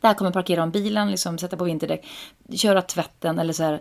Där 0.00 0.14
kommer 0.14 0.30
parkera 0.30 0.62
om 0.62 0.70
bilen, 0.70 1.10
liksom, 1.10 1.38
sätta 1.38 1.56
på 1.56 1.64
vinterdäck, 1.64 2.06
köra 2.54 2.82
tvätten 2.82 3.38
eller 3.38 3.52
så 3.52 3.62
här. 3.62 3.80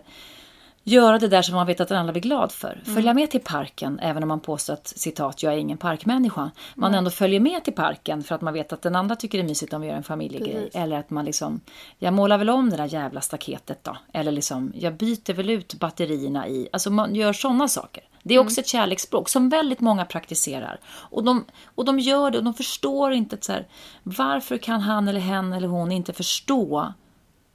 Göra 0.84 1.18
det 1.18 1.28
där 1.28 1.42
som 1.42 1.54
man 1.54 1.66
vet 1.66 1.80
att 1.80 1.88
den 1.88 1.98
andra 1.98 2.12
blir 2.12 2.22
glad 2.22 2.52
för. 2.52 2.82
Följa 2.84 3.14
med 3.14 3.30
till 3.30 3.40
parken, 3.40 3.98
även 4.02 4.22
om 4.22 4.28
man 4.28 4.40
påstår 4.40 4.74
att 4.74 4.86
citat, 4.86 5.42
jag 5.42 5.52
är 5.52 5.56
ingen 5.56 5.78
parkmänniska. 5.78 6.50
Man 6.74 6.94
ändå 6.94 7.10
följer 7.10 7.40
med 7.40 7.64
till 7.64 7.72
parken 7.72 8.22
för 8.22 8.34
att 8.34 8.40
man 8.40 8.54
vet 8.54 8.72
att 8.72 8.82
den 8.82 8.96
andra 8.96 9.16
tycker 9.16 9.38
det 9.38 9.44
är 9.44 9.48
mysigt 9.48 9.72
om 9.72 9.80
vi 9.80 9.88
gör 9.88 9.94
en 9.94 10.02
familjegrej. 10.02 10.54
Precis. 10.54 10.74
Eller 10.74 10.98
att 10.98 11.10
man 11.10 11.24
liksom, 11.24 11.60
jag 11.98 12.14
målar 12.14 12.38
väl 12.38 12.50
om 12.50 12.70
det 12.70 12.76
där 12.76 12.94
jävla 12.94 13.20
staketet 13.20 13.84
då. 13.84 13.96
Eller 14.12 14.32
liksom, 14.32 14.72
jag 14.74 14.94
byter 14.94 15.32
väl 15.32 15.50
ut 15.50 15.74
batterierna 15.74 16.48
i, 16.48 16.68
alltså 16.72 16.90
man 16.90 17.14
gör 17.14 17.32
sådana 17.32 17.68
saker. 17.68 18.04
Det 18.22 18.34
är 18.34 18.38
också 18.38 18.60
ett 18.60 18.66
kärleksspråk 18.66 19.28
som 19.28 19.48
väldigt 19.48 19.80
många 19.80 20.04
praktiserar. 20.04 20.80
Och 20.86 21.24
de, 21.24 21.44
och 21.74 21.84
de 21.84 21.98
gör 21.98 22.30
det 22.30 22.38
och 22.38 22.44
de 22.44 22.54
förstår 22.54 23.12
inte 23.12 23.36
så 23.40 23.52
här, 23.52 23.66
varför 24.02 24.58
kan 24.58 24.80
han 24.80 25.08
eller 25.08 25.20
hen 25.20 25.52
eller 25.52 25.68
hon 25.68 25.92
inte 25.92 26.12
förstå 26.12 26.92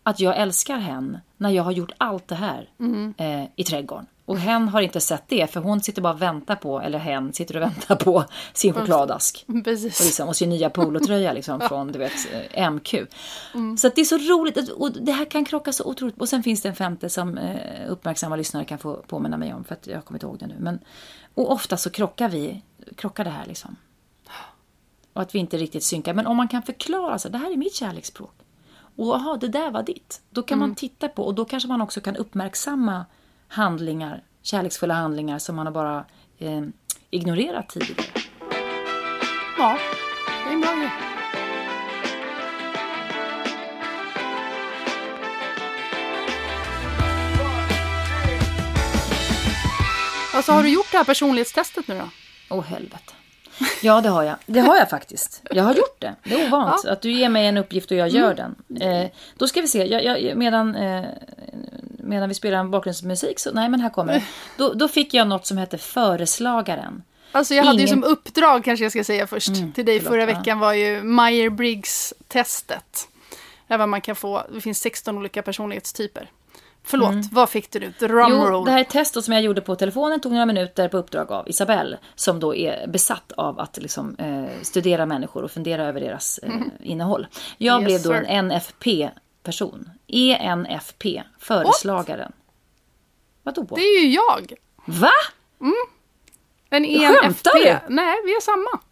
att 0.07 0.19
jag 0.19 0.37
älskar 0.37 0.77
hen 0.77 1.17
när 1.37 1.49
jag 1.49 1.63
har 1.63 1.71
gjort 1.71 1.91
allt 1.97 2.27
det 2.27 2.35
här 2.35 2.69
eh, 3.17 3.43
i 3.55 3.63
trädgården. 3.63 4.05
Och 4.25 4.37
hen 4.37 4.67
har 4.67 4.81
inte 4.81 4.99
sett 4.99 5.23
det 5.27 5.51
för 5.51 5.61
hon 5.61 5.81
sitter 5.81 6.01
bara 6.01 6.13
och 6.13 6.21
väntar 6.21 6.55
på, 6.55 6.81
eller 6.81 6.99
hen 6.99 7.33
sitter 7.33 7.55
och 7.55 7.61
väntar 7.61 7.95
på 7.95 8.25
sin 8.53 8.73
chokladask. 8.73 9.45
Och, 9.47 9.63
Precis. 9.63 10.05
liksom, 10.05 10.27
och 10.27 10.35
sin 10.35 10.49
nya 10.49 10.69
polotröja 10.69 11.33
liksom, 11.33 11.61
från 11.69 11.91
du 11.91 11.99
vet, 11.99 12.13
eh, 12.51 12.71
MQ. 12.71 12.95
Så 13.77 13.87
att 13.87 13.95
det 13.95 14.01
är 14.01 14.05
så 14.05 14.17
roligt 14.17 14.69
och 14.69 14.91
det 14.91 15.11
här 15.11 15.25
kan 15.25 15.45
krocka 15.45 15.73
så 15.73 15.83
otroligt. 15.83 16.17
Och 16.17 16.29
sen 16.29 16.43
finns 16.43 16.61
det 16.61 16.69
en 16.69 16.75
femte 16.75 17.09
som 17.09 17.37
eh, 17.37 17.91
uppmärksamma 17.91 18.35
lyssnare 18.35 18.65
kan 18.65 18.77
få 18.77 18.93
påminna 19.07 19.37
mig 19.37 19.53
om 19.53 19.63
för 19.63 19.75
att 19.75 19.87
jag 19.87 20.05
kommer 20.05 20.17
inte 20.17 20.25
ihåg 20.25 20.39
det 20.39 20.47
nu. 20.47 20.55
Men, 20.59 20.79
och 21.33 21.51
ofta 21.51 21.77
så 21.77 21.89
krockar 21.89 22.29
vi, 22.29 22.61
krockar 22.95 23.23
det 23.23 23.29
här 23.29 23.45
liksom. 23.45 23.75
Och 25.13 25.21
att 25.21 25.35
vi 25.35 25.39
inte 25.39 25.57
riktigt 25.57 25.83
synkar. 25.83 26.13
Men 26.13 26.27
om 26.27 26.37
man 26.37 26.47
kan 26.47 26.63
förklara 26.63 27.19
så 27.19 27.29
det 27.29 27.37
här 27.37 27.51
är 27.51 27.57
mitt 27.57 27.75
kärleksspråk. 27.75 28.33
Och 28.97 29.15
aha, 29.15 29.37
det 29.41 29.47
där 29.47 29.71
var 29.71 29.83
ditt. 29.83 30.21
Då 30.29 30.43
kan 30.43 30.59
man 30.59 30.75
titta 30.75 31.07
på 31.09 31.23
och 31.23 31.35
då 31.35 31.45
kanske 31.45 31.69
man 31.69 31.81
också 31.81 32.01
kan 32.01 32.15
uppmärksamma 32.15 33.05
handlingar, 33.47 34.23
kärleksfulla 34.41 34.93
handlingar 34.93 35.39
som 35.39 35.55
man 35.55 35.65
har 35.65 35.73
bara 35.73 36.05
eh, 36.37 36.61
ignorerat 37.09 37.69
tidigare. 37.69 38.03
Ja, 39.57 39.77
det 40.43 40.49
är 40.49 40.53
en 40.53 40.61
bra 40.61 40.75
grej. 40.75 40.91
Alltså 50.33 50.51
har 50.51 50.63
du 50.63 50.69
gjort 50.69 50.91
det 50.91 50.97
här 50.97 51.05
personlighetstestet 51.05 51.87
nu 51.87 51.99
då? 51.99 52.09
Åh 52.49 52.63
helvete. 52.63 53.13
Ja, 53.81 54.01
det 54.01 54.09
har 54.09 54.23
jag. 54.23 54.35
Det 54.45 54.59
har 54.59 54.77
jag 54.77 54.89
faktiskt. 54.89 55.41
Jag 55.51 55.63
har 55.63 55.73
gjort 55.73 56.01
det. 56.01 56.15
Det 56.23 56.41
är 56.41 56.47
ovant 56.47 56.85
att 56.85 57.01
du 57.01 57.11
ger 57.11 57.29
mig 57.29 57.47
en 57.47 57.57
uppgift 57.57 57.91
och 57.91 57.97
jag 57.97 58.09
gör 58.09 58.33
den. 58.33 58.55
Eh, 58.81 59.09
då 59.37 59.47
ska 59.47 59.61
vi 59.61 59.67
se. 59.67 59.85
Jag, 59.85 60.21
jag, 60.23 60.37
medan, 60.37 60.75
eh, 60.75 61.05
medan 61.99 62.29
vi 62.29 62.35
spelar 62.35 62.57
en 62.57 62.71
bakgrundsmusik 62.71 63.39
så... 63.39 63.51
Nej, 63.53 63.69
men 63.69 63.79
här 63.79 63.89
kommer 63.89 64.13
det. 64.13 64.23
Då, 64.57 64.73
då 64.73 64.87
fick 64.87 65.13
jag 65.13 65.27
något 65.27 65.45
som 65.45 65.57
hette 65.57 65.77
Föreslagaren. 65.77 67.03
Alltså 67.31 67.55
jag 67.55 67.63
hade 67.63 67.81
ju 67.81 67.87
Ingen- 67.87 68.01
som 68.01 68.11
uppdrag, 68.11 68.63
kanske 68.63 68.85
jag 68.85 68.91
ska 68.91 69.03
säga 69.03 69.27
först, 69.27 69.51
till 69.75 69.85
dig 69.85 69.99
förlåt, 69.99 70.11
förra 70.11 70.21
ja. 70.21 70.25
veckan 70.25 70.59
var 70.59 70.73
ju 70.73 71.01
Meyer-Briggs-testet. 71.01 73.07
Där 73.67 73.87
man 73.87 74.01
kan 74.01 74.15
få, 74.15 74.43
det 74.53 74.61
finns 74.61 74.79
16 74.79 75.17
olika 75.17 75.41
personlighetstyper. 75.41 76.29
Förlåt, 76.89 77.15
vad 77.31 77.49
fick 77.49 77.71
du 77.71 77.79
nu? 77.79 77.93
Jo, 77.99 78.07
Drumroll. 78.07 78.65
det 78.65 78.71
här 78.71 78.77
är 78.77 78.81
ett 78.81 78.89
test 78.89 79.13
då 79.13 79.21
som 79.21 79.33
jag 79.33 79.43
gjorde 79.43 79.61
på 79.61 79.75
telefonen, 79.75 80.19
tog 80.19 80.31
några 80.31 80.45
minuter 80.45 80.87
på 80.89 80.97
uppdrag 80.97 81.31
av 81.31 81.49
Isabelle, 81.49 81.97
som 82.15 82.39
då 82.39 82.55
är 82.55 82.87
besatt 82.87 83.31
av 83.31 83.59
att 83.59 83.77
liksom, 83.77 84.15
eh, 84.19 84.61
studera 84.61 85.05
människor 85.05 85.43
och 85.43 85.51
fundera 85.51 85.85
över 85.85 86.01
deras 86.01 86.37
eh, 86.37 86.51
innehåll. 86.83 87.27
Jag. 87.57 87.81
Yes, 87.81 87.85
blev 88.03 88.13
då 88.13 88.19
sir. 88.19 88.25
en 88.29 88.47
NFP-person. 88.47 89.89
ENFP, 90.07 91.23
föreslagaren. 91.39 92.31
Vadå? 93.43 93.63
Det 93.75 93.81
är 93.81 94.01
ju 94.03 94.09
jag! 94.09 94.53
Va? 94.85 95.11
En 96.69 96.83
Skämtar 96.85 97.23
ENFP. 97.25 97.49
du? 97.87 97.93
Nej, 97.95 98.15
vi 98.25 98.31
är 98.35 98.41
samma. 98.41 98.83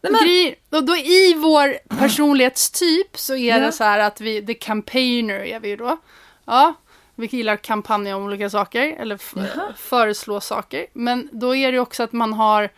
Nej, 0.00 0.12
men, 0.12 0.20
Grej, 0.22 0.60
och 0.70 0.84
då 0.84 0.96
i 0.96 1.34
vår 1.34 1.96
personlighetstyp 1.98 3.18
så 3.18 3.34
är 3.36 3.58
Ja. 3.58 3.66
det 3.66 3.72
så 3.72 3.84
här 3.84 3.98
att 3.98 4.20
vi, 4.20 4.46
the 4.46 4.54
campaigner 4.54 5.34
är 5.40 5.60
vi 5.60 5.68
ju 5.68 5.76
då. 5.76 5.96
Ja, 6.44 6.74
vi 7.18 7.26
gillar 7.26 7.54
att 7.54 7.62
kampanja 7.62 8.16
om 8.16 8.22
olika 8.24 8.50
saker 8.50 8.96
eller 8.98 9.20
Jaha. 9.34 9.72
föreslå 9.76 10.40
saker. 10.40 10.86
Men 10.92 11.28
då 11.32 11.54
är 11.56 11.72
det 11.72 11.78
också 11.78 12.02
att 12.02 12.12
man 12.12 12.32
har 12.32 12.68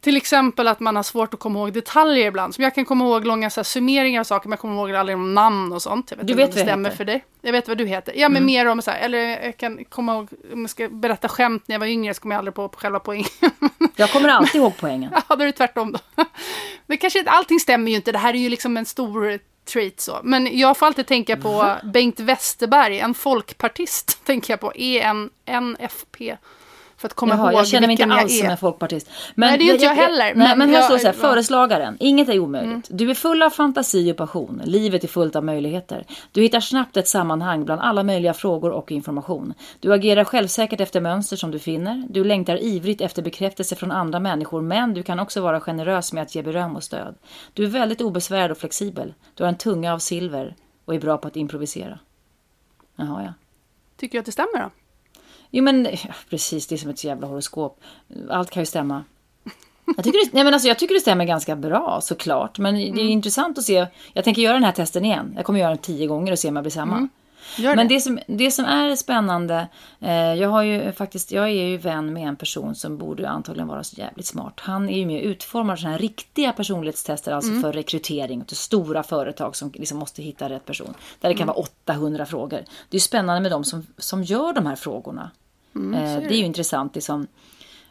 till 0.00 0.16
exempel 0.16 0.68
att 0.68 0.80
man 0.80 0.96
har 0.96 1.02
svårt 1.02 1.34
att 1.34 1.40
komma 1.40 1.58
ihåg 1.58 1.72
detaljer 1.72 2.26
ibland. 2.26 2.54
Som 2.54 2.64
jag 2.64 2.74
kan 2.74 2.84
komma 2.84 3.04
ihåg 3.04 3.26
långa 3.26 3.50
så 3.50 3.60
här, 3.60 3.64
summeringar 3.64 4.20
av 4.20 4.24
saker 4.24 4.48
men 4.48 4.52
jag 4.52 4.60
kommer 4.60 4.74
ihåg 4.74 4.94
aldrig 4.96 5.16
om 5.16 5.34
namn 5.34 5.72
och 5.72 5.82
sånt. 5.82 6.10
Jag 6.10 6.16
vet 6.18 6.26
Du 6.26 6.34
vet 6.34 6.48
vad 6.48 6.56
det 6.56 6.60
stämmer 6.62 6.88
heter. 6.88 6.96
för 6.96 7.04
dig. 7.04 7.24
Jag 7.40 7.52
vet 7.52 7.68
vad 7.68 7.78
du 7.78 7.86
heter. 7.86 8.12
Ja 8.16 8.28
men 8.28 8.46
mer 8.46 8.66
om 8.66 8.82
så 8.82 8.90
här, 8.90 9.00
eller 9.00 9.18
jag 9.18 9.56
kan 9.56 9.84
komma 9.84 10.14
ihåg, 10.14 10.28
om 10.52 10.60
jag 10.60 10.70
ska 10.70 10.88
berätta 10.88 11.28
skämt 11.28 11.62
när 11.68 11.74
jag 11.74 11.80
var 11.80 11.86
yngre 11.86 12.14
så 12.14 12.20
kommer 12.20 12.34
jag 12.34 12.38
aldrig 12.38 12.54
på 12.54 12.68
själva 12.76 12.98
poängen. 13.00 13.26
jag 13.96 14.10
kommer 14.10 14.28
alltid 14.28 14.60
ihåg 14.60 14.72
poängen. 14.80 15.10
Ja, 15.28 15.36
då 15.36 15.42
är 15.42 15.46
det 15.46 15.52
tvärtom 15.52 15.92
då. 15.92 15.98
Men 16.86 16.98
kanske 16.98 17.18
inte, 17.18 17.30
allting 17.30 17.60
stämmer 17.60 17.90
ju 17.90 17.96
inte. 17.96 18.12
Det 18.12 18.18
här 18.18 18.34
är 18.34 18.38
ju 18.38 18.48
liksom 18.48 18.76
en 18.76 18.86
stor 18.86 19.38
trait 19.72 20.00
så. 20.00 20.20
Men 20.22 20.58
jag 20.58 20.76
får 20.76 20.86
alltid 20.86 21.06
tänka 21.06 21.36
på 21.36 21.76
Bengt 21.84 22.20
Westerberg, 22.20 22.98
en 22.98 23.14
folkpartist, 23.14 24.20
tänker 24.24 24.52
jag 24.52 24.60
på. 24.60 24.72
E 24.74 25.00
EN, 25.00 25.30
NFP. 25.46 26.36
För 27.02 27.08
att 27.08 27.14
komma 27.14 27.34
Jaha, 27.34 27.50
ihåg 27.52 27.60
jag 27.60 27.66
känner 27.68 27.86
mig 27.86 28.00
inte 28.00 28.14
alls 28.14 28.32
jag 28.32 28.40
som 28.40 28.50
en 28.50 28.56
folkpartist. 28.56 29.10
Nej, 29.34 29.58
det 29.58 29.64
är 29.64 29.72
inte 29.72 29.84
jag 29.84 29.94
heller, 29.94 30.18
nej, 30.24 30.34
men 30.34 30.58
men 30.58 30.68
här 30.68 30.76
jag- 30.76 30.84
står 30.84 30.94
det 30.94 31.00
så 31.00 31.06
här. 31.06 31.14
Mm. 31.14 31.20
föreslagaren. 31.20 31.96
Inget 32.00 32.28
är 32.28 32.38
omöjligt. 32.38 32.86
Du 32.90 33.10
är 33.10 33.14
full 33.14 33.42
av 33.42 33.50
fantasi 33.50 34.12
och 34.12 34.16
passion. 34.16 34.62
Livet 34.64 35.04
är 35.04 35.08
fullt 35.08 35.36
av 35.36 35.44
möjligheter. 35.44 36.06
Du 36.32 36.42
hittar 36.42 36.60
snabbt 36.60 36.96
ett 36.96 37.08
sammanhang 37.08 37.64
bland 37.64 37.80
alla 37.80 38.02
möjliga 38.02 38.34
frågor 38.34 38.70
och 38.70 38.92
information. 38.92 39.54
Du 39.80 39.92
agerar 39.92 40.24
självsäkert 40.24 40.80
efter 40.80 41.00
mönster 41.00 41.36
som 41.36 41.50
du 41.50 41.58
finner. 41.58 42.06
Du 42.10 42.24
längtar 42.24 42.62
ivrigt 42.62 43.00
efter 43.00 43.22
bekräftelse 43.22 43.76
från 43.76 43.90
andra 43.90 44.20
människor, 44.20 44.60
men 44.62 44.94
du 44.94 45.02
kan 45.02 45.18
också 45.20 45.40
vara 45.40 45.60
generös 45.60 46.12
med 46.12 46.22
att 46.22 46.34
ge 46.34 46.42
beröm 46.42 46.76
och 46.76 46.82
stöd. 46.84 47.14
Du 47.52 47.64
är 47.64 47.68
väldigt 47.68 48.00
obesvärad 48.00 48.50
och 48.50 48.58
flexibel. 48.58 49.14
Du 49.34 49.42
har 49.44 49.48
en 49.48 49.58
tunga 49.58 49.92
av 49.94 49.98
silver 49.98 50.54
och 50.84 50.94
är 50.94 51.00
bra 51.00 51.16
på 51.18 51.28
att 51.28 51.36
improvisera. 51.36 51.98
Jaha, 52.96 53.22
ja. 53.24 53.32
Tycker 53.96 54.12
du 54.12 54.18
att 54.20 54.26
det 54.26 54.32
stämmer 54.32 54.62
då? 54.62 54.70
Jo 55.54 55.64
men 55.64 55.88
precis, 56.30 56.66
det 56.66 56.74
är 56.74 56.76
som 56.76 56.90
ett 56.90 57.04
jävla 57.04 57.26
horoskop. 57.26 57.80
Allt 58.30 58.50
kan 58.50 58.62
ju 58.62 58.66
stämma. 58.66 59.04
Jag 59.96 60.04
tycker, 60.04 60.24
det, 60.24 60.30
nej, 60.32 60.44
men 60.44 60.52
alltså, 60.54 60.68
jag 60.68 60.78
tycker 60.78 60.94
det 60.94 61.00
stämmer 61.00 61.24
ganska 61.24 61.56
bra 61.56 61.98
såklart. 62.02 62.58
Men 62.58 62.74
det 62.74 62.80
är 62.82 62.88
Mm. 62.90 63.08
intressant 63.08 63.58
att 63.58 63.64
se. 63.64 63.86
Jag 64.12 64.24
tänker 64.24 64.42
göra 64.42 64.54
den 64.54 64.64
här 64.64 64.72
testen 64.72 65.04
igen. 65.04 65.32
Jag 65.36 65.44
kommer 65.44 65.60
göra 65.60 65.68
den 65.70 65.78
tio 65.78 66.06
gånger 66.06 66.32
och 66.32 66.38
se 66.38 66.48
om 66.48 66.56
jag 66.56 66.62
blir 66.62 66.70
samma. 66.70 66.96
Mm. 66.96 67.08
Gör 67.58 67.76
Men 67.76 67.88
det. 67.88 67.94
det 67.94 68.00
som, 68.00 68.18
det 68.26 68.50
som 68.50 68.64
är 68.64 68.96
spännande, 68.96 69.68
eh, 70.00 70.12
jag 70.34 70.48
har 70.48 70.62
ju 70.62 70.92
faktiskt, 70.92 71.32
jag 71.32 71.44
är 71.44 71.48
ju 71.64 71.76
vän 71.76 72.12
med 72.12 72.28
en 72.28 72.36
person 72.36 72.74
som 72.74 72.98
borde 72.98 73.28
antagligen 73.28 73.68
vara 73.68 73.84
så 73.84 73.96
jävligt 74.00 74.26
smart. 74.26 74.54
Han 74.60 74.88
är 74.88 74.98
ju 74.98 75.06
med 75.06 75.20
och 75.20 75.26
utformar 75.26 75.76
sådana 75.76 75.92
här 75.92 75.98
riktiga 75.98 76.52
personlighetstester, 76.52 77.32
alltså 77.32 77.50
Mm. 77.50 77.62
för 77.62 77.72
rekrytering 77.72 78.44
till 78.44 78.56
stora 78.56 79.02
företag 79.02 79.56
som 79.56 79.72
liksom 79.74 79.98
måste 79.98 80.22
hitta 80.22 80.48
rätt 80.48 80.66
person. 80.66 80.94
Där 81.20 81.28
det 81.28 81.34
kan 81.34 81.42
Mm. 81.42 81.46
vara 81.54 81.66
800 81.66 82.26
frågor. 82.26 82.58
Det 82.58 82.64
är 82.90 82.94
ju 82.96 83.00
spännande 83.00 83.40
med 83.40 83.50
de 83.50 83.64
som, 83.64 83.86
som 83.98 84.22
gör 84.24 84.52
de 84.52 84.66
här 84.66 84.76
frågorna. 84.76 85.30
Mm, 85.74 85.94
eh, 85.94 86.28
det 86.28 86.34
är 86.34 86.38
ju 86.38 86.44
intressant 86.44 86.94
liksom, 86.94 87.26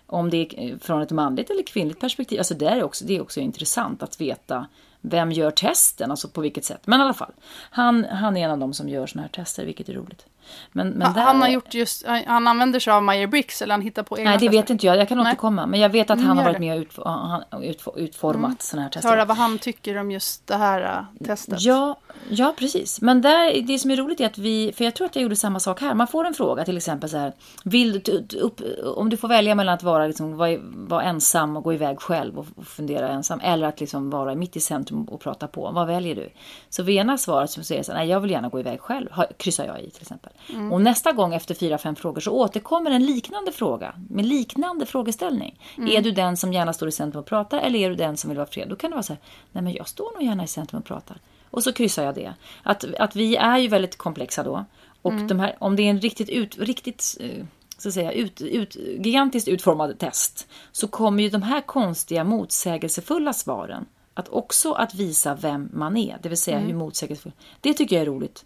om 0.06 0.30
det 0.30 0.38
är 0.38 0.78
från 0.78 1.02
ett 1.02 1.12
manligt 1.12 1.50
eller 1.50 1.64
kvinnligt 1.64 2.00
perspektiv. 2.00 2.40
Alltså 2.40 2.54
det 2.54 2.66
är 2.66 2.84
också, 2.84 3.06
det 3.06 3.18
är 3.18 3.22
också 3.22 3.40
intressant 3.40 4.04
att 4.04 4.22
veta 4.22 4.68
vem 5.02 5.32
gör 5.32 5.52
testen, 5.52 6.12
alltså 6.12 6.28
på 6.28 6.42
vilket 6.42 6.66
sätt. 6.66 6.82
Men 6.86 7.00
i 7.00 7.04
alla 7.04 7.14
fall, 7.14 7.32
han, 7.72 8.06
han 8.06 8.38
är 8.38 8.46
en 8.46 8.52
av 8.52 8.58
de 8.58 8.74
som 8.74 8.90
gör 8.90 9.08
såna 9.08 9.22
här 9.22 9.30
tester, 9.30 9.66
vilket 9.66 9.90
är 9.90 9.94
roligt. 9.94 10.26
Men, 10.72 10.90
men 10.90 11.02
Han, 11.02 11.14
där, 11.16 11.22
han 11.22 11.42
har 11.42 11.50
gjort 11.50 11.74
just, 11.74 12.06
han 12.28 12.48
använder 12.48 12.80
sig 12.80 12.94
av 12.94 13.04
Meyer 13.04 13.28
Briggs 13.28 13.62
eller 13.62 13.74
han 13.74 13.82
hittar 13.82 14.04
på 14.04 14.18
egna 14.20 14.30
Nej, 14.30 14.40
det 14.40 14.46
tester. 14.46 14.62
vet 14.62 14.70
inte 14.70 14.86
jag. 14.86 14.98
Jag 14.98 15.08
kan 15.10 15.20
återkomma. 15.20 15.66
Men 15.66 15.80
jag 15.80 15.90
vet 15.90 16.10
att 16.10 16.18
Mm, 16.18 16.28
han 16.28 16.38
har 16.38 16.44
varit 16.44 16.60
med 16.60 16.78
och 16.78 16.84
utf- 16.84 17.44
utf- 17.52 17.98
utformat 17.98 18.62
såna 18.62 18.82
här 18.84 18.90
tester. 18.90 19.10
Höra 19.10 19.26
vad 19.26 19.38
han 19.38 19.58
tycker 19.60 19.98
om 19.98 20.12
just 20.12 20.48
det 20.48 20.56
här 20.56 21.06
äh, 21.22 21.26
testet. 21.28 21.62
Ja, 21.62 21.96
ja, 22.30 22.54
precis. 22.58 23.02
Men 23.02 23.22
där, 23.22 23.62
det 23.62 23.80
som 23.80 23.92
är 23.92 23.96
roligt 23.98 24.20
är 24.20 24.26
att 24.26 24.38
vi, 24.38 24.74
för 24.76 24.84
jag 24.84 24.94
tror 24.96 25.06
att 25.06 25.16
jag 25.16 25.24
gjorde 25.24 25.36
samma 25.36 25.60
sak 25.60 25.82
här. 25.82 25.94
Man 25.94 26.08
får 26.08 26.26
en 26.26 26.34
fråga 26.34 26.66
till 26.66 26.78
exempel 26.78 27.10
så 27.10 27.18
här. 27.18 27.34
Vill 27.64 28.00
du, 28.00 28.38
upp, 28.40 28.62
om 28.96 29.10
du 29.10 29.18
får 29.18 29.28
välja 29.28 29.56
mellan 29.56 29.74
att 29.74 29.84
vara, 29.84 30.08
liksom, 30.08 30.38
vara, 30.38 30.58
vara 30.64 31.04
ensam 31.04 31.58
och 31.58 31.64
gå 31.64 31.74
iväg 31.74 32.00
själv 32.00 32.40
och, 32.40 32.46
och 32.56 32.66
fundera 32.68 33.10
ensam. 33.10 33.40
Eller 33.44 33.68
att 33.68 33.80
liksom 33.80 34.10
vara 34.10 34.36
mitt 34.36 34.56
i 34.56 34.60
centrum 34.60 34.91
och 34.92 35.22
prata 35.22 35.48
på. 35.48 35.72
Vad 35.72 35.88
väljer 35.88 36.16
du? 36.16 36.30
Så 36.70 36.84
vid 36.84 36.98
ena 36.98 37.18
svaret 37.18 37.50
så 37.50 37.64
säger 37.64 37.80
jag 37.80 37.86
så 37.86 37.92
här, 37.92 38.00
nej 38.00 38.10
jag 38.10 38.20
vill 38.20 38.32
gärna 38.32 38.50
gå 38.50 38.60
iväg 38.60 38.80
själv. 38.82 39.10
Kryssar 39.38 39.66
jag 39.66 39.82
i 39.82 39.90
till 39.90 40.02
exempel. 40.02 40.32
Och 40.72 40.82
nästa 40.82 41.12
gång 41.12 41.34
efter 41.34 41.56
fyra, 41.56 41.78
fem 41.78 41.96
frågor 41.96 42.22
så 42.22 42.32
återkommer 42.32 42.92
en 42.92 43.06
liknande 43.06 43.52
fråga. 43.52 43.96
Med 44.10 44.26
liknande 44.26 44.86
frågeställning. 44.86 45.60
Är 45.78 46.02
du 46.02 46.12
den 46.12 46.38
som 46.38 46.54
gärna 46.54 46.74
står 46.74 46.88
i 46.88 46.92
centrum 46.92 47.20
och 47.20 47.26
pratar 47.26 47.60
eller 47.60 47.80
är 47.80 47.90
du 47.90 47.96
den 47.96 48.18
som 48.18 48.30
vill 48.30 48.38
vara 48.38 48.48
fred? 48.48 48.70
Då 48.70 48.76
kan 48.76 48.90
det 48.90 48.96
vara 48.96 49.04
så 49.04 49.14
här, 49.14 49.22
nej 49.52 49.64
men 49.64 49.74
jag 49.74 49.88
står 49.88 50.14
nog 50.14 50.24
gärna 50.24 50.44
i 50.44 50.48
centrum 50.48 50.80
och 50.80 50.86
pratar. 50.86 51.18
Och 51.52 51.64
så 51.64 51.74
kryssar 51.74 52.04
jag 52.04 52.16
det. 52.16 52.34
Att, 52.64 52.86
att 53.00 53.16
vi 53.16 53.36
är 53.36 53.58
ju 53.58 53.68
väldigt 53.68 53.98
komplexa 53.98 54.44
då. 54.44 54.66
Och 55.02 55.14
de 55.14 55.40
här, 55.40 55.56
om 55.60 55.76
det 55.76 55.84
är 55.84 55.90
en 55.90 56.02
riktigt, 56.02 56.30
ut, 56.30 56.58
riktigt 56.58 57.18
eh, 57.20 57.46
så 57.78 57.88
att 57.88 57.94
säga, 57.94 58.12
ut, 58.12 58.42
ut, 58.42 58.76
gigantiskt 58.76 59.48
utformad 59.48 60.00
test 60.00 60.48
så 60.72 60.88
kommer 60.88 61.24
ju 61.24 61.30
de 61.30 61.42
här 61.42 61.62
konstiga 61.62 62.24
motsägelsefulla 62.24 63.34
svaren 63.34 63.86
att 64.14 64.30
också 64.30 64.74
att 64.74 64.94
visa 64.94 65.36
vem 65.36 65.70
man 65.74 65.98
är. 65.98 66.18
Det 66.22 66.30
vill 66.30 66.38
säga 66.38 66.60
hur 66.60 66.74
motsägelsefull. 66.74 67.32
Det 67.62 67.74
tycker 67.74 67.96
jag 67.96 68.02
är 68.02 68.06
roligt. 68.06 68.46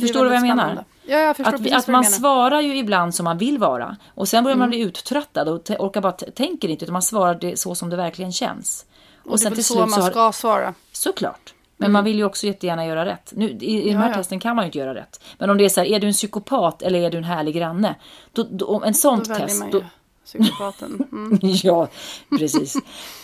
Förstår 0.00 0.22
du 0.22 0.28
vad 0.28 0.36
jag 0.36 0.42
menar? 0.42 0.84
Ja, 1.06 1.18
jag 1.18 1.36
förstår 1.36 1.54
Att, 1.54 1.60
vi, 1.60 1.72
att 1.72 1.86
man 1.86 2.00
menar. 2.00 2.16
svarar 2.16 2.60
ju 2.60 2.76
ibland 2.76 3.14
som 3.14 3.24
man 3.24 3.38
vill 3.38 3.58
vara. 3.58 3.96
Och 4.14 4.28
sen 4.28 4.44
börjar 4.44 4.56
man 4.56 4.68
Mm. 4.68 4.70
bli 4.70 4.80
uttröttad 4.80 5.48
och 5.48 5.70
orkar 5.70 6.00
bara 6.00 6.12
tänker 6.12 6.68
inte 6.68 6.84
utan 6.84 6.92
man 6.92 7.02
svarar 7.02 7.34
det 7.34 7.58
så 7.58 7.74
som 7.74 7.90
det 7.90 7.96
verkligen 7.96 8.32
känns. 8.32 8.86
Och, 9.24 9.32
Och 9.32 9.38
det 9.38 9.46
är 9.46 9.50
väl 9.50 9.64
så 9.64 9.78
man 9.78 9.90
så 9.90 10.00
har, 10.00 10.10
ska 10.10 10.32
svara. 10.32 10.74
Såklart. 10.92 11.54
Men 11.76 11.92
man 11.92 12.04
vill 12.04 12.16
ju 12.16 12.24
också 12.24 12.46
jättegärna 12.46 12.86
göra 12.86 13.04
rätt. 13.06 13.32
Nu, 13.36 13.50
I 13.50 13.82
i 13.82 13.90
de 13.92 13.96
här 13.96 14.08
ja. 14.08 14.14
testen 14.14 14.40
kan 14.40 14.56
man 14.56 14.64
ju 14.64 14.66
inte 14.66 14.78
göra 14.78 14.94
rätt. 14.94 15.20
Men 15.38 15.50
om 15.50 15.58
det 15.58 15.64
är 15.64 15.68
så 15.68 15.80
här, 15.80 15.86
är 15.88 16.00
du 16.00 16.06
en 16.06 16.12
psykopat 16.12 16.82
eller 16.82 16.98
är 17.00 17.10
du 17.10 17.18
en 17.18 17.24
härlig 17.24 17.54
granne? 17.54 17.94
Då, 18.32 18.46
då, 18.50 18.66
om 18.66 18.82
en 18.82 18.92
Då 18.92 18.98
sånt 18.98 19.28
väljer 19.28 19.46
test. 19.46 19.60
man 19.60 19.70
Då, 19.70 19.82
psykopaten. 20.38 21.08
Mm. 21.12 21.38
ja, 21.42 21.88
precis. 22.38 22.76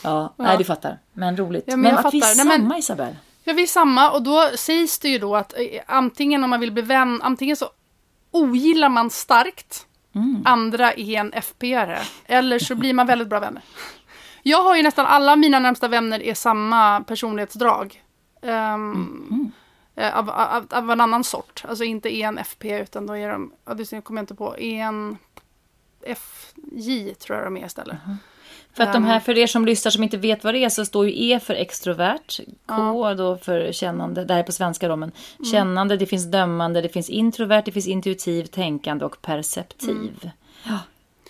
Ja, 0.03 0.35
Nej, 0.39 0.59
du 0.59 0.65
fattar. 0.65 0.99
Men 1.13 1.37
roligt. 1.37 1.65
Ja, 1.67 1.77
men 1.77 1.95
men 1.95 2.07
att 2.07 2.15
vi 2.15 2.19
är 2.19 2.23
fattar. 2.23 2.45
Nej, 2.45 2.57
samma 2.59 2.69
men- 2.69 2.79
Isabel. 2.79 3.17
Ja, 3.45 3.53
vi 3.53 3.63
är 3.63 3.67
samma 3.67 4.11
och 4.11 4.23
då 4.23 4.51
sägs 4.57 4.99
det 4.99 5.09
ju 5.09 5.19
då 5.19 5.37
att 5.37 5.53
eh, 5.59 5.81
antingen 5.87 6.45
om 6.45 6.51
man 6.51 6.61
vill 6.61 6.73
bli 6.73 6.83
vän, 6.83 7.23
antingen 7.23 7.57
så 7.57 7.69
ogillar 8.31 8.89
man 8.89 9.11
starkt 9.11 9.87
andra 10.45 10.93
är 10.93 11.19
en 11.21 11.33
FP-are 11.33 11.99
eller 12.27 12.59
så 12.59 12.75
blir 12.75 12.95
man 12.95 13.07
väldigt 13.07 13.29
bra 13.29 13.41
vänner. 13.41 13.63
Jag 14.43 14.63
har 14.63 14.77
ju 14.77 14.83
nästan 14.83 15.07
alla 15.07 15.37
mina 15.37 15.59
närmsta 15.59 15.89
vänner 15.89 16.23
är 16.23 16.35
samma 16.35 17.01
personlighetsdrag. 17.01 18.03
Ehm, 18.43 19.53
eh, 19.97 20.19
av, 20.19 20.31
av, 20.31 20.67
av 20.71 20.91
en 20.91 21.01
annan 21.01 21.25
sort. 21.25 21.65
Alltså 21.69 21.85
inte 21.85 22.17
ENFP 22.21 22.79
utan 22.81 23.07
då 23.07 23.17
är 23.17 23.29
de, 23.29 23.53
ja, 23.65 23.75
det 23.75 24.01
kommer 24.05 24.21
jag 24.21 24.23
inte 24.23 24.35
på, 24.35 24.57
ENFJ 26.07 27.15
tror 27.15 27.39
jag 27.39 27.47
de 27.47 27.57
är 27.57 27.67
istället. 27.67 27.97
För 28.75 28.83
att 28.85 28.93
de 28.93 29.03
Ehm. 29.03 29.09
här, 29.09 29.21
för 29.21 29.39
er 29.39 29.47
som 29.47 29.67
lyssnar 29.67 29.91
som 29.91 30.03
inte 30.03 30.17
vet 30.17 30.45
vad 30.45 30.55
det 30.55 30.59
är 30.65 30.69
så 30.69 30.85
står 30.85 31.07
ju 31.09 31.13
E 31.33 31.41
för 31.41 31.55
extrovert, 31.55 32.41
K 32.67 33.15
då 33.15 33.37
för 33.37 33.73
kännande, 33.73 34.25
det 34.25 34.33
här 34.35 34.41
är 34.41 34.45
på 34.45 34.53
svenska 34.53 34.89
då 34.89 34.97
men 34.97 35.13
Mm. 35.39 35.51
kännande, 35.53 35.97
det 35.97 36.07
finns 36.07 36.25
dömande, 36.31 36.81
det 36.81 36.89
finns 36.89 37.11
introvert, 37.11 37.63
det 37.65 37.73
finns 37.73 37.87
intuitiv, 37.87 38.45
tänkande 38.45 39.05
och 39.05 39.23
perceptiv. 39.23 40.31
Ja. 40.65 40.79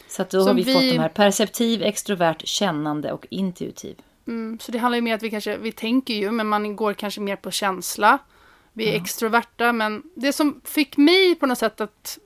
Så 0.09 0.23
att 0.23 0.31
då 0.31 0.39
har 0.39 0.51
Mm. 0.51 0.51
Som 0.51 0.57
vi, 0.57 0.63
vi- 0.63 0.73
fått 0.73 0.93
de 0.97 0.99
här 0.99 1.09
perceptiv, 1.09 1.83
extrovert, 1.83 2.37
kännande 2.45 3.13
och 3.13 3.27
intuitiv. 3.31 3.97
Mm, 4.27 4.59
så 4.61 4.73
det 4.73 4.79
handlar 4.79 4.97
ju 4.97 5.03
mer 5.03 5.15
att 5.15 5.23
vi 5.23 5.31
kanske, 5.31 5.57
vi 5.57 5.73
tänker 5.73 6.15
ju, 6.15 6.31
men 6.31 6.47
man 6.47 6.77
går 6.77 6.95
kanske 6.95 7.21
mer 7.21 7.37
på 7.37 7.51
känsla. 7.51 8.19
Vi 8.73 8.89
är 8.91 8.97
extroverta, 9.01 9.73
men 9.73 10.03
det 10.17 10.33
som 10.33 10.61
fick 10.65 10.97
mig 10.97 11.35
på 11.35 11.47
något 11.47 11.59
sätt 11.59 11.81
att 11.81 12.19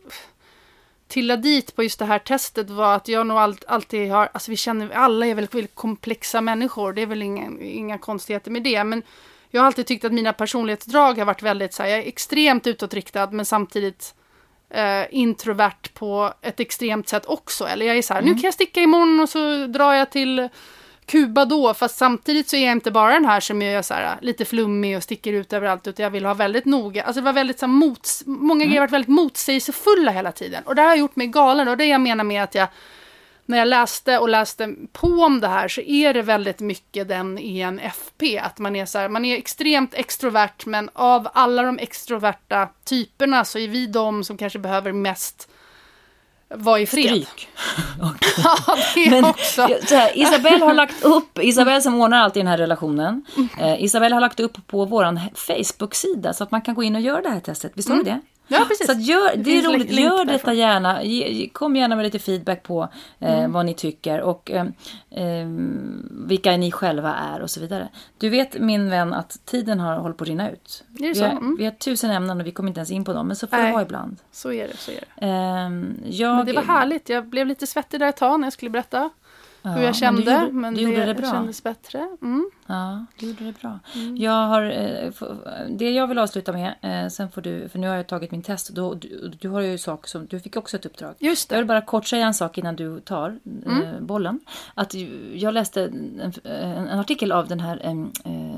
trilla 1.11 1.37
dit 1.37 1.77
på 1.77 1.83
just 1.83 1.99
det 1.99 2.05
här 2.05 2.19
testet 2.19 2.71
var 2.71 2.95
att 2.97 3.09
jag 3.09 3.27
nog 3.27 3.39
all, 3.39 3.57
alltid 3.67 4.11
har, 4.11 4.29
alltså 4.33 4.51
vi 4.51 4.57
känner, 4.57 4.91
alla 4.91 5.27
är 5.27 5.35
väldigt, 5.35 5.55
väldigt 5.55 5.75
komplexa 5.75 6.41
människor, 6.41 6.93
det 6.93 7.03
är 7.03 7.07
väl 7.07 7.23
inga, 7.23 7.61
inga 7.61 7.99
konstigheter 7.99 8.51
med 8.51 8.63
det, 8.63 8.85
men 8.85 9.03
jag 9.51 9.61
har 9.61 9.67
alltid 9.67 9.87
tyckt 9.87 10.05
att 10.05 10.13
mina 10.13 10.33
personlighetsdrag 10.33 11.19
har 11.19 11.25
varit 11.25 11.43
väldigt 11.43 11.75
så 11.75 11.83
här, 11.83 11.91
jag 11.91 11.99
är 11.99 12.09
extremt 12.09 12.67
utåtriktad, 12.67 13.31
men 13.31 13.45
samtidigt 13.45 14.15
eh, 14.71 15.05
introvert 15.11 15.95
på 15.95 16.35
ett 16.43 16.61
extremt 16.61 17.09
sätt 17.09 17.27
också. 17.27 17.67
Eller 17.67 17.87
jag 17.87 17.97
är 17.97 18.03
så 18.03 18.15
här, 18.15 18.23
nu 18.23 18.33
kan 18.33 18.43
jag 18.43 18.55
sticka 18.55 18.81
imorgon 18.81 19.21
och 19.21 19.29
så 19.29 19.67
drar 19.67 19.93
jag 19.93 20.11
till 20.11 20.49
Kuba 21.07 21.45
då, 21.45 21.75
fast 21.75 21.97
samtidigt 21.97 22.49
så 22.49 22.57
är 22.57 22.65
jag 22.65 22.73
inte 22.73 22.91
bara 22.91 23.15
den 23.15 23.25
här 23.25 23.41
som 23.41 23.63
är 23.63 23.83
så 23.83 23.95
här, 23.95 24.19
lite 24.23 24.45
flummig 24.45 24.97
och 24.97 25.03
sticker 25.03 25.33
ut 25.33 25.53
överallt, 25.53 25.87
utan 25.87 26.05
jag 26.05 26.11
vill 26.11 26.25
ha 26.25 26.35
väldigt 26.35 26.65
noga, 26.65 27.03
alltså 27.03 27.21
det 27.21 27.25
var 27.25 27.33
väldigt 27.33 27.59
så 27.59 27.67
här, 27.67 27.73
mots, 27.73 28.23
många 28.27 28.65
grejer 28.65 28.81
har 28.81 28.87
varit 28.87 28.93
väldigt 28.93 29.09
motsägelsefulla 29.09 30.13
hela 30.13 30.33
tiden. 30.33 30.63
Och 30.65 30.75
det 30.75 30.83
här 30.83 30.89
har 30.89 30.97
gjort 30.97 31.17
mig 31.17 31.27
galen, 31.27 31.69
och 31.69 31.77
det 31.77 31.85
jag 31.85 32.01
menar 32.01 32.25
med 32.25 32.43
att 32.43 32.55
jag 32.55 32.69
när 33.51 33.59
jag 33.59 33.69
läste 33.69 34.19
och 34.19 34.29
läste 34.29 34.75
på 34.93 35.07
om 35.07 35.41
det 35.41 35.49
här 35.49 35.69
så 35.69 35.81
är 35.81 36.15
det 36.15 36.23
väldigt 36.23 36.61
mycket 36.61 37.09
den 37.09 37.39
ENFP. 37.39 38.39
Att 38.39 38.59
man 38.59 38.77
är 38.77 38.87
så 38.87 38.99
här, 38.99 39.09
man 39.09 39.25
är 39.25 39.37
extremt 39.37 39.95
extrovert 39.95 40.67
men 40.67 40.91
av 40.93 41.29
alla 41.33 41.63
de 41.63 41.79
extroverta 41.79 42.69
typerna 42.85 43.45
så 43.45 43.59
är 43.59 43.69
vi 43.69 43.87
de 43.87 44.25
som 44.25 44.37
kanske 44.37 44.59
behöver 44.59 44.93
mest 44.93 45.49
vara 46.55 46.81
i 46.81 46.87
fred. 46.87 47.07
Stryk. 47.09 47.49
Ja, 48.43 48.77
det 48.95 49.11
Men, 49.11 49.25
också. 49.25 49.63
här, 49.91 50.19
Isabelle 50.19 50.65
har 50.65 50.75
lagt 50.75 51.05
upp, 51.05 51.39
Isabelle 51.39 51.81
som 51.81 52.01
ordnar 52.01 52.19
alltid 52.19 52.41
den 52.41 52.47
här 52.47 52.59
relationen. 52.59 53.25
Eh, 53.59 53.85
Isabelle 53.85 54.15
har 54.15 54.21
lagt 54.21 54.41
upp 54.41 54.67
på 54.67 54.85
vår 54.85 55.37
Facebook-sida 55.37 56.33
så 56.33 56.45
att 56.45 56.51
man 56.51 56.63
kan 56.63 56.75
gå 56.75 56.83
in 56.83 56.95
och 56.95 57.01
göra 57.01 57.23
det 57.23 57.29
här 57.29 57.41
testet. 57.41 57.73
Visst 57.75 57.89
har 57.89 57.97
du 57.97 58.03
det? 58.03 58.21
Ja, 58.53 58.65
precis. 58.69 58.87
Så 58.87 58.93
gör, 58.93 59.37
det, 59.37 59.41
är 59.41 59.45
finns 59.45 59.67
roligt, 59.67 59.91
gör 59.91 60.25
detta 60.25 60.53
gärna. 60.53 61.03
Ge, 61.03 61.49
kom 61.49 61.77
gärna 61.77 61.97
med 61.97 62.03
lite 62.05 62.19
feedback 62.19 62.63
på 62.63 62.89
eh, 63.19 63.39
Mm. 63.39 63.53
vad 63.53 63.67
ni 63.67 63.75
tycker 63.75 64.21
och 64.21 64.51
eh, 64.51 64.67
eh, 65.11 65.47
vilka 66.11 66.57
ni 66.57 66.73
själva 66.73 67.15
är 67.15 67.41
och 67.43 67.51
så 67.51 67.61
vidare. 67.61 67.89
Du 68.19 68.29
vet 68.29 68.59
min 68.61 68.91
vän 68.91 69.15
att 69.15 69.41
tiden 69.45 69.81
har 69.81 69.97
hållit 69.97 70.17
på 70.17 70.25
att 70.25 70.29
rinna 70.29 70.51
ut. 70.51 70.85
Är 70.99 71.03
det 71.03 71.09
vi, 71.09 71.15
så? 71.15 71.25
har, 71.25 71.31
Mm. 71.31 71.57
vi 71.59 71.65
har 71.65 71.73
tusen 71.73 72.11
ämnen 72.11 72.41
och 72.41 72.47
vi 72.47 72.51
kommer 72.53 72.69
inte 72.71 72.79
ens 72.81 72.91
in 72.91 73.05
på 73.05 73.13
dem, 73.13 73.27
men 73.27 73.37
så 73.37 73.47
får 73.47 73.57
det 73.57 73.73
vara 73.73 73.83
ibland. 73.83 74.17
Så 74.33 74.53
är 74.53 74.69
det, 74.69 74.77
så 74.77 74.91
är 74.91 75.01
det. 75.01 75.27
Jag, 76.17 76.37
Men 76.37 76.47
det 76.47 76.53
var 76.53 76.63
härligt, 76.63 77.09
jag 77.09 77.27
blev 77.27 77.47
lite 77.47 77.67
svettig 77.67 78.01
där 78.01 78.09
ett 78.09 78.17
tag 78.17 78.41
när 78.41 78.47
jag 78.47 78.53
skulle 78.53 78.71
berätta. 78.71 79.11
Ja, 79.63 79.71
hur 79.71 79.77
men 79.77 79.85
jag 79.85 79.95
du 79.95 79.99
kände. 79.99 80.49
Men, 80.53 80.75
du 80.75 80.81
gjorde 80.81 81.05
det 81.07 81.15
bra. 81.15 81.31
kändes 81.31 81.63
bättre. 81.63 82.17
Mm. 82.23 82.51
Ja, 82.67 83.07
du 83.19 83.27
gjorde 83.27 83.45
det 83.45 83.61
bra. 83.61 83.79
Jag 84.17 84.47
har, 84.47 84.63
eh, 84.63 85.13
det 85.69 85.91
jag 85.91 86.07
vill 86.07 86.19
avsluta 86.19 86.53
med, 86.53 86.75
eh, 86.81 87.09
sen 87.09 87.31
får 87.31 87.43
du, 87.43 87.69
för 87.69 87.79
nu 87.79 87.89
har 87.89 87.97
jag 87.97 88.07
tagit 88.07 88.31
min 88.31 88.43
test 88.43 88.69
då, 88.69 88.95
du, 88.95 89.33
du 89.41 89.49
har 89.49 89.61
ju 89.61 89.79
saker 89.79 90.09
som, 90.09 90.27
du 90.27 90.41
fick 90.41 90.57
också 90.57 90.77
ett 90.77 90.87
uppdrag. 90.87 91.15
Just 91.19 91.51
Jag 91.51 91.57
det. 91.59 91.63
vill 91.63 91.69
bara 91.69 91.81
kort 91.83 92.07
säga 92.07 92.27
en 92.27 92.35
sak 92.35 92.59
innan 92.59 92.77
du 92.77 93.01
tar 93.01 93.39
eh, 93.67 94.01
bollen. 94.01 94.41
Att 94.75 94.95
jag 95.35 95.55
läste 95.55 95.83
en, 95.85 96.33
en, 96.45 96.89
en 96.89 96.99
artikel 96.99 97.33
av 97.33 97.49
den 97.49 97.61
här 97.61 97.81
eh, 98.25 98.55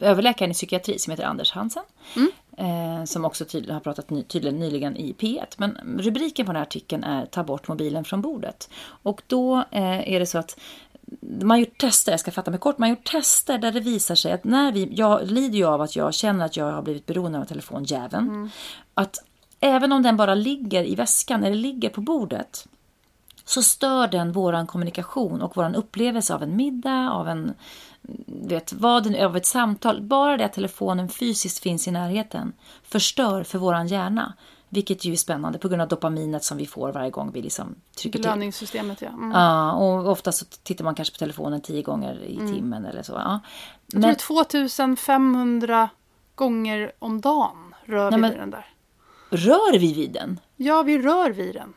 överläkaren 0.00 0.50
i 0.50 0.54
psykiatri 0.54 0.98
som 0.98 1.10
heter 1.10 1.24
Anders 1.24 1.52
Hansen. 1.52 1.82
Eh, 2.56 3.04
som 3.04 3.24
också 3.24 3.44
tydligen 3.44 3.74
har 3.74 3.80
pratat 3.80 4.10
ny, 4.10 4.22
tydligen 4.22 4.58
nyligen 4.58 4.96
i 4.96 5.12
P1. 5.12 5.46
Men 5.56 5.98
rubriken 5.98 6.46
på 6.46 6.52
den 6.52 6.56
här 6.56 6.66
artikeln 6.66 7.04
är 7.04 7.26
Ta 7.26 7.44
bort 7.44 7.68
mobilen 7.68 8.04
från 8.04 8.22
bordet. 8.22 8.70
Och 9.02 9.22
då 9.26 9.56
eh, 9.70 10.12
är 10.12 10.20
det 10.20 10.26
så 10.26 10.38
att 10.38 10.60
man 11.20 11.50
har 11.50 11.58
gjort 11.58 11.78
tester, 11.78 12.12
jag 12.12 12.20
ska 12.20 12.30
fatta 12.30 12.50
mig 12.50 12.60
kort, 12.60 12.78
man 12.78 12.88
har 12.88 12.96
gjort 12.96 13.10
tester 13.10 13.58
där 13.58 13.72
det 13.72 13.80
visar 13.80 14.14
sig 14.14 14.32
att 14.32 14.44
när 14.44 14.72
vi, 14.72 14.88
jag 14.92 15.30
lider 15.30 15.58
ju 15.58 15.64
av 15.64 15.80
att 15.80 15.96
jag 15.96 16.14
känner 16.14 16.44
att 16.44 16.56
jag 16.56 16.72
har 16.72 16.82
blivit 16.82 17.06
beroende 17.06 17.38
av 17.38 17.44
telefonjäveln. 17.44 18.50
Att 18.94 19.18
även 19.60 19.92
om 19.92 20.02
den 20.02 20.16
bara 20.16 20.34
ligger 20.34 20.84
i 20.84 20.94
väskan 20.94 21.44
eller 21.44 21.56
ligger 21.56 21.88
på 21.88 22.00
bordet 22.00 22.66
så 23.44 23.62
stör 23.62 24.08
den 24.08 24.32
våran 24.32 24.66
kommunikation 24.66 25.42
och 25.42 25.56
våran 25.56 25.74
upplevelse 25.74 26.34
av 26.34 26.42
en 26.42 26.56
middag, 26.56 27.10
av 27.10 27.28
en 27.28 27.54
vet, 28.26 28.72
vad 28.72 29.04
den, 29.04 29.24
av 29.26 29.36
ett 29.36 29.46
samtal. 29.46 30.02
Bara 30.02 30.36
det 30.36 30.44
att 30.44 30.52
telefonen 30.52 31.08
fysiskt 31.08 31.58
finns 31.58 31.88
i 31.88 31.90
närheten 31.90 32.52
förstör 32.82 33.42
för 33.44 33.58
våran 33.58 33.86
hjärna. 33.86 34.34
Vilket 34.72 35.04
ju 35.04 35.12
är 35.12 35.16
spännande 35.16 35.58
på 35.58 35.68
grund 35.68 35.82
av 35.82 35.88
dopaminet 35.88 36.44
som 36.44 36.56
vi 36.58 36.66
får 36.66 36.92
varje 36.92 37.10
gång 37.10 37.30
vi 37.32 37.42
liksom 37.42 37.74
trycker 37.98 38.18
till. 38.18 38.22
Belöningssystemet, 38.22 39.02
ja. 39.02 39.08
Mm. 39.08 39.30
Ja, 39.30 39.72
och 39.72 40.10
ofta 40.10 40.32
så 40.32 40.44
tittar 40.62 40.84
man 40.84 40.94
kanske 40.94 41.14
på 41.14 41.18
telefonen 41.18 41.60
tio 41.60 41.82
gånger 41.82 42.22
i 42.24 42.36
Mm. 42.36 42.52
timmen 42.54 42.84
eller 42.84 43.02
så. 43.02 43.12
Ja. 43.12 43.40
Jag 43.86 43.90
tror 43.92 44.00
Men, 44.00 44.08
det 44.10 44.14
är 44.14 44.18
2500 44.18 45.88
gånger 46.34 46.92
om 46.98 47.20
dagen 47.20 47.74
rör 47.84 48.10
Nej, 48.10 48.16
vi 48.16 48.20
men- 48.20 48.30
vid 48.30 48.40
den 48.40 48.50
där. 48.50 48.66
rör 49.30 49.78
vi 49.78 49.94
vid 49.94 50.12
den? 50.12 50.40
Ja, 50.56 50.82
vi 50.82 50.98
rör 50.98 51.30
vid 51.30 51.54
den. 51.54 51.72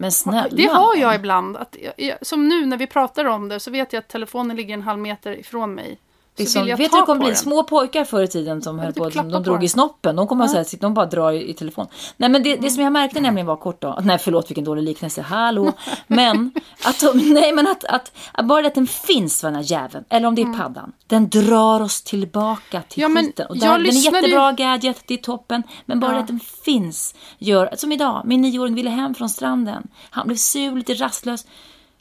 Men 0.00 0.12
snälla. 0.12 0.48
Det 0.50 0.66
har 0.66 0.96
jag 0.96 1.14
ibland. 1.14 1.56
Att 1.56 1.76
som 2.22 2.48
nu 2.48 2.66
när 2.66 2.76
vi 2.76 2.86
pratar 2.86 3.24
om 3.24 3.48
det 3.48 3.60
så 3.60 3.70
vet 3.70 3.92
jag 3.92 4.00
att 4.00 4.08
telefonen 4.08 4.56
ligger 4.56 4.74
en 4.74 4.82
halv 4.82 4.98
meter 4.98 5.32
ifrån 5.38 5.74
mig. 5.74 5.98
Det 6.38 6.46
som, 6.46 6.66
vet 6.66 6.76
du, 6.78 6.84
det 6.84 6.88
kommer 7.06 7.18
bli 7.20 7.26
den. 7.28 7.36
små 7.36 7.62
pojkar 7.62 8.04
förr 8.04 8.22
i 8.22 8.28
tiden 8.28 8.62
som 8.62 8.78
höll 8.78 8.92
på, 8.92 9.08
de 9.08 9.32
på 9.32 9.38
drog 9.38 9.64
i 9.64 9.68
snoppen. 9.68 10.16
De 10.16 10.26
kommer 10.28 10.44
att 10.44 10.50
säga 10.50 10.60
att 10.60 10.80
de 10.80 10.94
bara 10.94 11.06
drar 11.06 11.32
i, 11.32 11.50
i 11.50 11.54
telefon. 11.54 11.86
Nej 12.16 12.28
men 12.28 12.42
det, 12.42 12.56
det 12.56 12.70
som 12.70 12.82
jag 12.82 12.92
märkte 12.92 13.20
nämligen 13.20 13.46
var 13.46 13.56
kort 13.56 13.80
då, 13.82 13.98
nej 14.02 14.18
förlåt 14.18 14.50
vilken 14.50 14.64
dålig 14.64 14.82
liknelse, 14.82 15.22
hallå. 15.22 15.72
Men 16.06 16.52
att, 16.84 17.00
de, 17.00 17.18
nej, 17.34 17.52
men 17.52 17.66
att, 17.66 17.84
att, 17.84 18.12
att 18.32 18.46
bara 18.46 18.62
det 18.62 18.68
att 18.68 18.74
den 18.74 18.86
finns 18.86 19.40
den 19.40 19.54
här 19.54 19.62
jäveln, 19.72 20.04
eller 20.08 20.28
om 20.28 20.34
det 20.34 20.42
är 20.42 20.58
paddan, 20.58 20.92
den 21.06 21.28
drar 21.28 21.80
oss 21.80 22.02
tillbaka 22.02 22.82
till 22.88 23.02
Mm. 23.04 23.10
Ja, 23.10 23.14
men 23.14 23.24
skiten. 23.26 23.46
Och 23.46 23.58
där, 23.58 23.66
den 23.66 23.74
är 23.74 23.78
lyssnade 23.84 24.18
ju- 24.18 24.22
jättebra 24.26 24.52
gadget, 24.52 25.02
det 25.06 25.14
är 25.14 25.18
toppen. 25.18 25.62
Men 25.86 26.00
bara 26.00 26.12
Ja. 26.12 26.18
att 26.18 26.26
den 26.26 26.40
finns 26.64 27.14
gör, 27.38 27.70
som 27.76 27.92
idag, 27.92 28.22
min 28.24 28.40
nioåring 28.40 28.74
ville 28.74 28.90
hem 28.90 29.14
från 29.14 29.28
stranden. 29.28 29.88
Han 30.10 30.26
blev 30.26 30.36
sur, 30.36 30.76
lite 30.76 30.94
rastlös. 30.94 31.46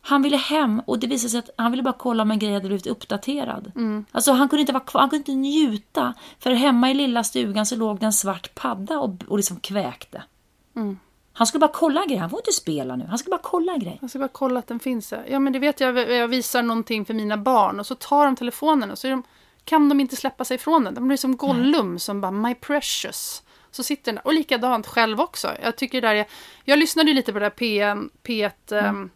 Han 0.08 0.22
ville 0.22 0.38
hem 0.38 0.82
och 0.86 1.00
det 1.00 1.08
visade 1.08 1.30
sig 1.30 1.40
att 1.40 1.50
han 1.58 1.72
ville 1.72 1.84
bara 1.84 1.96
kolla 1.98 2.24
om 2.24 2.32
en 2.32 2.40
grej 2.40 2.54
hade 2.54 2.68
blivit 2.68 2.88
uppdaterad. 2.88 3.72
Mm. 3.76 4.06
Alltså 4.12 4.32
han 4.32 4.50
kunde 4.50 4.62
inte 4.62 4.74
vara 4.74 4.84
kvar, 4.84 5.02
han 5.02 5.10
kunde 5.10 5.32
inte 5.32 5.32
njuta. 5.32 6.14
För 6.40 6.52
hemma 6.52 6.92
i 6.92 6.94
lilla 6.94 7.24
stugan 7.24 7.66
så 7.66 7.76
låg 7.76 8.00
det 8.00 8.06
en 8.06 8.14
svart 8.14 8.56
padda 8.56 9.00
och, 9.00 9.16
och 9.28 9.38
liksom 9.38 9.60
kväkte. 9.60 10.24
Mm. 10.76 11.00
Han 11.34 11.48
skulle 11.48 11.60
bara 11.60 11.72
kolla 11.74 12.02
en 12.02 12.08
grej, 12.08 12.18
han 12.18 12.30
får 12.30 12.40
inte 12.40 12.52
spela 12.52 12.96
nu. 12.96 13.06
Han 13.06 13.18
skulle 13.18 13.32
bara 13.32 13.42
kolla 13.44 13.74
en 13.74 13.80
grej. 13.80 13.98
Jag 14.02 14.10
ska 14.10 14.20
bara 14.20 14.28
kolla 14.28 14.60
att 14.60 14.68
den 14.68 14.80
finns 14.80 15.10
där. 15.10 15.26
Ja, 15.30 15.40
men 15.40 15.54
det 15.54 15.60
vet 15.60 15.80
jag. 15.80 16.12
Jag 16.12 16.28
visar 16.28 16.64
någonting 16.64 17.06
för 17.06 17.14
mina 17.14 17.38
barn 17.38 17.80
och 17.80 17.86
så 17.86 17.96
tar 17.96 18.26
de 18.26 18.36
telefonen 18.36 18.92
och 18.92 18.98
så 18.98 19.08
de, 19.08 19.24
kan 19.64 19.90
de 19.90 20.00
inte 20.00 20.16
släppa 20.16 20.46
sig 20.46 20.58
från 20.58 20.84
den. 20.84 20.94
De 20.94 21.08
blir 21.08 21.18
som 21.18 21.38
Gollum 21.38 22.00
som 22.00 22.22
bara 22.22 22.32
My 22.32 22.56
precious. 22.56 23.44
Så 23.72 23.84
sitter 23.84 24.06
den 24.06 24.16
där. 24.16 24.28
Och 24.28 24.34
likadant 24.34 24.88
själv 24.88 25.22
också. 25.22 25.52
Jag 25.64 25.76
tycker 25.76 26.02
det 26.02 26.08
där 26.08 26.16
är, 26.16 26.26
Jag 26.64 26.80
lyssnade 26.80 27.10
ju 27.10 27.16
lite 27.16 27.34
på 27.34 27.40
det 27.40 27.46
där 27.46 27.56
P1, 27.56 28.10
P1 28.24 28.76
ehm, 28.76 29.10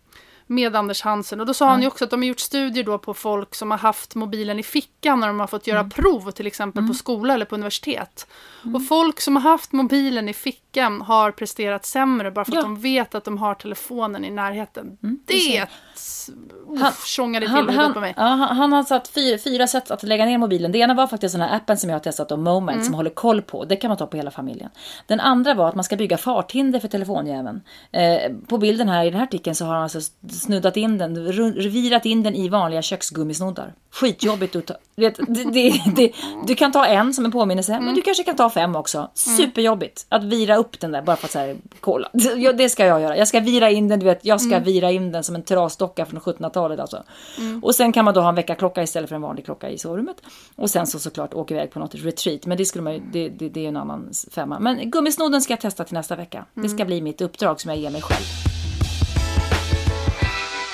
med 0.52 0.76
Anders 0.76 1.02
Hansen 1.02 1.40
och 1.40 1.46
då 1.46 1.54
sa 1.54 1.70
han 1.70 1.82
ju 1.82 1.88
också 1.88 2.04
att 2.04 2.10
de 2.10 2.20
har 2.22 2.28
gjort 2.28 2.40
studier 2.40 2.84
då 2.84 2.98
på 2.98 3.14
folk 3.14 3.56
som 3.56 3.72
har 3.72 3.78
haft 3.78 4.16
mobilen 4.16 4.60
i 4.60 4.64
fickan 4.64 5.20
när 5.20 5.28
de 5.28 5.40
har 5.40 5.48
fått 5.48 5.68
göra 5.68 5.84
prov 5.84 6.32
till 6.32 6.48
exempel 6.48 6.88
på 6.88 6.94
skola 6.94 7.34
eller 7.34 7.46
på 7.46 7.56
universitet. 7.56 8.28
Och 8.76 8.88
folk 8.88 9.22
som 9.22 9.36
har 9.36 9.44
haft 9.44 9.72
mobilen 9.72 10.30
i 10.30 10.34
fickan 10.34 11.02
har 11.02 11.32
presterat 11.32 11.86
sämre 11.86 12.32
bara 12.32 12.46
för 12.46 12.52
Ja. 12.54 12.60
att 12.60 12.66
de 12.66 12.82
vet 12.82 13.16
att 13.16 13.24
de 13.24 13.38
har 13.38 13.56
telefonen 13.56 14.26
i 14.26 14.30
närheten. 14.32 14.98
det 15.02 15.34
ser 15.40 15.60
det 15.60 16.88
uff, 16.88 17.06
tjongade 17.08 17.46
till 17.46 17.56
huvudet 17.56 17.94
på 17.94 18.00
mig. 18.00 18.14
ja, 18.18 18.24
han, 18.24 18.58
han 18.58 18.72
har 18.74 18.84
satt 18.84 19.08
fyra, 19.08 19.38
fyra 19.38 19.68
sätt 19.68 19.92
att 19.92 20.04
lägga 20.04 20.26
ner 20.26 20.38
mobilen. 20.38 20.72
Det 20.72 20.78
ena 20.78 20.94
var 20.94 21.08
faktiskt 21.08 21.34
den 21.34 21.42
här 21.42 21.56
appen 21.56 21.78
som 21.78 21.90
jag 21.90 21.96
har 21.96 22.04
testat 22.04 22.32
om 22.32 22.44
Moment 22.44 22.76
Mm. 22.76 22.86
som 22.86 22.94
håller 22.94 23.10
koll 23.10 23.42
på. 23.42 23.66
Det 23.66 23.76
kan 23.76 23.88
man 23.88 23.98
ta 23.98 24.08
på 24.08 24.18
hela 24.18 24.32
familjen. 24.32 24.70
Den 25.08 25.20
andra 25.20 25.54
var 25.54 25.68
att 25.70 25.76
man 25.76 25.84
ska 25.84 25.96
bygga 25.96 26.18
farthinder 26.18 26.80
för 26.80 26.88
telefonjäveln. 26.88 27.62
Eh, 27.92 28.32
på 28.48 28.58
bilden 28.58 28.90
här 28.90 29.04
i 29.06 29.10
den 29.10 29.20
här 29.20 29.24
artikeln 29.28 29.56
så 29.56 29.66
har 29.66 29.74
han 29.74 29.84
alltså 29.84 30.00
snuddat 30.42 30.78
in 30.78 30.98
den, 30.98 31.18
ru- 31.18 31.70
virat 31.70 32.06
in 32.06 32.24
den 32.24 32.36
i 32.36 32.50
vanliga 32.50 32.82
köksgummisnoddar. 32.82 33.74
Skitjobbigt 33.92 34.56
att 34.56 34.66
ta. 34.66 34.74
Vet, 34.96 35.18
det, 35.28 35.44
det, 35.44 35.82
det, 35.96 36.12
du 36.48 36.56
kan 36.56 36.72
ta 36.72 36.86
en 36.86 37.14
som 37.14 37.26
en 37.26 37.32
påminnelse, 37.32 37.72
Mm. 37.74 37.86
men 37.86 37.96
du 37.96 38.02
kanske 38.02 38.24
kan 38.24 38.36
ta 38.36 38.50
fem 38.50 38.76
också. 38.76 39.10
Superjobbigt 39.14 40.06
att 40.10 40.24
vira 40.24 40.56
upp 40.56 40.80
den 40.80 40.92
där 40.92 41.02
bara 41.02 41.16
för 41.16 41.26
att 41.28 41.32
så 41.32 41.40
här, 41.40 41.58
kolla. 41.80 42.10
Det 42.58 42.70
ska 42.70 42.86
jag 42.86 43.02
göra. 43.02 43.18
Jag 43.18 43.28
ska 43.28 43.40
vira 43.40 43.70
in 43.70 43.88
den, 43.88 44.00
du 44.00 44.06
vet, 44.06 44.26
jag 44.26 44.42
ska 44.42 44.60
vira 44.60 44.92
in 44.92 45.12
den 45.12 45.24
som 45.24 45.36
en 45.36 45.44
trasdocka 45.44 46.06
från 46.06 46.20
1700-talet 46.20 46.80
alltså. 46.80 47.04
Och 47.62 47.76
sen 47.76 47.92
kan 47.94 48.06
man 48.06 48.14
då 48.14 48.22
ha 48.22 48.30
en 48.30 48.36
väckarklocka 48.36 48.84
istället 48.84 49.10
för 49.10 49.16
en 49.16 49.22
vanlig 49.22 49.46
klocka 49.46 49.70
i 49.70 49.78
sovrummet. 49.78 50.16
Och 50.56 50.70
sen 50.70 50.88
så 50.88 51.00
såklart 51.00 51.34
åka 51.34 51.54
iväg 51.54 51.72
på 51.72 51.80
något 51.80 51.96
retreat. 51.96 52.46
Men 52.46 52.58
det 52.58 52.66
skulle 52.66 52.82
man 52.84 52.94
ju, 52.94 53.02
det, 53.14 53.30
det, 53.30 53.50
det 53.50 53.64
är 53.66 53.70
en 53.70 53.78
annan 53.78 54.10
femma. 54.32 54.60
Men 54.60 54.92
gummisnodden 54.92 55.42
ska 55.42 55.54
jag 55.54 55.62
testa 55.62 55.84
till 55.84 55.94
nästa 55.94 56.16
vecka. 56.16 56.46
Det 56.54 56.70
ska 56.70 56.86
bli 56.86 57.02
mitt 57.02 57.22
uppdrag 57.22 57.62
som 57.62 57.70
jag 57.72 57.80
ger 57.80 57.90
mig 57.90 58.02
själv. 58.02 58.61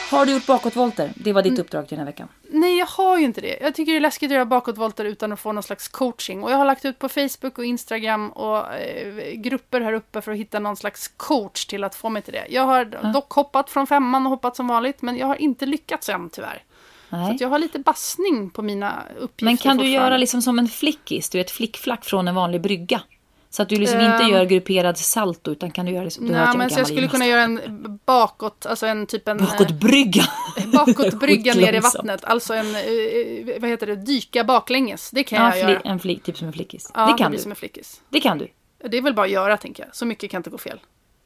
Har 0.10 0.26
du 0.26 0.32
gjort 0.32 0.46
bakåtvolter? 0.46 1.12
Det 1.16 1.34
var 1.34 1.42
ditt 1.42 1.60
uppdrag 1.60 1.88
till 1.88 1.98
den 1.98 2.06
här 2.08 2.14
veckan. 2.14 2.28
Nej, 2.50 2.78
jag 2.78 2.86
har 2.86 3.18
ju 3.18 3.26
inte 3.26 3.42
det. 3.42 3.58
Jag 3.62 3.76
tycker 3.76 3.92
det 3.92 3.98
är 3.98 4.02
läskigt 4.02 4.32
att 4.32 4.34
göra 4.34 4.46
bakåtvolter 4.46 5.06
utan 5.06 5.32
att 5.32 5.40
få 5.40 5.52
någon 5.52 5.64
slags 5.64 5.88
coaching. 5.88 6.44
Och 6.44 6.52
jag 6.52 6.58
har 6.58 6.66
lagt 6.66 6.86
ut 6.86 7.00
på 7.00 7.10
Facebook 7.10 7.58
och 7.58 7.66
Instagram 7.66 8.30
och 8.30 8.74
eh, 8.74 9.34
grupper 9.34 9.82
här 9.82 9.94
uppe 9.94 10.22
för 10.22 10.32
att 10.32 10.38
hitta 10.38 10.60
någon 10.60 10.76
slags 10.76 11.08
coach 11.18 11.66
till 11.66 11.84
att 11.84 11.96
få 11.96 12.10
mig 12.10 12.22
till 12.22 12.34
det. 12.34 12.46
Jag 12.50 12.66
har 12.66 13.14
dock 13.14 13.32
hoppat 13.32 13.70
från 13.70 13.88
femman 13.88 14.26
och 14.26 14.30
hoppat 14.30 14.56
som 14.56 14.68
vanligt, 14.68 15.02
men 15.02 15.18
jag 15.18 15.28
har 15.28 15.36
inte 15.36 15.66
lyckats 15.66 16.10
än 16.10 16.30
tyvärr. 16.30 16.64
Så 17.10 17.16
Nej. 17.16 17.36
att 17.36 17.42
jag 17.42 17.50
har 17.50 17.60
lite 17.60 17.80
bassning 17.80 18.50
på 18.50 18.62
mina 18.62 19.04
uppgifter 19.20 19.46
Men 19.46 19.58
kan 19.58 19.78
du 19.78 19.90
göra 19.90 20.18
liksom 20.18 20.42
som 20.42 20.60
en 20.60 20.68
flickis? 20.68 21.30
Du 21.30 21.38
är 21.38 21.42
ett 21.42 21.52
flickflack 21.52 22.06
från 22.06 22.28
en 22.28 22.36
vanlig 22.36 22.62
brygga. 22.62 23.02
Så 23.50 23.62
att 23.62 23.70
du 23.70 23.76
liksom 23.76 24.00
inte 24.00 24.24
Ehm. 24.24 24.30
gör 24.30 24.46
grupperad 24.46 24.98
salto 24.98 25.52
utan 25.52 25.72
kan 25.72 25.86
du 25.86 25.92
göra 25.92 26.04
det 26.04 26.12
som... 26.12 26.26
du 26.28 26.32
Nej, 26.32 26.42
är 26.42 26.58
men 26.58 26.70
så 26.70 26.80
jag 26.80 26.88
skulle 26.88 27.08
kunna 27.08 27.26
göra 27.28 27.42
en 27.42 28.00
bakåt, 28.06 28.66
alltså 28.66 28.86
en 28.86 29.06
typ 29.08 29.28
en... 29.28 29.40
eh, 29.40 29.46
Bakåtbrygga! 29.46 30.24
bakåtbrygga 30.74 31.54
ner 31.54 31.62
i 31.62 31.66
Skitlångsamt. 31.66 31.96
vattnet. 31.96 32.24
Alltså 32.26 32.54
en, 32.54 32.76
eh, 32.76 32.82
eh, 32.82 33.62
vad 33.62 33.70
heter 33.70 33.88
det, 33.88 33.96
dyka 33.96 34.44
baklänges. 34.44 35.12
Det 35.12 35.24
kan 35.24 35.42
Ja, 35.46 35.56
jag 35.58 35.70
göra. 35.70 35.82
en 35.84 36.00
flick, 36.00 36.24
typ 36.24 36.38
som 36.38 36.48
en 36.48 36.54
flickis. 36.54 36.92
Ja, 36.94 37.06
det 37.08 37.18
kan 37.24 37.32
du. 37.32 37.38
som 37.38 37.52
en 37.52 37.56
flickis. 37.56 38.02
Det 38.10 38.20
kan 38.20 38.38
du. 38.38 38.48
Det 38.90 38.98
är 38.98 39.02
väl 39.02 39.14
bara 39.14 39.26
att 39.26 39.32
göra, 39.32 39.58
tänker 39.58 39.84
jag. 39.84 39.96
Så 39.96 40.06
mycket 40.06 40.32
kan 40.32 40.40
inte 40.40 40.50
gå 40.50 40.58
fel. 40.58 40.80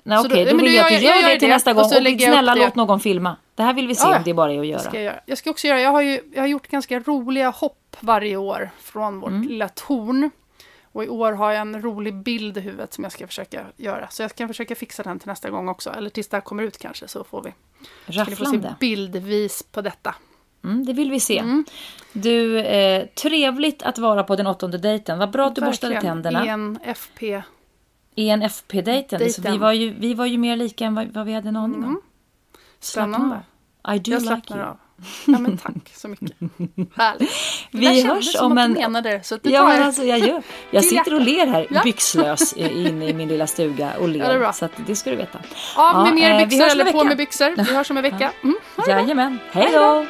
Nej, 0.03 0.19
okej, 0.19 0.29
då- 0.45 0.51
då, 0.51 0.55
men 0.57 0.65
vill 0.65 0.73
då 0.73 0.77
jag 0.77 0.85
att 0.85 0.91
gör 0.91 0.99
du 0.99 1.05
jag- 1.05 1.15
gör 1.15 1.21
jag 1.21 1.29
det 1.29 1.33
gör 1.33 1.39
till 1.39 1.47
det, 1.49 1.53
nästa 1.55 1.69
och 1.71 1.75
gång. 1.75 1.85
Och 1.85 1.91
upp 2.13 2.21
snälla 2.21 2.55
låt 2.55 2.75
någon 2.75 2.99
filma. 2.99 3.35
Det 3.55 3.63
här 3.63 3.73
vill 3.73 3.87
vi 3.87 3.95
se 3.95 4.07
Ja, 4.07 4.17
om 4.17 4.21
det 4.25 4.33
bara 4.33 4.53
är 4.53 4.59
att 4.59 4.67
göra. 4.67 4.79
Ska 4.79 4.93
jag, 4.97 5.03
göra. 5.03 5.19
jag 5.25 5.37
ska 5.37 5.49
också 5.49 5.67
göra, 5.67 5.81
jag 5.81 5.91
har 5.91 6.01
ju 6.01 6.21
jag 6.33 6.41
har 6.41 6.47
gjort 6.47 6.67
ganska 6.67 6.99
roliga 6.99 7.49
hopp 7.49 7.97
varje 7.99 8.35
år 8.37 8.69
från 8.81 9.19
vårt 9.19 9.29
Mm. 9.29 9.47
lilla 9.47 9.69
torn. 9.69 10.29
Och 10.91 11.03
i 11.03 11.09
år 11.09 11.31
har 11.31 11.51
jag 11.51 11.61
en 11.61 11.81
rolig 11.81 12.15
bild 12.15 12.57
i 12.57 12.61
huvudet 12.61 12.93
som 12.93 13.03
jag 13.03 13.13
ska 13.13 13.27
försöka 13.27 13.65
göra. 13.77 14.07
Så 14.09 14.21
jag 14.21 14.35
kan 14.35 14.47
försöka 14.47 14.75
fixa 14.75 15.03
den 15.03 15.19
till 15.19 15.27
nästa 15.27 15.49
gång 15.49 15.69
också. 15.69 15.89
Eller 15.89 16.09
tills 16.09 16.27
det 16.27 16.37
här 16.37 16.41
kommer 16.41 16.63
ut 16.63 16.77
kanske 16.77 17.07
så 17.07 17.23
får 17.23 17.43
vi. 17.43 17.53
Ska 18.13 18.23
ni 18.23 18.35
få 18.35 18.35
se 18.35 18.43
Rafflande. 18.43 18.75
bildvis 18.79 19.63
på 19.71 19.81
detta. 19.81 20.15
Mm, 20.63 20.85
det 20.85 20.93
vill 20.93 21.11
vi 21.11 21.19
se. 21.19 21.37
Mm. 21.37 21.65
Du, 22.13 22.59
eh, 22.59 23.05
trevligt 23.07 23.83
att 23.83 23.97
vara 23.97 24.23
på 24.23 24.35
den 24.35 24.47
åttonde 24.47 24.77
dejten. 24.77 25.19
Vad 25.19 25.31
bra 25.31 25.47
att 25.47 25.55
du 25.55 25.61
borstade 25.61 25.93
Verkligen. 25.93 26.23
tänderna. 26.23 26.45
En 26.45 26.79
FP. 26.83 27.43
ENFP-dejten. 28.15 29.29
Så 29.33 29.41
vi, 29.41 29.57
var 29.57 29.71
ju, 29.71 29.93
vi 29.93 30.13
var 30.13 30.25
ju 30.25 30.37
mer 30.37 30.55
lika 30.55 30.85
än 30.85 30.95
vad, 30.95 31.07
vad 31.07 31.25
vi 31.25 31.33
hade 31.33 31.49
en 31.49 31.55
aning 31.55 31.83
om. 31.83 32.01
Slappna 32.79 33.13
Spännande. 33.17 33.41
I 33.95 33.99
do 33.99 34.11
Jag 34.11 34.21
like 34.21 34.53
you. 34.53 34.63
av. 34.63 34.77
Ja 35.27 35.39
men 35.39 35.57
tack 35.57 35.89
så 35.95 36.07
mycket. 36.07 36.31
Härligt. 36.95 37.31
Det 37.71 37.79
Vi 37.79 38.01
hörs 38.07 38.35
om 38.35 38.51
att 38.57 38.65
en- 38.65 38.73
du 38.73 38.79
menade 38.79 39.09
det. 39.11 39.23
Så 39.23 39.37
det 39.41 39.49
Ja, 39.49 39.63
men 39.65 39.75
jag. 39.77 39.85
alltså 39.85 40.03
jag 40.03 40.19
gör. 40.19 40.41
Jag 40.71 40.83
sitter 40.93 41.13
och 41.13 41.21
ler 41.21 41.47
här 41.47 41.67
Ja. 41.69 41.81
byxlös 41.83 42.53
inne 42.53 43.07
i 43.09 43.13
min 43.13 43.27
lilla 43.27 43.47
stuga 43.47 43.91
och 43.99 44.03
Ja, 44.09 44.13
det 44.13 44.19
är 44.19 44.29
ler. 44.33 44.39
bra. 44.39 44.53
så 44.53 44.65
att 44.65 44.71
det 44.87 44.95
ska 44.95 45.09
du 45.09 45.15
veta. 45.15 45.39
Av 45.75 45.95
med 45.97 46.07
Ja, 46.07 46.13
mer 46.13 46.41
eh, 46.41 46.47
byxor 46.47 46.65
eller 46.71 46.91
på 46.91 47.03
med 47.03 47.17
byxor. 47.17 47.53
Vi 47.57 47.63
hörs 47.75 47.89
om 47.91 47.97
en 47.97 48.03
vecka. 48.03 48.31
Mm. 48.43 48.55
Jajamän. 48.87 49.39
Hej 49.51 49.69
då! 49.73 50.05